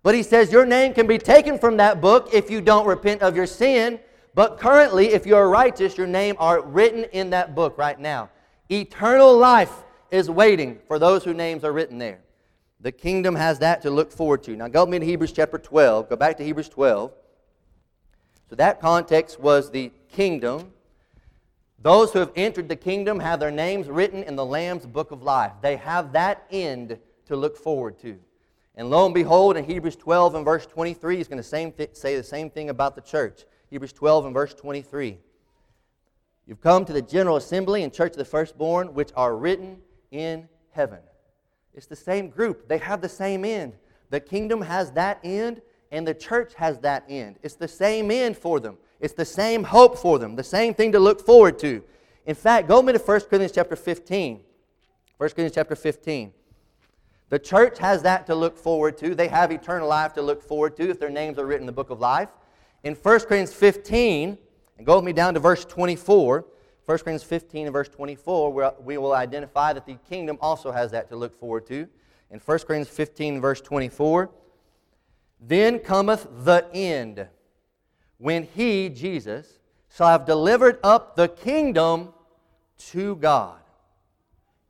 But 0.01 0.15
he 0.15 0.23
says 0.23 0.51
your 0.51 0.65
name 0.65 0.95
can 0.95 1.05
be 1.05 1.19
taken 1.19 1.59
from 1.59 1.77
that 1.77 2.01
book 2.01 2.29
if 2.33 2.49
you 2.49 2.59
don't 2.59 2.87
repent 2.87 3.21
of 3.21 3.35
your 3.35 3.45
sin. 3.45 3.99
But 4.33 4.57
currently, 4.57 5.09
if 5.09 5.27
you're 5.27 5.49
righteous, 5.49 5.95
your 5.95 6.07
name 6.07 6.35
are 6.39 6.59
written 6.59 7.03
in 7.11 7.29
that 7.29 7.53
book 7.53 7.77
right 7.77 7.99
now. 7.99 8.31
Eternal 8.71 9.37
life 9.37 9.83
is 10.09 10.27
waiting 10.27 10.79
for 10.87 10.97
those 10.97 11.23
whose 11.23 11.35
names 11.35 11.63
are 11.63 11.71
written 11.71 11.99
there. 11.99 12.21
The 12.83 12.91
kingdom 12.91 13.35
has 13.35 13.59
that 13.59 13.81
to 13.83 13.89
look 13.89 14.11
forward 14.11 14.43
to. 14.43 14.57
Now, 14.57 14.67
go 14.67 14.85
me 14.85 14.99
to 14.99 15.05
Hebrews 15.05 15.31
chapter 15.31 15.57
12. 15.57 16.09
Go 16.09 16.17
back 16.17 16.35
to 16.37 16.43
Hebrews 16.43 16.67
12. 16.67 17.13
So, 18.49 18.55
that 18.57 18.81
context 18.81 19.39
was 19.39 19.71
the 19.71 19.89
kingdom. 20.11 20.73
Those 21.79 22.11
who 22.11 22.19
have 22.19 22.33
entered 22.35 22.67
the 22.67 22.75
kingdom 22.75 23.21
have 23.21 23.39
their 23.39 23.51
names 23.51 23.87
written 23.87 24.21
in 24.23 24.35
the 24.35 24.45
Lamb's 24.45 24.85
book 24.85 25.11
of 25.11 25.23
life. 25.23 25.53
They 25.61 25.77
have 25.77 26.11
that 26.11 26.45
end 26.51 26.99
to 27.27 27.37
look 27.37 27.55
forward 27.55 27.99
to. 27.99 28.19
And 28.75 28.89
lo 28.89 29.05
and 29.05 29.13
behold, 29.13 29.55
in 29.55 29.63
Hebrews 29.63 29.95
12 29.95 30.35
and 30.35 30.43
verse 30.43 30.65
23, 30.65 31.15
he's 31.15 31.29
going 31.29 31.41
to 31.41 31.71
th- 31.71 31.95
say 31.95 32.17
the 32.17 32.23
same 32.23 32.49
thing 32.49 32.69
about 32.69 32.95
the 32.95 33.01
church. 33.01 33.45
Hebrews 33.69 33.93
12 33.93 34.25
and 34.25 34.33
verse 34.33 34.53
23. 34.53 35.19
You've 36.45 36.59
come 36.59 36.83
to 36.83 36.91
the 36.91 37.01
general 37.01 37.37
assembly 37.37 37.83
and 37.83 37.93
church 37.93 38.11
of 38.11 38.17
the 38.17 38.25
firstborn, 38.25 38.93
which 38.93 39.11
are 39.15 39.37
written 39.37 39.77
in 40.11 40.49
heaven. 40.71 40.99
It's 41.75 41.87
the 41.87 41.95
same 41.95 42.29
group, 42.29 42.67
they 42.67 42.77
have 42.77 43.01
the 43.01 43.09
same 43.09 43.43
end. 43.45 43.73
The 44.09 44.19
kingdom 44.19 44.61
has 44.61 44.91
that 44.91 45.19
end, 45.23 45.61
and 45.91 46.07
the 46.07 46.13
church 46.13 46.53
has 46.55 46.79
that 46.79 47.03
end. 47.09 47.37
It's 47.41 47.55
the 47.55 47.67
same 47.67 48.11
end 48.11 48.37
for 48.37 48.59
them, 48.59 48.77
it's 48.99 49.13
the 49.13 49.25
same 49.25 49.63
hope 49.63 49.97
for 49.97 50.19
them, 50.19 50.35
the 50.35 50.43
same 50.43 50.73
thing 50.73 50.91
to 50.91 50.99
look 50.99 51.25
forward 51.25 51.59
to. 51.59 51.83
In 52.25 52.35
fact, 52.35 52.67
go 52.67 52.77
with 52.77 52.85
me 52.85 52.93
to 52.93 52.99
1 52.99 53.21
Corinthians 53.21 53.51
chapter 53.51 53.75
15. 53.75 54.39
1 55.17 55.29
Corinthians 55.29 55.55
chapter 55.55 55.75
15. 55.75 56.31
The 57.29 57.39
church 57.39 57.79
has 57.79 58.03
that 58.03 58.25
to 58.27 58.35
look 58.35 58.57
forward 58.57 58.97
to. 58.99 59.15
They 59.15 59.27
have 59.27 59.51
eternal 59.51 59.87
life 59.87 60.13
to 60.13 60.21
look 60.21 60.41
forward 60.41 60.77
to 60.77 60.89
if 60.89 60.99
their 60.99 61.09
names 61.09 61.39
are 61.39 61.45
written 61.45 61.63
in 61.63 61.67
the 61.67 61.71
book 61.71 61.89
of 61.89 61.99
life. 61.99 62.29
In 62.83 62.93
1 62.93 63.19
Corinthians 63.21 63.53
15, 63.53 64.37
and 64.77 64.85
go 64.85 64.97
with 64.97 65.05
me 65.05 65.13
down 65.13 65.33
to 65.33 65.39
verse 65.39 65.65
24. 65.65 66.45
1 66.85 66.97
Corinthians 66.97 67.23
15 67.23 67.67
and 67.67 67.73
verse 67.73 67.87
24, 67.89 68.75
we 68.81 68.97
will 68.97 69.13
identify 69.13 69.71
that 69.73 69.85
the 69.85 69.97
kingdom 70.09 70.37
also 70.41 70.71
has 70.71 70.91
that 70.91 71.09
to 71.09 71.15
look 71.15 71.39
forward 71.39 71.65
to. 71.67 71.87
In 72.29 72.39
1 72.39 72.59
Corinthians 72.59 72.89
15, 72.89 73.39
verse 73.39 73.61
24, 73.61 74.29
then 75.39 75.79
cometh 75.79 76.27
the 76.43 76.67
end, 76.73 77.27
when 78.17 78.43
he, 78.43 78.89
Jesus, 78.89 79.59
shall 79.95 80.07
have 80.07 80.25
delivered 80.25 80.79
up 80.83 81.15
the 81.15 81.27
kingdom 81.27 82.13
to 82.91 83.15
God, 83.17 83.59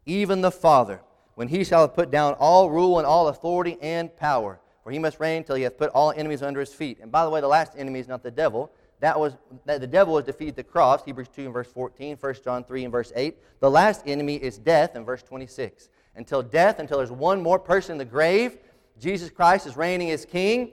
even 0.06 0.42
the 0.42 0.52
Father, 0.52 1.02
when 1.36 1.48
he 1.48 1.64
shall 1.64 1.82
have 1.82 1.96
put 1.96 2.12
down 2.12 2.34
all 2.40 2.70
rule 2.70 2.98
and 3.00 3.08
all 3.08 3.28
authority 3.28 3.78
and 3.82 4.16
power. 4.18 4.60
For 4.84 4.92
he 4.92 5.00
must 5.00 5.20
reign 5.20 5.44
till 5.44 5.56
he 5.56 5.64
hath 5.64 5.78
put 5.78 5.90
all 5.92 6.12
enemies 6.12 6.42
under 6.44 6.60
his 6.60 6.74
feet. 6.74 7.00
And 7.02 7.12
by 7.12 7.24
the 7.24 7.30
way, 7.30 7.40
the 7.40 7.48
last 7.48 7.74
enemy 7.78 8.00
is 8.00 8.08
not 8.08 8.22
the 8.22 8.32
devil. 8.32 8.72
That 9.04 9.20
was 9.20 9.36
that 9.66 9.82
the 9.82 9.88
devil 9.88 10.14
was 10.14 10.24
defeated 10.24 10.56
the 10.56 10.64
cross, 10.64 11.04
Hebrews 11.04 11.28
2 11.36 11.42
and 11.44 11.54
verse 11.54 11.70
14, 11.70 12.16
1 12.16 12.36
John 12.42 12.64
3 12.64 12.86
and 12.86 12.92
verse 12.94 13.12
8. 13.18 13.38
The 13.60 13.70
last 13.70 14.02
enemy 14.06 14.38
is 14.38 14.58
death 14.58 14.96
in 14.96 15.04
verse 15.04 15.22
26. 15.22 15.90
Until 16.16 16.42
death, 16.42 16.80
until 16.80 17.00
there's 17.00 17.12
one 17.12 17.44
more 17.44 17.60
person 17.60 17.92
in 17.92 17.98
the 17.98 18.06
grave, 18.06 18.60
Jesus 18.98 19.30
Christ 19.30 19.68
is 19.68 19.76
reigning 19.76 20.12
as 20.12 20.24
king. 20.24 20.72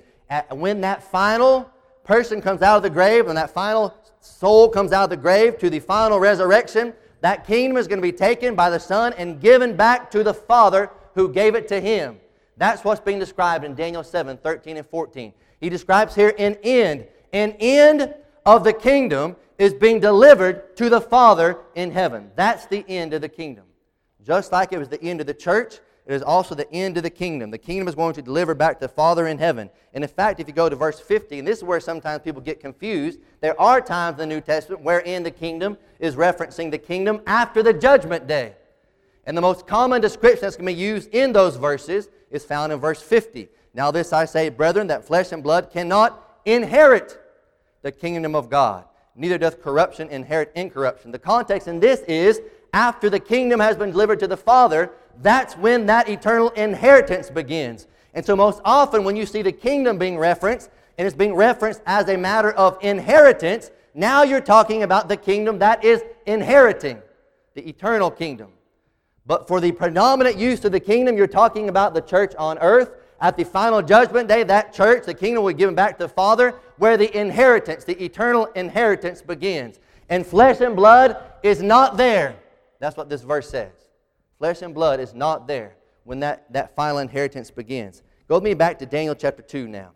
when 0.50 0.80
that 0.82 1.02
final 1.02 1.68
person 2.04 2.40
comes 2.40 2.62
out 2.62 2.76
of 2.76 2.84
the 2.84 2.90
grave, 2.90 3.26
when 3.26 3.34
that 3.34 3.50
final 3.50 3.92
soul 4.20 4.68
comes 4.68 4.92
out 4.92 5.02
of 5.02 5.10
the 5.10 5.16
grave 5.16 5.58
to 5.58 5.68
the 5.68 5.80
final 5.80 6.20
resurrection, 6.20 6.94
that 7.22 7.44
kingdom 7.44 7.76
is 7.78 7.88
going 7.88 7.98
to 7.98 8.00
be 8.00 8.12
taken 8.12 8.54
by 8.54 8.70
the 8.70 8.78
Son 8.78 9.12
and 9.14 9.40
given 9.40 9.76
back 9.76 10.08
to 10.12 10.22
the 10.22 10.34
Father 10.34 10.88
who 11.16 11.32
gave 11.32 11.56
it 11.56 11.66
to 11.66 11.80
him. 11.80 12.20
That's 12.56 12.84
what's 12.84 13.00
being 13.00 13.18
described 13.18 13.64
in 13.64 13.74
Daniel 13.74 14.04
7 14.04 14.36
13 14.36 14.76
and 14.76 14.86
14. 14.86 15.32
He 15.60 15.68
describes 15.68 16.14
here 16.14 16.32
an 16.38 16.56
end. 16.62 17.08
An 17.32 17.52
end 17.60 18.14
of 18.44 18.64
the 18.64 18.72
kingdom 18.72 19.36
is 19.58 19.74
being 19.74 20.00
delivered 20.00 20.76
to 20.76 20.88
the 20.88 21.00
Father 21.00 21.58
in 21.74 21.90
heaven. 21.90 22.30
That's 22.34 22.66
the 22.66 22.84
end 22.88 23.12
of 23.12 23.20
the 23.20 23.28
kingdom. 23.28 23.64
Just 24.24 24.52
like 24.52 24.72
it 24.72 24.78
was 24.78 24.88
the 24.88 25.02
end 25.02 25.20
of 25.20 25.26
the 25.26 25.34
church, 25.34 25.80
it 26.06 26.14
is 26.14 26.22
also 26.22 26.54
the 26.54 26.70
end 26.72 26.96
of 26.96 27.02
the 27.02 27.10
kingdom. 27.10 27.50
The 27.50 27.58
kingdom 27.58 27.86
is 27.86 27.94
going 27.94 28.14
to 28.14 28.22
deliver 28.22 28.54
back 28.54 28.80
to 28.80 28.86
the 28.86 28.92
Father 28.92 29.28
in 29.28 29.38
heaven. 29.38 29.70
And 29.94 30.02
in 30.02 30.08
fact, 30.08 30.40
if 30.40 30.48
you 30.48 30.54
go 30.54 30.68
to 30.68 30.76
verse 30.76 30.98
50, 30.98 31.38
and 31.38 31.46
this 31.46 31.58
is 31.58 31.64
where 31.64 31.78
sometimes 31.78 32.22
people 32.22 32.40
get 32.40 32.58
confused, 32.58 33.20
there 33.40 33.58
are 33.60 33.80
times 33.80 34.18
in 34.18 34.28
the 34.28 34.34
New 34.34 34.40
Testament 34.40 34.82
wherein 34.82 35.22
the 35.22 35.30
kingdom 35.30 35.76
is 35.98 36.16
referencing 36.16 36.70
the 36.70 36.78
kingdom 36.78 37.20
after 37.26 37.62
the 37.62 37.72
judgment 37.72 38.26
day. 38.26 38.54
And 39.24 39.36
the 39.36 39.42
most 39.42 39.66
common 39.66 40.00
description 40.00 40.40
that's 40.42 40.56
going 40.56 40.66
to 40.66 40.74
be 40.74 40.80
used 40.80 41.10
in 41.14 41.32
those 41.32 41.56
verses 41.56 42.08
is 42.30 42.44
found 42.44 42.72
in 42.72 42.80
verse 42.80 43.02
50. 43.02 43.48
Now, 43.74 43.90
this 43.90 44.12
I 44.12 44.24
say, 44.24 44.48
brethren, 44.48 44.88
that 44.88 45.04
flesh 45.04 45.32
and 45.32 45.42
blood 45.42 45.70
cannot 45.70 46.29
inherit 46.44 47.18
the 47.82 47.92
kingdom 47.92 48.34
of 48.34 48.50
God. 48.50 48.84
Neither 49.14 49.38
doth 49.38 49.62
corruption 49.62 50.08
inherit 50.08 50.52
incorruption. 50.54 51.10
The 51.10 51.18
context 51.18 51.68
in 51.68 51.80
this 51.80 52.00
is 52.02 52.40
after 52.72 53.10
the 53.10 53.20
kingdom 53.20 53.60
has 53.60 53.76
been 53.76 53.90
delivered 53.90 54.20
to 54.20 54.26
the 54.26 54.36
Father, 54.36 54.92
that's 55.20 55.56
when 55.56 55.86
that 55.86 56.08
eternal 56.08 56.50
inheritance 56.50 57.30
begins. 57.30 57.86
And 58.14 58.24
so, 58.24 58.34
most 58.34 58.60
often, 58.64 59.04
when 59.04 59.16
you 59.16 59.26
see 59.26 59.42
the 59.42 59.52
kingdom 59.52 59.98
being 59.98 60.18
referenced, 60.18 60.70
and 60.98 61.06
it's 61.06 61.16
being 61.16 61.34
referenced 61.34 61.80
as 61.86 62.08
a 62.08 62.16
matter 62.16 62.52
of 62.52 62.78
inheritance, 62.82 63.70
now 63.94 64.22
you're 64.22 64.40
talking 64.40 64.82
about 64.82 65.08
the 65.08 65.16
kingdom 65.16 65.58
that 65.58 65.84
is 65.84 66.02
inheriting, 66.26 67.00
the 67.54 67.68
eternal 67.68 68.10
kingdom. 68.10 68.52
But 69.26 69.48
for 69.48 69.60
the 69.60 69.72
predominant 69.72 70.36
use 70.36 70.64
of 70.64 70.72
the 70.72 70.80
kingdom, 70.80 71.16
you're 71.16 71.26
talking 71.26 71.68
about 71.68 71.94
the 71.94 72.00
church 72.00 72.34
on 72.36 72.58
earth. 72.58 72.92
At 73.20 73.36
the 73.36 73.44
final 73.44 73.82
judgment 73.82 74.28
day, 74.28 74.42
that 74.44 74.72
church, 74.72 75.04
the 75.04 75.14
kingdom, 75.14 75.44
will 75.44 75.52
be 75.52 75.58
given 75.58 75.74
back 75.74 75.98
to 75.98 76.04
the 76.04 76.08
Father, 76.08 76.54
where 76.78 76.96
the 76.96 77.14
inheritance, 77.18 77.84
the 77.84 78.02
eternal 78.02 78.46
inheritance 78.56 79.20
begins. 79.20 79.78
And 80.08 80.26
flesh 80.26 80.60
and 80.60 80.74
blood 80.74 81.16
is 81.42 81.62
not 81.62 81.96
there. 81.96 82.36
That's 82.78 82.96
what 82.96 83.10
this 83.10 83.22
verse 83.22 83.48
says. 83.48 83.72
Flesh 84.38 84.62
and 84.62 84.74
blood 84.74 85.00
is 85.00 85.14
not 85.14 85.46
there 85.46 85.76
when 86.04 86.20
that, 86.20 86.50
that 86.52 86.74
final 86.74 86.98
inheritance 86.98 87.50
begins. 87.50 88.02
Go 88.26 88.36
with 88.36 88.44
me 88.44 88.54
back 88.54 88.78
to 88.78 88.86
Daniel 88.86 89.14
chapter 89.14 89.42
2 89.42 89.68
now. 89.68 89.90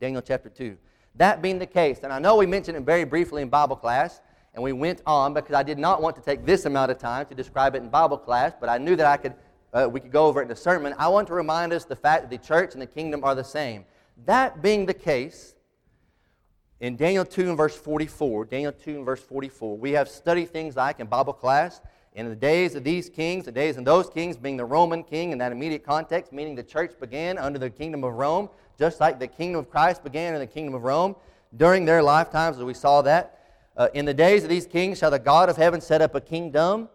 Daniel 0.00 0.20
chapter 0.20 0.50
2. 0.50 0.76
That 1.16 1.40
being 1.40 1.58
the 1.58 1.66
case, 1.66 2.00
and 2.02 2.12
I 2.12 2.18
know 2.18 2.36
we 2.36 2.46
mentioned 2.46 2.76
it 2.76 2.82
very 2.82 3.04
briefly 3.04 3.40
in 3.40 3.48
Bible 3.48 3.76
class, 3.76 4.20
and 4.52 4.62
we 4.62 4.72
went 4.72 5.00
on 5.06 5.32
because 5.32 5.54
I 5.54 5.62
did 5.62 5.78
not 5.78 6.02
want 6.02 6.14
to 6.16 6.22
take 6.22 6.44
this 6.44 6.66
amount 6.66 6.90
of 6.90 6.98
time 6.98 7.26
to 7.26 7.34
describe 7.34 7.74
it 7.74 7.82
in 7.82 7.88
Bible 7.88 8.18
class, 8.18 8.52
but 8.60 8.68
I 8.68 8.78
knew 8.78 8.96
that 8.96 9.06
I 9.06 9.16
could, 9.16 9.34
uh, 9.74 9.88
we 9.90 10.00
could 10.00 10.12
go 10.12 10.26
over 10.26 10.40
it 10.40 10.46
in 10.46 10.50
a 10.50 10.56
sermon. 10.56 10.94
I 10.98 11.08
want 11.08 11.26
to 11.28 11.34
remind 11.34 11.72
us 11.72 11.84
the 11.84 11.96
fact 11.96 12.22
that 12.22 12.30
the 12.30 12.46
church 12.46 12.72
and 12.72 12.80
the 12.80 12.86
kingdom 12.86 13.24
are 13.24 13.34
the 13.34 13.44
same. 13.44 13.84
That 14.24 14.62
being 14.62 14.86
the 14.86 14.94
case, 14.94 15.54
in 16.80 16.96
Daniel 16.96 17.24
2 17.24 17.48
and 17.48 17.56
verse 17.56 17.76
44, 17.76 18.44
Daniel 18.44 18.72
2 18.72 18.96
and 18.96 19.04
verse 19.04 19.20
44, 19.20 19.76
we 19.76 19.92
have 19.92 20.08
studied 20.08 20.50
things 20.50 20.76
like 20.76 21.00
in 21.00 21.06
Bible 21.08 21.32
class 21.32 21.80
in 22.14 22.28
the 22.28 22.36
days 22.36 22.76
of 22.76 22.84
these 22.84 23.08
kings, 23.08 23.44
the 23.44 23.52
days 23.52 23.76
of 23.76 23.84
those 23.84 24.08
kings 24.08 24.36
being 24.36 24.56
the 24.56 24.64
Roman 24.64 25.02
king 25.02 25.32
in 25.32 25.38
that 25.38 25.50
immediate 25.50 25.84
context, 25.84 26.32
meaning 26.32 26.54
the 26.54 26.62
church 26.62 26.92
began 27.00 27.38
under 27.38 27.58
the 27.58 27.70
kingdom 27.70 28.04
of 28.04 28.14
Rome, 28.14 28.48
just 28.78 29.00
like 29.00 29.18
the 29.18 29.26
kingdom 29.26 29.58
of 29.58 29.70
Christ 29.70 30.04
began 30.04 30.34
in 30.34 30.40
the 30.40 30.46
kingdom 30.46 30.74
of 30.74 30.84
Rome 30.84 31.16
during 31.56 31.84
their 31.84 32.02
lifetimes, 32.02 32.58
as 32.58 32.64
we 32.64 32.74
saw 32.74 33.02
that. 33.02 33.40
Uh, 33.76 33.88
in 33.94 34.04
the 34.04 34.14
days 34.14 34.44
of 34.44 34.48
these 34.48 34.66
kings 34.66 34.98
shall 34.98 35.10
the 35.10 35.18
God 35.18 35.48
of 35.48 35.56
heaven 35.56 35.80
set 35.80 36.00
up 36.00 36.14
a 36.14 36.20
kingdom. 36.20 36.88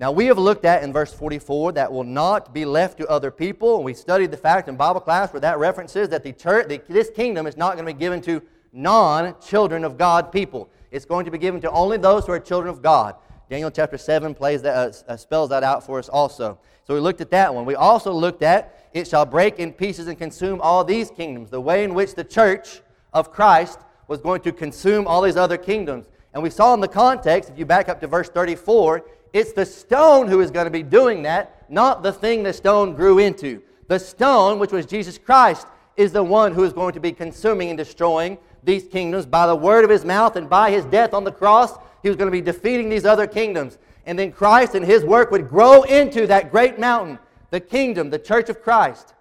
Now, 0.00 0.12
we 0.12 0.26
have 0.26 0.38
looked 0.38 0.64
at 0.64 0.84
in 0.84 0.92
verse 0.92 1.12
44 1.12 1.72
that 1.72 1.92
will 1.92 2.04
not 2.04 2.54
be 2.54 2.64
left 2.64 2.98
to 2.98 3.08
other 3.08 3.32
people. 3.32 3.76
And 3.76 3.84
we 3.84 3.94
studied 3.94 4.30
the 4.30 4.36
fact 4.36 4.68
in 4.68 4.76
Bible 4.76 5.00
class 5.00 5.32
where 5.32 5.40
that 5.40 5.58
references 5.58 6.08
that 6.10 6.22
the 6.22 6.32
church, 6.32 6.68
the, 6.68 6.80
this 6.88 7.10
kingdom 7.10 7.48
is 7.48 7.56
not 7.56 7.74
going 7.74 7.84
to 7.84 7.92
be 7.92 7.98
given 7.98 8.20
to 8.22 8.40
non 8.72 9.34
children 9.40 9.82
of 9.82 9.98
God 9.98 10.30
people. 10.30 10.70
It's 10.92 11.04
going 11.04 11.24
to 11.24 11.32
be 11.32 11.38
given 11.38 11.60
to 11.62 11.70
only 11.72 11.98
those 11.98 12.26
who 12.26 12.32
are 12.32 12.38
children 12.38 12.72
of 12.72 12.80
God. 12.80 13.16
Daniel 13.50 13.70
chapter 13.70 13.98
7 13.98 14.34
plays 14.34 14.62
that, 14.62 14.74
uh, 14.74 15.12
uh, 15.12 15.16
spells 15.16 15.50
that 15.50 15.64
out 15.64 15.84
for 15.84 15.98
us 15.98 16.08
also. 16.08 16.58
So 16.86 16.94
we 16.94 17.00
looked 17.00 17.20
at 17.20 17.30
that 17.30 17.52
one. 17.52 17.64
We 17.64 17.74
also 17.74 18.12
looked 18.12 18.42
at 18.42 18.88
it 18.92 19.08
shall 19.08 19.26
break 19.26 19.58
in 19.58 19.72
pieces 19.72 20.06
and 20.06 20.16
consume 20.16 20.60
all 20.60 20.84
these 20.84 21.10
kingdoms, 21.10 21.50
the 21.50 21.60
way 21.60 21.84
in 21.84 21.94
which 21.94 22.14
the 22.14 22.24
church 22.24 22.80
of 23.12 23.32
Christ 23.32 23.80
was 24.06 24.20
going 24.20 24.42
to 24.42 24.52
consume 24.52 25.06
all 25.06 25.22
these 25.22 25.36
other 25.36 25.56
kingdoms. 25.56 26.06
And 26.32 26.42
we 26.42 26.50
saw 26.50 26.72
in 26.74 26.80
the 26.80 26.88
context, 26.88 27.50
if 27.50 27.58
you 27.58 27.66
back 27.66 27.88
up 27.88 28.00
to 28.00 28.06
verse 28.06 28.28
34, 28.28 29.04
it's 29.32 29.52
the 29.52 29.66
stone 29.66 30.28
who 30.28 30.40
is 30.40 30.50
going 30.50 30.66
to 30.66 30.70
be 30.70 30.82
doing 30.82 31.22
that, 31.22 31.70
not 31.70 32.02
the 32.02 32.12
thing 32.12 32.42
the 32.42 32.52
stone 32.52 32.94
grew 32.94 33.18
into. 33.18 33.62
The 33.88 33.98
stone, 33.98 34.58
which 34.58 34.72
was 34.72 34.86
Jesus 34.86 35.18
Christ, 35.18 35.66
is 35.96 36.12
the 36.12 36.22
one 36.22 36.52
who 36.52 36.64
is 36.64 36.72
going 36.72 36.94
to 36.94 37.00
be 37.00 37.12
consuming 37.12 37.70
and 37.70 37.78
destroying 37.78 38.38
these 38.62 38.84
kingdoms 38.84 39.26
by 39.26 39.46
the 39.46 39.56
word 39.56 39.84
of 39.84 39.90
his 39.90 40.04
mouth 40.04 40.36
and 40.36 40.48
by 40.48 40.70
his 40.70 40.84
death 40.86 41.14
on 41.14 41.24
the 41.24 41.32
cross 41.32 41.76
he 42.02 42.08
was 42.08 42.16
going 42.16 42.28
to 42.28 42.32
be 42.32 42.40
defeating 42.40 42.88
these 42.88 43.04
other 43.04 43.26
kingdoms. 43.26 43.78
And 44.06 44.18
then 44.18 44.32
Christ 44.32 44.74
and 44.74 44.84
his 44.84 45.04
work 45.04 45.30
would 45.30 45.48
grow 45.48 45.82
into 45.82 46.26
that 46.28 46.50
great 46.50 46.78
mountain, 46.78 47.18
the 47.50 47.60
kingdom, 47.60 48.10
the 48.10 48.18
church 48.18 48.48
of 48.48 48.62
Christ. 48.62 49.14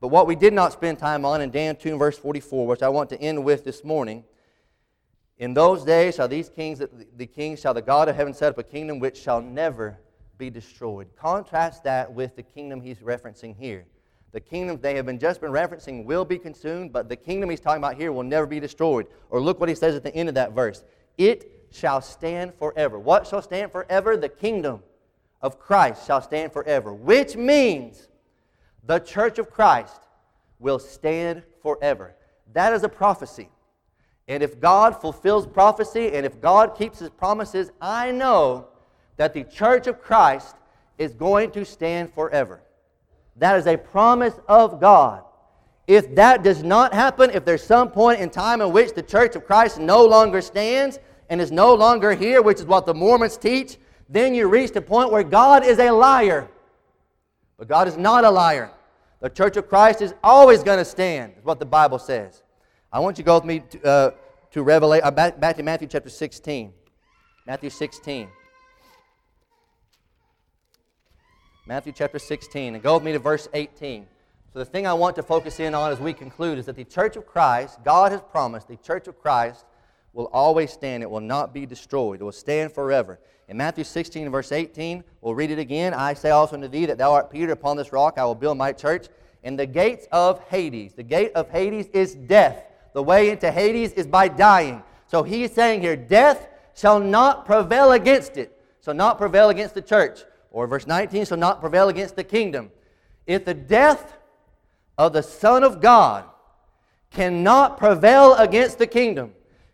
But 0.00 0.08
what 0.08 0.26
we 0.26 0.36
did 0.36 0.52
not 0.52 0.72
spend 0.72 0.98
time 0.98 1.24
on 1.24 1.40
in 1.40 1.50
Dan 1.50 1.76
2 1.76 1.96
verse 1.98 2.18
44, 2.18 2.66
which 2.66 2.82
I 2.82 2.88
want 2.88 3.10
to 3.10 3.20
end 3.20 3.44
with 3.44 3.64
this 3.64 3.84
morning, 3.84 4.24
in 5.38 5.54
those 5.54 5.84
days 5.84 6.14
shall 6.14 6.28
these 6.28 6.48
kings, 6.48 6.80
the 7.16 7.26
kings 7.26 7.60
shall 7.60 7.74
the 7.74 7.82
God 7.82 8.08
of 8.08 8.16
heaven 8.16 8.32
set 8.32 8.50
up 8.50 8.58
a 8.58 8.62
kingdom 8.62 8.98
which 8.98 9.16
shall 9.16 9.40
never 9.40 9.98
be 10.38 10.50
destroyed. 10.50 11.08
Contrast 11.16 11.84
that 11.84 12.12
with 12.12 12.36
the 12.36 12.42
kingdom 12.42 12.80
he's 12.80 12.98
referencing 12.98 13.56
here. 13.56 13.84
The 14.32 14.40
kingdom 14.40 14.80
they 14.80 14.96
have 14.96 15.06
been 15.06 15.18
just 15.18 15.40
been 15.40 15.52
referencing 15.52 16.04
will 16.04 16.24
be 16.24 16.38
consumed, 16.38 16.92
but 16.92 17.08
the 17.08 17.16
kingdom 17.16 17.50
he's 17.50 17.60
talking 17.60 17.82
about 17.82 17.94
here 17.94 18.12
will 18.12 18.24
never 18.24 18.46
be 18.46 18.58
destroyed. 18.58 19.06
Or 19.30 19.40
look 19.40 19.60
what 19.60 19.68
he 19.68 19.74
says 19.74 19.94
at 19.94 20.02
the 20.02 20.14
end 20.14 20.28
of 20.28 20.34
that 20.34 20.52
verse. 20.52 20.84
It 21.18 21.68
shall 21.70 22.00
stand 22.00 22.54
forever. 22.54 22.98
What 22.98 23.26
shall 23.26 23.42
stand 23.42 23.70
forever? 23.70 24.16
The 24.16 24.28
kingdom 24.28 24.82
of 25.40 25.58
Christ 25.58 26.06
shall 26.06 26.20
stand 26.20 26.52
forever, 26.52 26.92
which 26.92 27.36
means 27.36 28.08
the 28.86 28.98
church 28.98 29.38
of 29.38 29.50
Christ 29.50 30.00
will 30.58 30.78
stand 30.78 31.42
forever. 31.62 32.14
That 32.52 32.72
is 32.72 32.82
a 32.82 32.88
prophecy. 32.88 33.48
And 34.26 34.42
if 34.42 34.60
God 34.60 35.00
fulfills 35.00 35.46
prophecy 35.46 36.12
and 36.12 36.24
if 36.24 36.40
God 36.40 36.76
keeps 36.76 36.98
his 36.98 37.10
promises, 37.10 37.70
I 37.80 38.10
know 38.10 38.68
that 39.16 39.34
the 39.34 39.44
church 39.44 39.86
of 39.86 40.00
Christ 40.00 40.56
is 40.98 41.14
going 41.14 41.50
to 41.52 41.64
stand 41.64 42.12
forever. 42.12 42.62
That 43.36 43.58
is 43.58 43.66
a 43.66 43.76
promise 43.76 44.34
of 44.48 44.80
God. 44.80 45.24
If 45.86 46.14
that 46.14 46.42
does 46.42 46.62
not 46.62 46.94
happen, 46.94 47.30
if 47.30 47.44
there's 47.44 47.62
some 47.62 47.90
point 47.90 48.20
in 48.20 48.30
time 48.30 48.62
in 48.62 48.72
which 48.72 48.94
the 48.94 49.02
church 49.02 49.36
of 49.36 49.44
Christ 49.44 49.78
no 49.78 50.04
longer 50.04 50.40
stands, 50.40 50.98
and 51.28 51.40
is 51.40 51.50
no 51.50 51.74
longer 51.74 52.14
here, 52.14 52.42
which 52.42 52.60
is 52.60 52.66
what 52.66 52.86
the 52.86 52.94
Mormons 52.94 53.36
teach, 53.36 53.78
then 54.08 54.34
you 54.34 54.48
reach 54.48 54.72
the 54.72 54.80
point 54.80 55.10
where 55.10 55.24
God 55.24 55.64
is 55.64 55.78
a 55.78 55.90
liar. 55.90 56.48
But 57.56 57.68
God 57.68 57.88
is 57.88 57.96
not 57.96 58.24
a 58.24 58.30
liar. 58.30 58.70
The 59.20 59.30
church 59.30 59.56
of 59.56 59.68
Christ 59.68 60.02
is 60.02 60.14
always 60.22 60.62
going 60.62 60.78
to 60.78 60.84
stand, 60.84 61.34
is 61.38 61.44
what 61.44 61.58
the 61.58 61.66
Bible 61.66 61.98
says. 61.98 62.42
I 62.94 63.00
want 63.00 63.18
you 63.18 63.24
to 63.24 63.26
go 63.26 63.34
with 63.34 63.44
me 63.44 63.58
to, 63.58 63.84
uh, 63.84 64.10
to 64.52 64.62
Revelation, 64.62 65.04
uh, 65.04 65.10
back, 65.10 65.40
back 65.40 65.56
to 65.56 65.64
Matthew 65.64 65.88
chapter 65.88 66.08
16. 66.08 66.72
Matthew 67.44 67.68
16. 67.68 68.28
Matthew 71.66 71.92
chapter 71.92 72.20
16. 72.20 72.74
And 72.76 72.82
go 72.84 72.94
with 72.94 73.02
me 73.02 73.10
to 73.10 73.18
verse 73.18 73.48
18. 73.52 74.06
So, 74.52 74.60
the 74.60 74.64
thing 74.64 74.86
I 74.86 74.92
want 74.92 75.16
to 75.16 75.24
focus 75.24 75.58
in 75.58 75.74
on 75.74 75.90
as 75.90 75.98
we 75.98 76.12
conclude 76.12 76.56
is 76.56 76.66
that 76.66 76.76
the 76.76 76.84
church 76.84 77.16
of 77.16 77.26
Christ, 77.26 77.82
God 77.84 78.12
has 78.12 78.20
promised, 78.30 78.68
the 78.68 78.76
church 78.76 79.08
of 79.08 79.18
Christ 79.18 79.64
will 80.12 80.30
always 80.32 80.70
stand. 80.70 81.02
It 81.02 81.10
will 81.10 81.18
not 81.18 81.52
be 81.52 81.66
destroyed, 81.66 82.20
it 82.20 82.24
will 82.24 82.30
stand 82.30 82.70
forever. 82.70 83.18
In 83.48 83.56
Matthew 83.56 83.82
16, 83.82 84.30
verse 84.30 84.52
18, 84.52 85.02
we'll 85.20 85.34
read 85.34 85.50
it 85.50 85.58
again. 85.58 85.94
I 85.94 86.14
say 86.14 86.30
also 86.30 86.54
unto 86.54 86.68
thee 86.68 86.86
that 86.86 86.98
thou 86.98 87.12
art 87.12 87.28
Peter, 87.28 87.50
upon 87.50 87.76
this 87.76 87.92
rock 87.92 88.18
I 88.18 88.24
will 88.24 88.36
build 88.36 88.56
my 88.56 88.70
church, 88.70 89.08
and 89.42 89.58
the 89.58 89.66
gates 89.66 90.06
of 90.12 90.38
Hades. 90.44 90.94
The 90.94 91.02
gate 91.02 91.32
of 91.34 91.50
Hades 91.50 91.88
is 91.88 92.14
death. 92.14 92.66
The 92.94 93.02
way 93.02 93.28
into 93.28 93.50
Hades 93.50 93.92
is 93.92 94.06
by 94.06 94.28
dying. 94.28 94.82
So 95.06 95.22
he's 95.22 95.52
saying 95.52 95.82
here, 95.82 95.96
death 95.96 96.48
shall 96.74 96.98
not 96.98 97.44
prevail 97.44 97.92
against 97.92 98.38
it. 98.38 98.58
So 98.80 98.92
not 98.92 99.18
prevail 99.18 99.50
against 99.50 99.74
the 99.74 99.82
church. 99.82 100.20
Or 100.50 100.66
verse 100.66 100.86
19, 100.86 101.26
shall 101.26 101.36
not 101.36 101.60
prevail 101.60 101.88
against 101.88 102.16
the 102.16 102.24
kingdom. 102.24 102.70
If 103.26 103.44
the 103.44 103.54
death 103.54 104.16
of 104.96 105.12
the 105.12 105.22
Son 105.22 105.64
of 105.64 105.80
God 105.80 106.24
cannot 107.10 107.78
prevail 107.78 108.34
against 108.36 108.78
the 108.78 108.86
kingdom, 108.86 109.32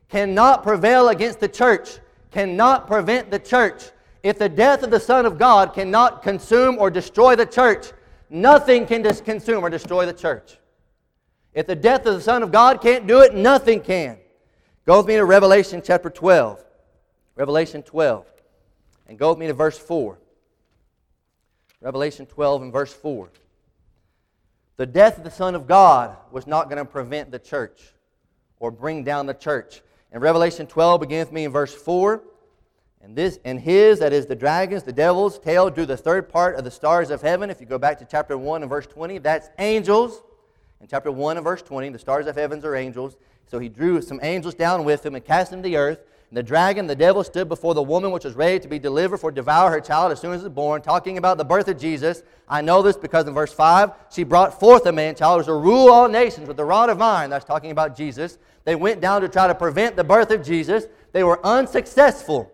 cannot 0.08 0.62
prevail 0.62 1.08
against 1.08 1.40
the 1.40 1.48
church, 1.48 1.98
cannot 2.30 2.86
prevent 2.86 3.30
the 3.30 3.38
church, 3.38 3.90
if 4.22 4.38
the 4.38 4.48
death 4.48 4.82
of 4.82 4.90
the 4.90 5.00
Son 5.00 5.26
of 5.26 5.38
God 5.38 5.74
cannot 5.74 6.22
consume 6.22 6.78
or 6.78 6.90
destroy 6.90 7.36
the 7.36 7.46
church, 7.46 7.92
nothing 8.28 8.86
can 8.86 9.02
consume 9.02 9.64
or 9.64 9.70
destroy 9.70 10.06
the 10.06 10.12
church. 10.12 10.59
If 11.52 11.66
the 11.66 11.74
death 11.74 12.06
of 12.06 12.14
the 12.14 12.20
Son 12.20 12.42
of 12.42 12.52
God 12.52 12.80
can't 12.80 13.06
do 13.06 13.20
it, 13.20 13.34
nothing 13.34 13.80
can. 13.80 14.18
Go 14.86 14.98
with 14.98 15.06
me 15.06 15.16
to 15.16 15.24
Revelation 15.24 15.82
chapter 15.84 16.10
12. 16.10 16.64
Revelation 17.34 17.82
12. 17.82 18.26
And 19.08 19.18
go 19.18 19.30
with 19.30 19.38
me 19.38 19.46
to 19.48 19.54
verse 19.54 19.78
4. 19.78 20.18
Revelation 21.80 22.26
12 22.26 22.62
and 22.62 22.72
verse 22.72 22.92
4. 22.92 23.30
The 24.76 24.86
death 24.86 25.18
of 25.18 25.24
the 25.24 25.30
Son 25.30 25.54
of 25.54 25.66
God 25.66 26.16
was 26.30 26.46
not 26.46 26.68
going 26.68 26.78
to 26.78 26.84
prevent 26.84 27.30
the 27.30 27.38
church 27.38 27.80
or 28.58 28.70
bring 28.70 29.02
down 29.04 29.26
the 29.26 29.34
church. 29.34 29.82
And 30.12 30.22
Revelation 30.22 30.66
12 30.66 31.00
begins 31.00 31.26
with 31.26 31.34
me 31.34 31.44
in 31.44 31.52
verse 31.52 31.74
4. 31.74 32.22
And 33.02 33.16
this 33.16 33.38
and 33.44 33.58
his, 33.58 33.98
that 34.00 34.12
is 34.12 34.26
the 34.26 34.36
dragon's, 34.36 34.82
the 34.82 34.92
devil's 34.92 35.38
tail, 35.38 35.70
drew 35.70 35.86
the 35.86 35.96
third 35.96 36.28
part 36.28 36.56
of 36.56 36.64
the 36.64 36.70
stars 36.70 37.10
of 37.10 37.22
heaven. 37.22 37.48
If 37.48 37.60
you 37.60 37.66
go 37.66 37.78
back 37.78 37.98
to 37.98 38.04
chapter 38.04 38.36
1 38.36 38.62
and 38.62 38.68
verse 38.68 38.86
20, 38.86 39.18
that's 39.18 39.48
angels. 39.58 40.22
In 40.80 40.86
chapter 40.88 41.12
1 41.12 41.36
and 41.36 41.44
verse 41.44 41.62
20, 41.62 41.90
the 41.90 41.98
stars 41.98 42.26
of 42.26 42.36
heavens 42.36 42.64
are 42.64 42.74
angels. 42.74 43.16
So 43.46 43.58
he 43.58 43.68
drew 43.68 44.00
some 44.00 44.20
angels 44.22 44.54
down 44.54 44.84
with 44.84 45.04
him 45.04 45.14
and 45.14 45.24
cast 45.24 45.50
them 45.50 45.62
to 45.62 45.68
the 45.68 45.76
earth. 45.76 46.00
And 46.30 46.36
the 46.36 46.42
dragon, 46.42 46.86
the 46.86 46.94
devil, 46.94 47.24
stood 47.24 47.48
before 47.48 47.74
the 47.74 47.82
woman 47.82 48.12
which 48.12 48.24
was 48.24 48.34
ready 48.34 48.60
to 48.60 48.68
be 48.68 48.78
delivered 48.78 49.18
for 49.18 49.32
devour 49.32 49.70
her 49.70 49.80
child 49.80 50.12
as 50.12 50.20
soon 50.20 50.32
as 50.32 50.42
it 50.42 50.44
was 50.44 50.52
born, 50.52 50.80
talking 50.80 51.18
about 51.18 51.36
the 51.38 51.44
birth 51.44 51.66
of 51.66 51.76
Jesus. 51.76 52.22
I 52.48 52.60
know 52.60 52.82
this 52.82 52.96
because 52.96 53.26
in 53.26 53.34
verse 53.34 53.52
5, 53.52 53.90
she 54.10 54.22
brought 54.22 54.58
forth 54.58 54.86
a 54.86 54.92
man 54.92 55.16
child 55.16 55.32
who 55.32 55.38
was 55.38 55.46
to 55.46 55.54
rule 55.54 55.90
all 55.90 56.08
nations 56.08 56.46
with 56.46 56.56
the 56.56 56.64
rod 56.64 56.88
of 56.88 57.02
iron. 57.02 57.30
That's 57.30 57.44
talking 57.44 57.72
about 57.72 57.96
Jesus. 57.96 58.38
They 58.64 58.76
went 58.76 59.00
down 59.00 59.22
to 59.22 59.28
try 59.28 59.48
to 59.48 59.54
prevent 59.54 59.96
the 59.96 60.04
birth 60.04 60.30
of 60.30 60.44
Jesus. 60.44 60.86
They 61.12 61.24
were 61.24 61.44
unsuccessful 61.44 62.52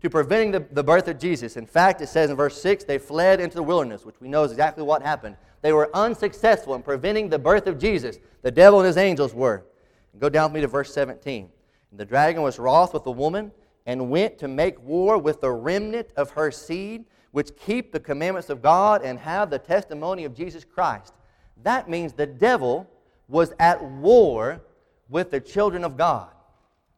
to 0.00 0.08
preventing 0.08 0.52
the, 0.52 0.64
the 0.70 0.84
birth 0.84 1.08
of 1.08 1.18
Jesus. 1.18 1.56
In 1.56 1.66
fact, 1.66 2.00
it 2.00 2.08
says 2.08 2.30
in 2.30 2.36
verse 2.36 2.60
6, 2.62 2.84
they 2.84 2.98
fled 2.98 3.40
into 3.40 3.56
the 3.56 3.62
wilderness, 3.64 4.04
which 4.04 4.20
we 4.20 4.28
know 4.28 4.44
is 4.44 4.52
exactly 4.52 4.84
what 4.84 5.02
happened. 5.02 5.36
They 5.60 5.72
were 5.72 5.90
unsuccessful 5.94 6.74
in 6.74 6.82
preventing 6.82 7.28
the 7.28 7.38
birth 7.38 7.66
of 7.66 7.78
Jesus. 7.78 8.18
The 8.42 8.50
devil 8.50 8.80
and 8.80 8.86
his 8.86 8.96
angels 8.96 9.34
were. 9.34 9.64
Go 10.18 10.28
down 10.28 10.52
with 10.52 10.56
me 10.56 10.60
to 10.62 10.68
verse 10.68 10.92
17. 10.92 11.48
And 11.90 12.00
the 12.00 12.04
dragon 12.04 12.42
was 12.42 12.58
wroth 12.58 12.92
with 12.92 13.04
the 13.04 13.12
woman 13.12 13.52
and 13.86 14.10
went 14.10 14.38
to 14.38 14.48
make 14.48 14.80
war 14.82 15.18
with 15.18 15.40
the 15.40 15.50
remnant 15.50 16.08
of 16.16 16.30
her 16.30 16.50
seed, 16.50 17.04
which 17.30 17.56
keep 17.56 17.92
the 17.92 18.00
commandments 18.00 18.50
of 18.50 18.62
God 18.62 19.02
and 19.02 19.18
have 19.18 19.50
the 19.50 19.58
testimony 19.58 20.24
of 20.24 20.34
Jesus 20.34 20.64
Christ. 20.64 21.14
That 21.62 21.88
means 21.88 22.12
the 22.12 22.26
devil 22.26 22.88
was 23.28 23.52
at 23.58 23.82
war 23.82 24.60
with 25.08 25.30
the 25.30 25.40
children 25.40 25.84
of 25.84 25.96
God. 25.96 26.30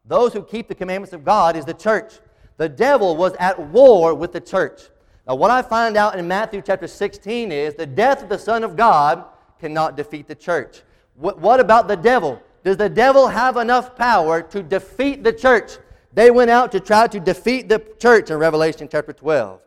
Those 0.05 0.33
who 0.33 0.43
keep 0.43 0.67
the 0.67 0.75
commandments 0.75 1.13
of 1.13 1.23
God 1.23 1.55
is 1.55 1.65
the 1.65 1.73
church. 1.73 2.13
The 2.57 2.69
devil 2.69 3.15
was 3.15 3.33
at 3.39 3.59
war 3.59 4.13
with 4.13 4.33
the 4.33 4.41
church. 4.41 4.81
Now, 5.27 5.35
what 5.35 5.51
I 5.51 5.61
find 5.61 5.97
out 5.97 6.17
in 6.17 6.27
Matthew 6.27 6.61
chapter 6.65 6.87
16 6.87 7.51
is 7.51 7.75
the 7.75 7.85
death 7.85 8.23
of 8.23 8.29
the 8.29 8.39
Son 8.39 8.63
of 8.63 8.75
God 8.75 9.23
cannot 9.59 9.95
defeat 9.95 10.27
the 10.27 10.35
church. 10.35 10.81
What, 11.15 11.39
what 11.39 11.59
about 11.59 11.87
the 11.87 11.95
devil? 11.95 12.41
Does 12.63 12.77
the 12.77 12.89
devil 12.89 13.27
have 13.27 13.57
enough 13.57 13.95
power 13.95 14.41
to 14.41 14.63
defeat 14.63 15.23
the 15.23 15.33
church? 15.33 15.77
They 16.13 16.31
went 16.31 16.49
out 16.49 16.71
to 16.73 16.79
try 16.79 17.07
to 17.07 17.19
defeat 17.19 17.69
the 17.69 17.79
church 17.99 18.29
in 18.29 18.37
Revelation 18.37 18.87
chapter 18.91 19.13
12. 19.13 19.61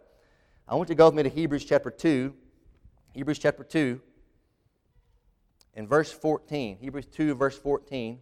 I 0.66 0.74
want 0.74 0.88
you 0.88 0.94
to 0.94 0.98
go 0.98 1.06
with 1.06 1.14
me 1.14 1.22
to 1.22 1.28
Hebrews 1.28 1.64
chapter 1.64 1.90
2. 1.90 2.34
Hebrews 3.12 3.38
chapter 3.38 3.62
2 3.62 4.00
in 5.74 5.86
verse 5.86 6.12
14. 6.12 6.78
Hebrews 6.80 7.06
2, 7.06 7.34
verse 7.34 7.58
14. 7.58 8.18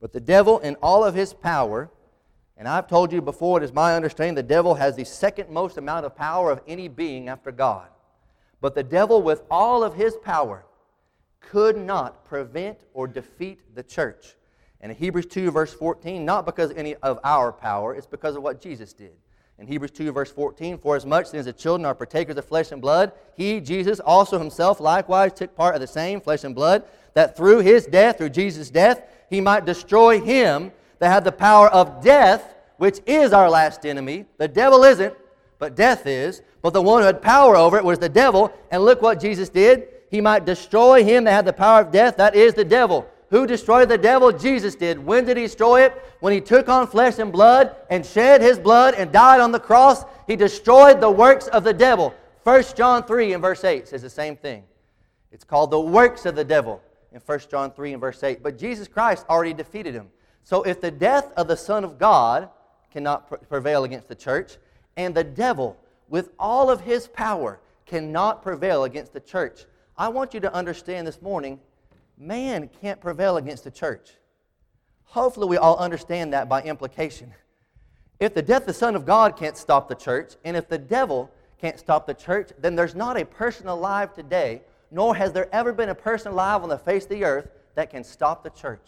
But 0.00 0.12
the 0.12 0.20
devil, 0.20 0.58
in 0.60 0.76
all 0.76 1.04
of 1.04 1.14
his 1.14 1.32
power, 1.32 1.90
and 2.58 2.66
I've 2.66 2.88
told 2.88 3.12
you 3.12 3.22
before, 3.22 3.58
it 3.58 3.64
is 3.64 3.72
my 3.72 3.94
understanding 3.94 4.34
the 4.34 4.42
devil 4.42 4.74
has 4.74 4.96
the 4.96 5.04
second 5.04 5.48
most 5.48 5.78
amount 5.78 6.04
of 6.04 6.16
power 6.16 6.50
of 6.50 6.60
any 6.66 6.88
being 6.88 7.28
after 7.28 7.52
God. 7.52 7.86
But 8.60 8.74
the 8.74 8.82
devil, 8.82 9.22
with 9.22 9.42
all 9.48 9.84
of 9.84 9.94
his 9.94 10.16
power, 10.16 10.66
could 11.38 11.76
not 11.76 12.24
prevent 12.24 12.80
or 12.92 13.06
defeat 13.06 13.60
the 13.76 13.84
church. 13.84 14.34
And 14.80 14.90
in 14.90 14.98
Hebrews 14.98 15.26
2, 15.26 15.52
verse 15.52 15.72
14, 15.72 16.24
not 16.24 16.46
because 16.46 16.72
of 16.72 16.78
any 16.78 16.96
of 16.96 17.20
our 17.22 17.52
power, 17.52 17.94
it's 17.94 18.08
because 18.08 18.34
of 18.34 18.42
what 18.42 18.60
Jesus 18.60 18.92
did. 18.92 19.12
In 19.60 19.68
Hebrews 19.68 19.92
2, 19.92 20.10
verse 20.10 20.30
14, 20.32 20.78
for 20.78 20.96
as 20.96 21.06
much 21.06 21.32
as 21.34 21.44
the 21.44 21.52
children 21.52 21.86
are 21.86 21.94
partakers 21.94 22.36
of 22.36 22.44
flesh 22.44 22.72
and 22.72 22.82
blood, 22.82 23.12
he, 23.36 23.60
Jesus, 23.60 24.00
also 24.00 24.36
himself 24.36 24.80
likewise 24.80 25.32
took 25.32 25.54
part 25.54 25.76
of 25.76 25.80
the 25.80 25.86
same 25.86 26.20
flesh 26.20 26.42
and 26.42 26.56
blood, 26.56 26.84
that 27.14 27.36
through 27.36 27.60
his 27.60 27.86
death, 27.86 28.18
through 28.18 28.30
Jesus' 28.30 28.70
death, 28.70 29.02
he 29.30 29.40
might 29.40 29.64
destroy 29.64 30.20
him 30.20 30.72
that 30.98 31.10
had 31.10 31.24
the 31.24 31.32
power 31.32 31.68
of 31.68 32.02
death, 32.02 32.54
which 32.76 33.00
is 33.06 33.32
our 33.32 33.50
last 33.50 33.84
enemy. 33.84 34.26
The 34.38 34.48
devil 34.48 34.84
isn't, 34.84 35.14
but 35.58 35.76
death 35.76 36.06
is. 36.06 36.42
But 36.62 36.72
the 36.72 36.82
one 36.82 37.02
who 37.02 37.06
had 37.06 37.22
power 37.22 37.56
over 37.56 37.76
it 37.76 37.84
was 37.84 37.98
the 37.98 38.08
devil. 38.08 38.52
And 38.70 38.84
look 38.84 39.00
what 39.02 39.20
Jesus 39.20 39.48
did. 39.48 39.88
He 40.10 40.20
might 40.20 40.44
destroy 40.44 41.04
him 41.04 41.24
that 41.24 41.32
had 41.32 41.44
the 41.44 41.52
power 41.52 41.82
of 41.82 41.92
death. 41.92 42.16
That 42.16 42.34
is 42.34 42.54
the 42.54 42.64
devil. 42.64 43.06
Who 43.30 43.46
destroyed 43.46 43.88
the 43.88 43.98
devil? 43.98 44.32
Jesus 44.32 44.74
did. 44.74 44.98
When 44.98 45.24
did 45.24 45.36
he 45.36 45.42
destroy 45.44 45.82
it? 45.82 46.02
When 46.20 46.32
he 46.32 46.40
took 46.40 46.68
on 46.68 46.86
flesh 46.86 47.18
and 47.18 47.30
blood 47.30 47.76
and 47.90 48.04
shed 48.04 48.40
his 48.40 48.58
blood 48.58 48.94
and 48.94 49.12
died 49.12 49.40
on 49.40 49.52
the 49.52 49.60
cross. 49.60 50.04
He 50.26 50.34
destroyed 50.34 51.00
the 51.00 51.10
works 51.10 51.46
of 51.48 51.62
the 51.62 51.74
devil. 51.74 52.14
1 52.44 52.64
John 52.74 53.02
3 53.02 53.34
and 53.34 53.42
verse 53.42 53.64
8 53.64 53.86
says 53.86 54.02
the 54.02 54.10
same 54.10 54.34
thing. 54.34 54.64
It's 55.30 55.44
called 55.44 55.70
the 55.70 55.80
works 55.80 56.24
of 56.24 56.34
the 56.34 56.44
devil 56.44 56.80
in 57.12 57.20
1 57.20 57.40
John 57.50 57.70
3 57.70 57.92
and 57.92 58.00
verse 58.00 58.22
8. 58.22 58.42
But 58.42 58.56
Jesus 58.56 58.88
Christ 58.88 59.26
already 59.28 59.52
defeated 59.52 59.92
him. 59.92 60.08
So 60.48 60.62
if 60.62 60.80
the 60.80 60.90
death 60.90 61.30
of 61.36 61.46
the 61.46 61.58
Son 61.58 61.84
of 61.84 61.98
God 61.98 62.48
cannot 62.90 63.50
prevail 63.50 63.84
against 63.84 64.08
the 64.08 64.14
church, 64.14 64.56
and 64.96 65.14
the 65.14 65.22
devil, 65.22 65.76
with 66.08 66.30
all 66.38 66.70
of 66.70 66.80
his 66.80 67.06
power, 67.06 67.60
cannot 67.84 68.42
prevail 68.42 68.84
against 68.84 69.12
the 69.12 69.20
church, 69.20 69.66
I 69.94 70.08
want 70.08 70.32
you 70.32 70.40
to 70.40 70.54
understand 70.54 71.06
this 71.06 71.20
morning 71.20 71.60
man 72.16 72.70
can't 72.80 72.98
prevail 72.98 73.36
against 73.36 73.64
the 73.64 73.70
church. 73.70 74.12
Hopefully, 75.04 75.48
we 75.48 75.58
all 75.58 75.76
understand 75.76 76.32
that 76.32 76.48
by 76.48 76.62
implication. 76.62 77.34
If 78.18 78.32
the 78.32 78.40
death 78.40 78.62
of 78.62 78.68
the 78.68 78.72
Son 78.72 78.96
of 78.96 79.04
God 79.04 79.36
can't 79.36 79.54
stop 79.54 79.86
the 79.86 79.94
church, 79.94 80.36
and 80.46 80.56
if 80.56 80.66
the 80.66 80.78
devil 80.78 81.30
can't 81.60 81.78
stop 81.78 82.06
the 82.06 82.14
church, 82.14 82.52
then 82.58 82.74
there's 82.74 82.94
not 82.94 83.20
a 83.20 83.26
person 83.26 83.66
alive 83.66 84.14
today 84.14 84.62
nor 84.90 85.14
has 85.14 85.34
there 85.34 85.54
ever 85.54 85.74
been 85.74 85.90
a 85.90 85.94
person 85.94 86.32
alive 86.32 86.62
on 86.62 86.70
the 86.70 86.78
face 86.78 87.02
of 87.02 87.10
the 87.10 87.24
earth 87.24 87.50
that 87.74 87.90
can 87.90 88.02
stop 88.02 88.42
the 88.42 88.48
church. 88.48 88.80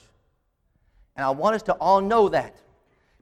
And 1.17 1.25
I 1.25 1.31
want 1.31 1.57
us 1.57 1.63
to 1.65 1.75
all 1.75 2.01
know 2.01 2.29
that 2.29 2.57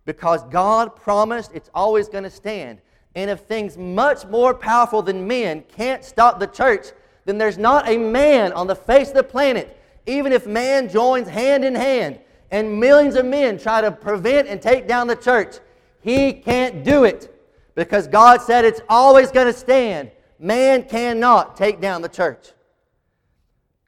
because 0.05 0.43
God 0.45 0.97
promised 0.97 1.53
it's 1.55 1.71
always 1.75 2.09
going 2.09 2.25
to 2.25 2.31
stand. 2.31 2.81
And 3.15 3.31
if 3.31 3.41
things 3.41 3.77
much 3.77 4.27
more 4.27 4.55
powerful 4.55 5.03
than 5.03 5.27
men 5.27 5.65
can't 5.69 6.05
stop 6.05 6.39
the 6.39 6.47
church, 6.47 6.89
then 7.25 7.39
there's 7.39 7.59
not 7.59 7.89
a 7.89 7.99
man 7.99 8.53
on 8.53 8.67
the 8.67 8.75
face 8.75 9.09
of 9.09 9.15
the 9.15 9.23
planet, 9.23 9.77
even 10.07 10.33
if 10.33 10.47
man 10.47 10.89
joins 10.89 11.29
hand 11.29 11.65
in 11.65 11.75
hand 11.75 12.19
and 12.51 12.81
millions 12.81 13.15
of 13.15 13.27
men 13.27 13.59
try 13.59 13.81
to 13.81 13.91
prevent 13.91 14.49
and 14.49 14.63
take 14.63 14.89
down 14.89 15.07
the 15.07 15.17
church, 15.17 15.57
he 16.01 16.33
can't 16.33 16.85
do 16.85 17.05
it 17.05 17.35
because 17.75 18.07
God 18.07 18.41
said 18.41 18.65
it's 18.65 18.81
always 18.89 19.31
going 19.31 19.47
to 19.47 19.53
stand. 19.53 20.11
Man 20.39 20.85
cannot 20.85 21.57
take 21.57 21.81
down 21.81 22.01
the 22.01 22.09
church. 22.09 22.53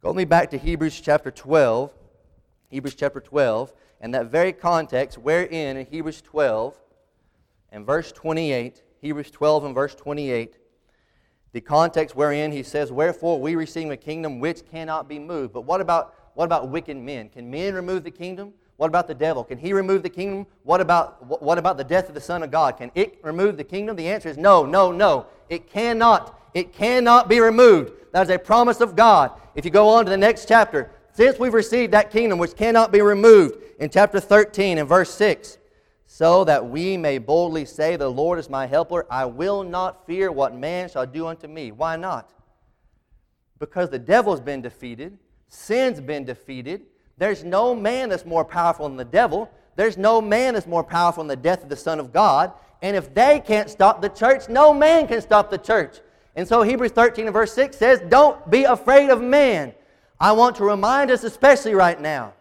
Go 0.02 0.12
me 0.12 0.24
back 0.24 0.50
to 0.50 0.58
Hebrews 0.58 1.00
chapter 1.00 1.30
12. 1.30 1.92
Hebrews 2.68 2.94
chapter 2.94 3.20
12, 3.20 3.72
and 4.00 4.14
that 4.14 4.26
very 4.26 4.52
context 4.52 5.18
wherein 5.18 5.76
in 5.76 5.86
Hebrews 5.86 6.22
12 6.22 6.78
and 7.70 7.84
verse 7.84 8.12
28, 8.12 8.82
Hebrews 9.00 9.30
12 9.30 9.64
and 9.64 9.74
verse 9.74 9.94
28, 9.94 10.56
the 11.52 11.60
context 11.60 12.16
wherein 12.16 12.52
he 12.52 12.62
says, 12.62 12.92
Wherefore 12.92 13.40
we 13.40 13.56
receive 13.56 13.90
a 13.90 13.96
kingdom 13.96 14.40
which 14.40 14.68
cannot 14.70 15.08
be 15.08 15.18
moved. 15.18 15.52
But 15.52 15.62
what 15.62 15.80
about, 15.80 16.14
what 16.34 16.44
about 16.44 16.68
wicked 16.68 16.96
men? 16.96 17.28
Can 17.28 17.50
men 17.50 17.74
remove 17.74 18.04
the 18.04 18.10
kingdom? 18.10 18.54
What 18.76 18.86
about 18.86 19.08
the 19.08 19.14
devil? 19.14 19.44
Can 19.44 19.58
he 19.58 19.74
remove 19.74 20.02
the 20.02 20.08
kingdom? 20.08 20.46
What 20.62 20.80
about, 20.80 21.42
what 21.42 21.58
about 21.58 21.76
the 21.76 21.84
death 21.84 22.08
of 22.08 22.14
the 22.14 22.20
Son 22.20 22.42
of 22.42 22.50
God? 22.50 22.78
Can 22.78 22.90
it 22.94 23.18
remove 23.22 23.58
the 23.58 23.64
kingdom? 23.64 23.96
The 23.96 24.08
answer 24.08 24.30
is 24.30 24.38
no, 24.38 24.64
no, 24.64 24.90
no. 24.90 25.26
It 25.50 25.70
cannot. 25.70 26.40
It 26.54 26.72
cannot 26.72 27.28
be 27.28 27.40
removed. 27.40 27.92
That 28.12 28.22
is 28.22 28.30
a 28.30 28.38
promise 28.38 28.80
of 28.80 28.96
God. 28.96 29.32
If 29.54 29.64
you 29.64 29.70
go 29.70 29.88
on 29.88 30.04
to 30.04 30.10
the 30.10 30.16
next 30.16 30.48
chapter, 30.48 30.90
since 31.12 31.38
we've 31.38 31.52
received 31.52 31.92
that 31.92 32.10
kingdom 32.10 32.38
which 32.38 32.56
cannot 32.56 32.92
be 32.92 33.02
removed, 33.02 33.58
in 33.80 33.90
chapter 33.90 34.20
13 34.20 34.78
and 34.78 34.88
verse 34.88 35.12
6, 35.12 35.58
so 36.06 36.44
that 36.44 36.68
we 36.68 36.96
may 36.96 37.18
boldly 37.18 37.64
say, 37.64 37.96
The 37.96 38.08
Lord 38.08 38.38
is 38.38 38.48
my 38.48 38.66
helper, 38.66 39.06
I 39.10 39.24
will 39.24 39.64
not 39.64 40.06
fear 40.06 40.30
what 40.30 40.54
man 40.54 40.88
shall 40.88 41.06
do 41.06 41.26
unto 41.26 41.48
me. 41.48 41.72
Why 41.72 41.96
not? 41.96 42.32
Because 43.58 43.90
the 43.90 43.98
devil's 43.98 44.40
been 44.40 44.62
defeated, 44.62 45.18
sin's 45.48 46.00
been 46.00 46.24
defeated, 46.24 46.82
there's 47.20 47.44
no 47.44 47.74
man 47.74 48.08
that's 48.08 48.24
more 48.24 48.46
powerful 48.46 48.88
than 48.88 48.96
the 48.96 49.04
devil. 49.04 49.50
There's 49.76 49.98
no 49.98 50.22
man 50.22 50.54
that's 50.54 50.66
more 50.66 50.82
powerful 50.82 51.22
than 51.22 51.28
the 51.28 51.36
death 51.36 51.62
of 51.62 51.68
the 51.68 51.76
Son 51.76 52.00
of 52.00 52.14
God. 52.14 52.50
And 52.80 52.96
if 52.96 53.12
they 53.12 53.40
can't 53.40 53.68
stop 53.68 54.00
the 54.00 54.08
church, 54.08 54.48
no 54.48 54.72
man 54.72 55.06
can 55.06 55.20
stop 55.20 55.50
the 55.50 55.58
church. 55.58 55.98
And 56.34 56.48
so 56.48 56.62
Hebrews 56.62 56.92
13 56.92 57.26
and 57.26 57.34
verse 57.34 57.52
6 57.52 57.76
says, 57.76 58.00
Don't 58.08 58.50
be 58.50 58.64
afraid 58.64 59.10
of 59.10 59.20
man. 59.20 59.74
I 60.18 60.32
want 60.32 60.56
to 60.56 60.64
remind 60.64 61.10
us, 61.10 61.22
especially 61.22 61.74
right 61.74 62.00
now, 62.00 62.32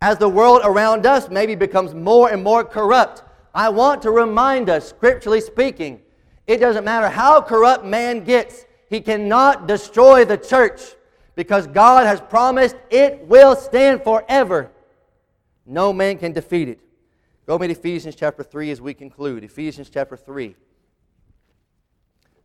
as 0.00 0.18
the 0.18 0.28
world 0.28 0.60
around 0.64 1.06
us 1.06 1.28
maybe 1.28 1.54
becomes 1.54 1.94
more 1.94 2.30
and 2.30 2.42
more 2.42 2.64
corrupt, 2.64 3.22
I 3.54 3.68
want 3.68 4.02
to 4.02 4.10
remind 4.10 4.70
us, 4.70 4.88
scripturally 4.88 5.40
speaking, 5.40 6.00
it 6.46 6.58
doesn't 6.58 6.84
matter 6.84 7.08
how 7.08 7.40
corrupt 7.40 7.84
man 7.84 8.24
gets, 8.24 8.64
he 8.88 9.00
cannot 9.00 9.66
destroy 9.66 10.24
the 10.24 10.36
church 10.36 10.80
because 11.34 11.66
God 11.66 12.06
has 12.06 12.20
promised 12.20 12.76
it 12.90 13.20
will 13.26 13.54
stand 13.54 14.02
forever. 14.02 14.70
No 15.66 15.92
man 15.92 16.18
can 16.18 16.32
defeat 16.32 16.68
it. 16.68 16.80
Go 17.46 17.54
with 17.54 17.62
me 17.62 17.74
to 17.74 17.78
Ephesians 17.78 18.14
chapter 18.14 18.42
3 18.42 18.70
as 18.70 18.80
we 18.80 18.94
conclude. 18.94 19.44
Ephesians 19.44 19.90
chapter 19.90 20.16
3. 20.16 20.54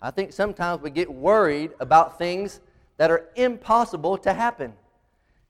I 0.02 0.12
think 0.12 0.34
sometimes 0.34 0.82
we 0.82 0.90
get 0.90 1.12
worried 1.12 1.72
about 1.80 2.18
things 2.18 2.60
that 2.98 3.10
are 3.10 3.30
impossible 3.36 4.18
to 4.18 4.34
happen. 4.34 4.74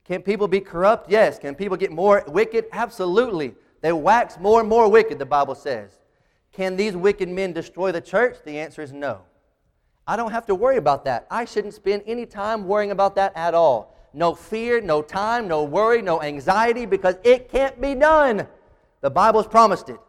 Can 0.06 0.22
people 0.22 0.48
be 0.48 0.60
corrupt? 0.60 1.10
Yes. 1.10 1.40
Can 1.40 1.56
people 1.56 1.78
get 1.78 1.92
more 1.92 2.24
wicked? 2.28 2.66
Absolutely. 2.72 3.56
They 3.82 3.94
wax 3.94 4.38
more 4.40 4.60
and 4.60 4.70
more 4.70 4.90
wicked, 4.90 5.20
the 5.20 5.26
Bible 5.26 5.56
says. 5.56 5.92
Can 6.52 6.76
these 6.76 6.96
wicked 6.96 7.30
men 7.30 7.54
destroy 7.54 7.92
the 7.92 8.02
church? 8.02 8.38
The 8.46 8.60
answer 8.60 8.82
is 8.82 8.94
no. 8.94 9.22
I 10.06 10.16
don't 10.16 10.32
have 10.32 10.46
to 10.48 10.56
worry 10.56 10.78
about 10.78 11.06
that. 11.06 11.26
I 11.32 11.46
shouldn't 11.46 11.74
spend 11.74 12.04
any 12.06 12.26
time 12.26 12.68
worrying 12.68 12.92
about 12.92 13.16
that 13.16 13.32
at 13.36 13.54
all. 13.54 13.96
No 14.14 14.36
fear, 14.36 14.80
no 14.80 15.02
time, 15.02 15.48
no 15.48 15.64
worry, 15.64 16.02
no 16.02 16.22
anxiety 16.22 16.86
because 16.86 17.16
it 17.24 17.50
can't 17.50 17.80
be 17.82 17.96
done. 17.96 18.48
The 19.02 19.10
Bible's 19.10 19.48
promised 19.48 19.90
it. 19.90 20.00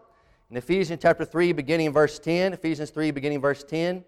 In 0.51 0.57
Ephesians 0.57 1.01
chapter 1.01 1.24
3, 1.24 1.53
beginning 1.53 1.92
verse 1.92 2.18
10, 2.18 2.53
Ephesians 2.53 2.90
3, 2.90 3.12
beginning 3.12 3.40
verse 3.40 3.64
10, 3.64 4.05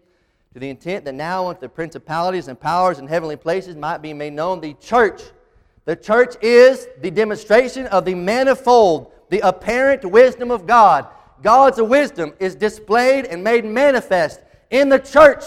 to 0.53 0.61
the 0.61 0.68
intent 0.68 1.05
that 1.07 1.14
now 1.14 1.49
unto 1.49 1.61
the 1.61 1.68
principalities 1.68 2.49
and 2.49 2.61
powers 2.61 2.99
in 2.99 3.07
heavenly 3.07 3.37
places 3.37 3.76
might 3.76 4.03
be 4.03 4.12
made 4.12 4.32
known 4.32 4.61
the 4.61 4.74
church. 4.74 5.22
The 5.87 5.97
church 5.97 6.34
is 6.43 6.89
the 7.01 7.12
demonstration 7.12 7.87
of 7.87 8.05
the 8.05 8.14
manifold, 8.14 9.12
the 9.30 9.39
apparent 9.41 10.05
wisdom 10.05 10.51
of 10.51 10.66
God. 10.66 11.07
God's 11.43 11.80
wisdom 11.80 12.34
is 12.41 12.57
displayed 12.57 13.24
and 13.24 13.43
made 13.43 13.64
manifest 13.64 14.41
in 14.70 14.89
the 14.89 14.99
church. 14.99 15.45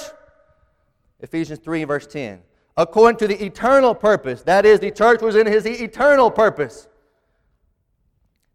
Ephesians 1.19 1.59
3, 1.59 1.83
verse 1.83 2.07
10. 2.07 2.41
According 2.77 3.17
to 3.17 3.27
the 3.27 3.45
eternal 3.45 3.93
purpose, 3.93 4.41
that 4.43 4.65
is, 4.65 4.79
the 4.79 4.91
church 4.91 5.21
was 5.21 5.35
in 5.35 5.45
his 5.45 5.67
eternal 5.67 6.31
purpose. 6.31 6.87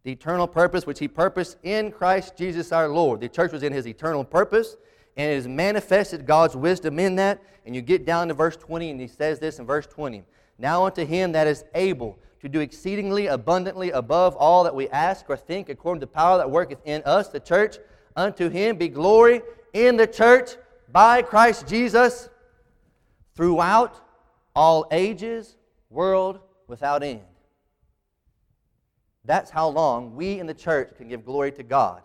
The 0.05 0.13
eternal 0.13 0.49
purpose 0.49 0.87
which 0.87 0.99
he 0.99 1.09
purposed 1.09 1.59
in 1.63 1.93
Christ 1.93 2.35
Jesus 2.35 2.73
our 2.73 2.89
Lord. 2.89 3.21
The 3.21 3.29
church 3.29 3.53
was 3.53 3.63
in 3.63 3.75
his 3.75 3.87
eternal 3.87 4.25
purpose, 4.25 4.79
and 5.19 5.31
it 5.31 5.35
has 5.35 5.49
manifested 5.49 6.25
God's 6.25 6.57
wisdom 6.57 6.99
in 6.99 7.17
that. 7.17 7.43
And 7.67 7.75
you 7.75 7.83
get 7.83 8.07
down 8.07 8.29
to 8.29 8.35
verse 8.35 8.57
20, 8.57 8.91
and 8.91 9.01
he 9.01 9.07
says 9.07 9.39
this 9.39 9.59
in 9.59 9.67
verse 9.67 9.87
20 9.87 10.25
Now 10.59 10.87
unto 10.87 11.05
him 11.05 11.33
that 11.33 11.47
is 11.47 11.65
able 11.75 12.19
to 12.41 12.49
do 12.49 12.61
exceedingly 12.61 13.27
abundantly 13.27 13.91
above 13.91 14.37
all 14.37 14.65
that 14.65 14.75
we 14.75 14.89
ask 14.91 15.29
or 15.29 15.37
think, 15.37 15.69
according 15.69 16.01
to 16.01 16.07
the 16.07 16.13
power 16.13 16.37
that 16.39 16.51
worketh 16.51 16.79
in 16.85 17.03
us, 17.05 17.29
the 17.29 17.41
church, 17.41 17.79
unto 18.17 18.49
him 18.49 18.77
be 18.77 18.89
glory 18.89 19.43
in 19.73 19.97
the 19.97 20.07
church 20.07 20.51
by 20.93 21.23
Christ 21.23 21.67
Jesus 21.67 22.29
throughout 23.35 24.01
all 24.55 24.87
ages, 24.91 25.57
world 25.91 26.41
without 26.69 27.03
end. 27.03 27.23
That's 29.25 29.51
how 29.51 29.69
long 29.69 30.15
we 30.15 30.39
in 30.39 30.47
the 30.47 30.55
church 30.55 30.97
can 30.97 31.09
give 31.09 31.25
glory 31.25 31.51
to 31.53 31.63
God 31.63 32.03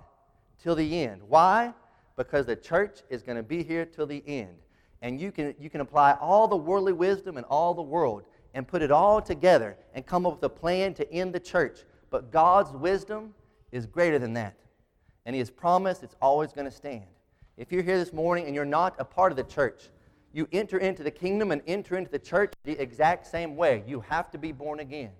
till 0.64 0.76
the 0.76 1.04
end. 1.04 1.22
Why? 1.28 1.74
Because 2.16 2.46
the 2.46 2.56
church 2.56 3.02
is 3.10 3.24
going 3.24 3.38
to 3.38 3.44
be 3.44 3.62
here 3.62 3.86
till 3.86 4.08
the 4.08 4.24
end. 4.26 4.56
And 5.02 5.20
you 5.20 5.32
can, 5.32 5.54
you 5.60 5.70
can 5.70 5.82
apply 5.82 6.14
all 6.14 6.48
the 6.48 6.56
worldly 6.56 6.94
wisdom 6.94 7.38
in 7.38 7.44
all 7.46 7.74
the 7.74 7.82
world 7.82 8.24
and 8.54 8.68
put 8.68 8.82
it 8.82 8.92
all 8.92 9.22
together 9.22 9.78
and 9.94 10.06
come 10.06 10.26
up 10.26 10.34
with 10.34 10.44
a 10.44 10.50
plan 10.50 10.94
to 10.96 11.12
end 11.14 11.34
the 11.34 11.40
church. 11.40 11.80
But 12.10 12.32
God's 12.32 12.72
wisdom 12.72 13.34
is 13.72 13.86
greater 13.86 14.20
than 14.20 14.34
that. 14.34 14.56
And 15.26 15.36
He 15.36 15.40
has 15.40 15.50
promised 15.50 16.04
it's 16.04 16.16
always 16.22 16.54
going 16.54 16.66
to 16.66 16.76
stand. 16.76 17.06
If 17.58 17.72
you're 17.72 17.84
here 17.84 17.98
this 17.98 18.14
morning 18.14 18.46
and 18.46 18.56
you're 18.56 18.66
not 18.66 18.96
a 19.00 19.06
part 19.06 19.32
of 19.32 19.36
the 19.36 19.44
church, 19.44 19.90
you 20.34 20.48
enter 20.52 20.78
into 20.78 21.04
the 21.04 21.12
kingdom 21.12 21.52
and 21.52 21.62
enter 21.68 21.98
into 21.98 22.12
the 22.12 22.20
church 22.20 22.54
the 22.64 22.80
exact 22.82 23.28
same 23.28 23.56
way. 23.56 23.84
You 23.88 24.00
have 24.02 24.32
to 24.32 24.38
be 24.38 24.52
born 24.52 24.80
again. 24.80 25.12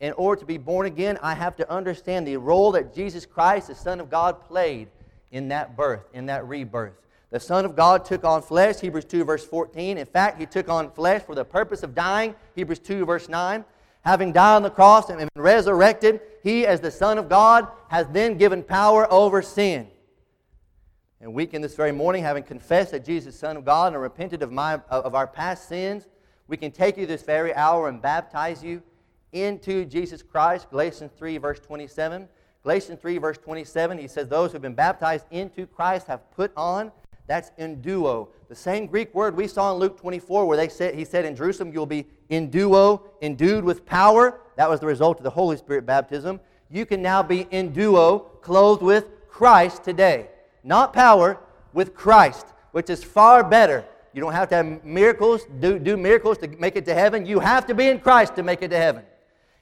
In 0.00 0.12
order 0.12 0.38
to 0.40 0.46
be 0.46 0.58
born 0.58 0.86
again, 0.86 1.18
I 1.22 1.34
have 1.34 1.56
to 1.56 1.70
understand 1.70 2.26
the 2.26 2.36
role 2.36 2.72
that 2.72 2.94
Jesus 2.94 3.26
Christ, 3.26 3.68
the 3.68 3.74
Son 3.74 4.00
of 4.00 4.10
God, 4.10 4.40
played 4.40 4.88
in 5.30 5.48
that 5.48 5.76
birth, 5.76 6.04
in 6.12 6.26
that 6.26 6.46
rebirth. 6.46 6.94
The 7.30 7.40
Son 7.40 7.64
of 7.64 7.76
God 7.76 8.04
took 8.04 8.24
on 8.24 8.40
flesh, 8.40 8.80
Hebrews 8.80 9.04
2, 9.04 9.24
verse 9.24 9.44
14. 9.44 9.98
In 9.98 10.06
fact, 10.06 10.40
he 10.40 10.46
took 10.46 10.68
on 10.68 10.90
flesh 10.90 11.22
for 11.22 11.34
the 11.34 11.44
purpose 11.44 11.82
of 11.82 11.94
dying, 11.94 12.34
Hebrews 12.54 12.78
2, 12.78 13.04
verse 13.04 13.28
9. 13.28 13.64
Having 14.02 14.32
died 14.32 14.56
on 14.56 14.62
the 14.62 14.70
cross 14.70 15.10
and 15.10 15.18
been 15.18 15.28
resurrected, 15.36 16.20
he, 16.42 16.66
as 16.66 16.80
the 16.80 16.90
Son 16.90 17.18
of 17.18 17.28
God, 17.28 17.68
has 17.88 18.06
then 18.08 18.38
given 18.38 18.62
power 18.62 19.10
over 19.12 19.42
sin. 19.42 19.88
And 21.20 21.34
we 21.34 21.46
can 21.46 21.60
this 21.60 21.74
very 21.74 21.92
morning, 21.92 22.22
having 22.22 22.44
confessed 22.44 22.92
that 22.92 23.04
Jesus 23.04 23.34
is 23.34 23.40
Son 23.40 23.56
of 23.56 23.64
God 23.64 23.92
and 23.92 24.00
repented 24.00 24.42
of, 24.42 24.52
my, 24.52 24.80
of 24.88 25.14
our 25.14 25.26
past 25.26 25.68
sins, 25.68 26.06
we 26.46 26.56
can 26.56 26.70
take 26.70 26.96
you 26.96 27.06
this 27.06 27.22
very 27.22 27.54
hour 27.54 27.88
and 27.88 28.00
baptize 28.00 28.64
you 28.64 28.82
into 29.32 29.84
Jesus 29.84 30.22
Christ. 30.22 30.70
Galatians 30.70 31.10
3, 31.18 31.36
verse 31.36 31.60
27. 31.60 32.26
Galatians 32.62 33.00
3, 33.00 33.18
verse 33.18 33.36
27, 33.36 33.98
he 33.98 34.08
says, 34.08 34.28
Those 34.28 34.50
who 34.50 34.54
have 34.54 34.62
been 34.62 34.74
baptized 34.74 35.26
into 35.30 35.66
Christ 35.66 36.06
have 36.06 36.30
put 36.30 36.52
on. 36.56 36.90
That's 37.28 37.50
enduo. 37.60 38.28
The 38.48 38.56
same 38.56 38.86
Greek 38.86 39.14
word 39.14 39.36
we 39.36 39.46
saw 39.46 39.72
in 39.72 39.78
Luke 39.78 40.00
24, 40.00 40.46
where 40.46 40.56
they 40.56 40.68
said, 40.68 40.96
he 40.96 41.04
said, 41.04 41.24
In 41.24 41.36
Jerusalem 41.36 41.72
you'll 41.72 41.86
be 41.86 42.06
enduo, 42.30 43.02
endued 43.22 43.62
with 43.62 43.86
power. 43.86 44.40
That 44.56 44.68
was 44.68 44.80
the 44.80 44.86
result 44.86 45.18
of 45.18 45.22
the 45.22 45.30
Holy 45.30 45.56
Spirit 45.56 45.86
baptism. 45.86 46.40
You 46.68 46.84
can 46.84 47.00
now 47.00 47.22
be 47.22 47.44
enduo, 47.44 48.40
clothed 48.42 48.82
with 48.82 49.28
Christ 49.28 49.84
today 49.84 50.28
not 50.68 50.92
power, 50.92 51.38
with 51.72 51.94
Christ, 51.94 52.46
which 52.72 52.90
is 52.90 53.02
far 53.02 53.42
better. 53.42 53.84
You 54.12 54.20
don't 54.20 54.32
have 54.32 54.48
to 54.50 54.56
have 54.56 54.84
miracles, 54.84 55.46
do, 55.60 55.78
do 55.78 55.96
miracles 55.96 56.38
to 56.38 56.48
make 56.48 56.76
it 56.76 56.84
to 56.86 56.94
heaven. 56.94 57.26
You 57.26 57.40
have 57.40 57.66
to 57.66 57.74
be 57.74 57.88
in 57.88 58.00
Christ 58.00 58.36
to 58.36 58.42
make 58.42 58.62
it 58.62 58.68
to 58.68 58.76
heaven. 58.76 59.02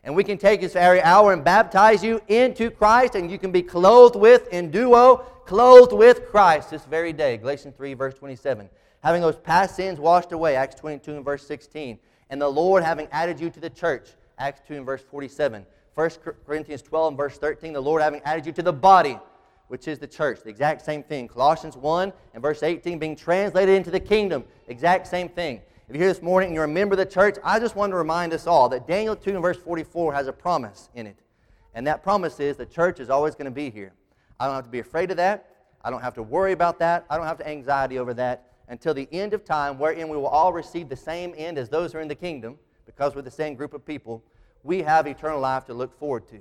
And 0.04 0.14
we 0.14 0.22
can 0.22 0.38
take 0.38 0.60
this 0.60 0.76
hour 0.76 1.32
and 1.32 1.42
baptize 1.42 2.02
you 2.02 2.20
into 2.28 2.70
Christ, 2.70 3.16
and 3.16 3.30
you 3.30 3.38
can 3.38 3.50
be 3.50 3.62
clothed 3.62 4.16
with, 4.16 4.50
enduo, 4.50 5.24
clothed 5.46 5.92
with 5.92 6.28
Christ 6.28 6.70
this 6.70 6.84
very 6.84 7.12
day. 7.12 7.36
Galatians 7.36 7.74
3, 7.76 7.94
verse 7.94 8.14
27. 8.14 8.68
Having 9.02 9.22
those 9.22 9.36
past 9.36 9.76
sins 9.76 10.00
washed 10.00 10.32
away, 10.32 10.56
Acts 10.56 10.74
22 10.74 11.16
and 11.16 11.24
verse 11.24 11.46
16. 11.46 11.98
And 12.30 12.42
the 12.42 12.48
Lord 12.48 12.82
having 12.82 13.08
added 13.12 13.38
you 13.38 13.50
to 13.50 13.60
the 13.60 13.70
church, 13.70 14.08
Acts 14.38 14.60
2 14.66 14.74
and 14.74 14.86
verse 14.86 15.02
47. 15.02 15.64
1 15.94 16.10
Corinthians 16.44 16.82
12 16.82 17.08
and 17.08 17.16
verse 17.16 17.38
13, 17.38 17.72
the 17.72 17.80
Lord 17.80 18.02
having 18.02 18.20
added 18.24 18.44
you 18.44 18.52
to 18.52 18.62
the 18.62 18.72
body, 18.72 19.18
which 19.68 19.88
is 19.88 19.98
the 19.98 20.06
church. 20.06 20.42
The 20.42 20.50
exact 20.50 20.84
same 20.84 21.02
thing. 21.02 21.28
Colossians 21.28 21.76
1 21.76 22.12
and 22.34 22.42
verse 22.42 22.62
18 22.62 22.98
being 22.98 23.16
translated 23.16 23.74
into 23.74 23.90
the 23.90 24.00
kingdom. 24.00 24.44
Exact 24.68 25.06
same 25.06 25.28
thing. 25.28 25.62
If 25.88 25.94
you're 25.94 26.04
here 26.04 26.12
this 26.12 26.22
morning 26.22 26.48
and 26.48 26.54
you're 26.54 26.64
a 26.64 26.68
member 26.68 26.94
of 26.94 26.98
the 26.98 27.06
church, 27.06 27.36
I 27.44 27.60
just 27.60 27.76
want 27.76 27.92
to 27.92 27.96
remind 27.96 28.32
us 28.32 28.46
all 28.46 28.68
that 28.70 28.88
Daniel 28.88 29.14
2 29.14 29.30
and 29.30 29.42
verse 29.42 29.56
44 29.56 30.12
has 30.12 30.26
a 30.26 30.32
promise 30.32 30.90
in 30.94 31.06
it. 31.06 31.16
And 31.74 31.86
that 31.86 32.02
promise 32.02 32.40
is 32.40 32.56
the 32.56 32.66
church 32.66 32.98
is 32.98 33.08
always 33.08 33.34
going 33.34 33.44
to 33.44 33.50
be 33.50 33.70
here. 33.70 33.92
I 34.38 34.46
don't 34.46 34.54
have 34.54 34.64
to 34.64 34.70
be 34.70 34.80
afraid 34.80 35.10
of 35.10 35.16
that. 35.16 35.48
I 35.82 35.90
don't 35.90 36.02
have 36.02 36.14
to 36.14 36.22
worry 36.22 36.52
about 36.52 36.78
that. 36.80 37.06
I 37.08 37.16
don't 37.16 37.26
have 37.26 37.38
to 37.38 37.48
anxiety 37.48 37.98
over 37.98 38.12
that 38.14 38.52
until 38.68 38.94
the 38.94 39.08
end 39.12 39.32
of 39.32 39.44
time, 39.44 39.78
wherein 39.78 40.08
we 40.08 40.16
will 40.16 40.26
all 40.26 40.52
receive 40.52 40.88
the 40.88 40.96
same 40.96 41.34
end 41.36 41.58
as 41.58 41.68
those 41.68 41.92
who 41.92 41.98
are 41.98 42.00
in 42.00 42.08
the 42.08 42.14
kingdom, 42.14 42.58
because 42.84 43.14
we're 43.14 43.22
the 43.22 43.30
same 43.30 43.54
group 43.54 43.72
of 43.74 43.86
people. 43.86 44.22
We 44.64 44.82
have 44.82 45.06
eternal 45.06 45.40
life 45.40 45.64
to 45.66 45.74
look 45.74 45.96
forward 45.98 46.26
to. 46.28 46.40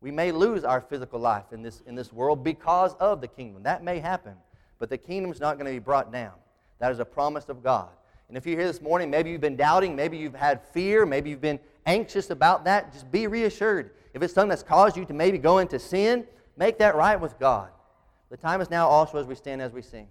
We 0.00 0.10
may 0.10 0.32
lose 0.32 0.64
our 0.64 0.80
physical 0.80 1.20
life 1.20 1.52
in 1.52 1.62
this, 1.62 1.82
in 1.86 1.94
this 1.94 2.12
world 2.12 2.42
because 2.42 2.94
of 2.94 3.20
the 3.20 3.28
kingdom. 3.28 3.62
That 3.62 3.84
may 3.84 3.98
happen, 3.98 4.34
but 4.78 4.88
the 4.88 4.96
kingdom 4.96 5.30
is 5.30 5.40
not 5.40 5.58
going 5.58 5.66
to 5.66 5.72
be 5.72 5.78
brought 5.78 6.10
down. 6.10 6.32
That 6.78 6.90
is 6.90 6.98
a 6.98 7.04
promise 7.04 7.50
of 7.50 7.62
God. 7.62 7.90
And 8.28 8.36
if 8.36 8.46
you're 8.46 8.56
here 8.56 8.66
this 8.66 8.80
morning, 8.80 9.10
maybe 9.10 9.30
you've 9.30 9.42
been 9.42 9.56
doubting, 9.56 9.94
maybe 9.94 10.16
you've 10.16 10.34
had 10.34 10.62
fear, 10.62 11.04
maybe 11.04 11.28
you've 11.28 11.40
been 11.40 11.60
anxious 11.84 12.30
about 12.30 12.64
that, 12.64 12.92
just 12.92 13.10
be 13.10 13.26
reassured. 13.26 13.90
if 14.14 14.22
it's 14.22 14.32
something 14.32 14.48
that's 14.48 14.62
caused 14.62 14.96
you 14.96 15.04
to 15.04 15.12
maybe 15.12 15.36
go 15.36 15.58
into 15.58 15.78
sin, 15.78 16.26
make 16.56 16.78
that 16.78 16.94
right 16.94 17.20
with 17.20 17.38
God. 17.38 17.70
The 18.30 18.36
time 18.36 18.60
is 18.60 18.70
now 18.70 18.88
also 18.88 19.18
as 19.18 19.26
we 19.26 19.34
stand 19.34 19.60
as 19.60 19.72
we 19.72 19.82
sing. 19.82 20.06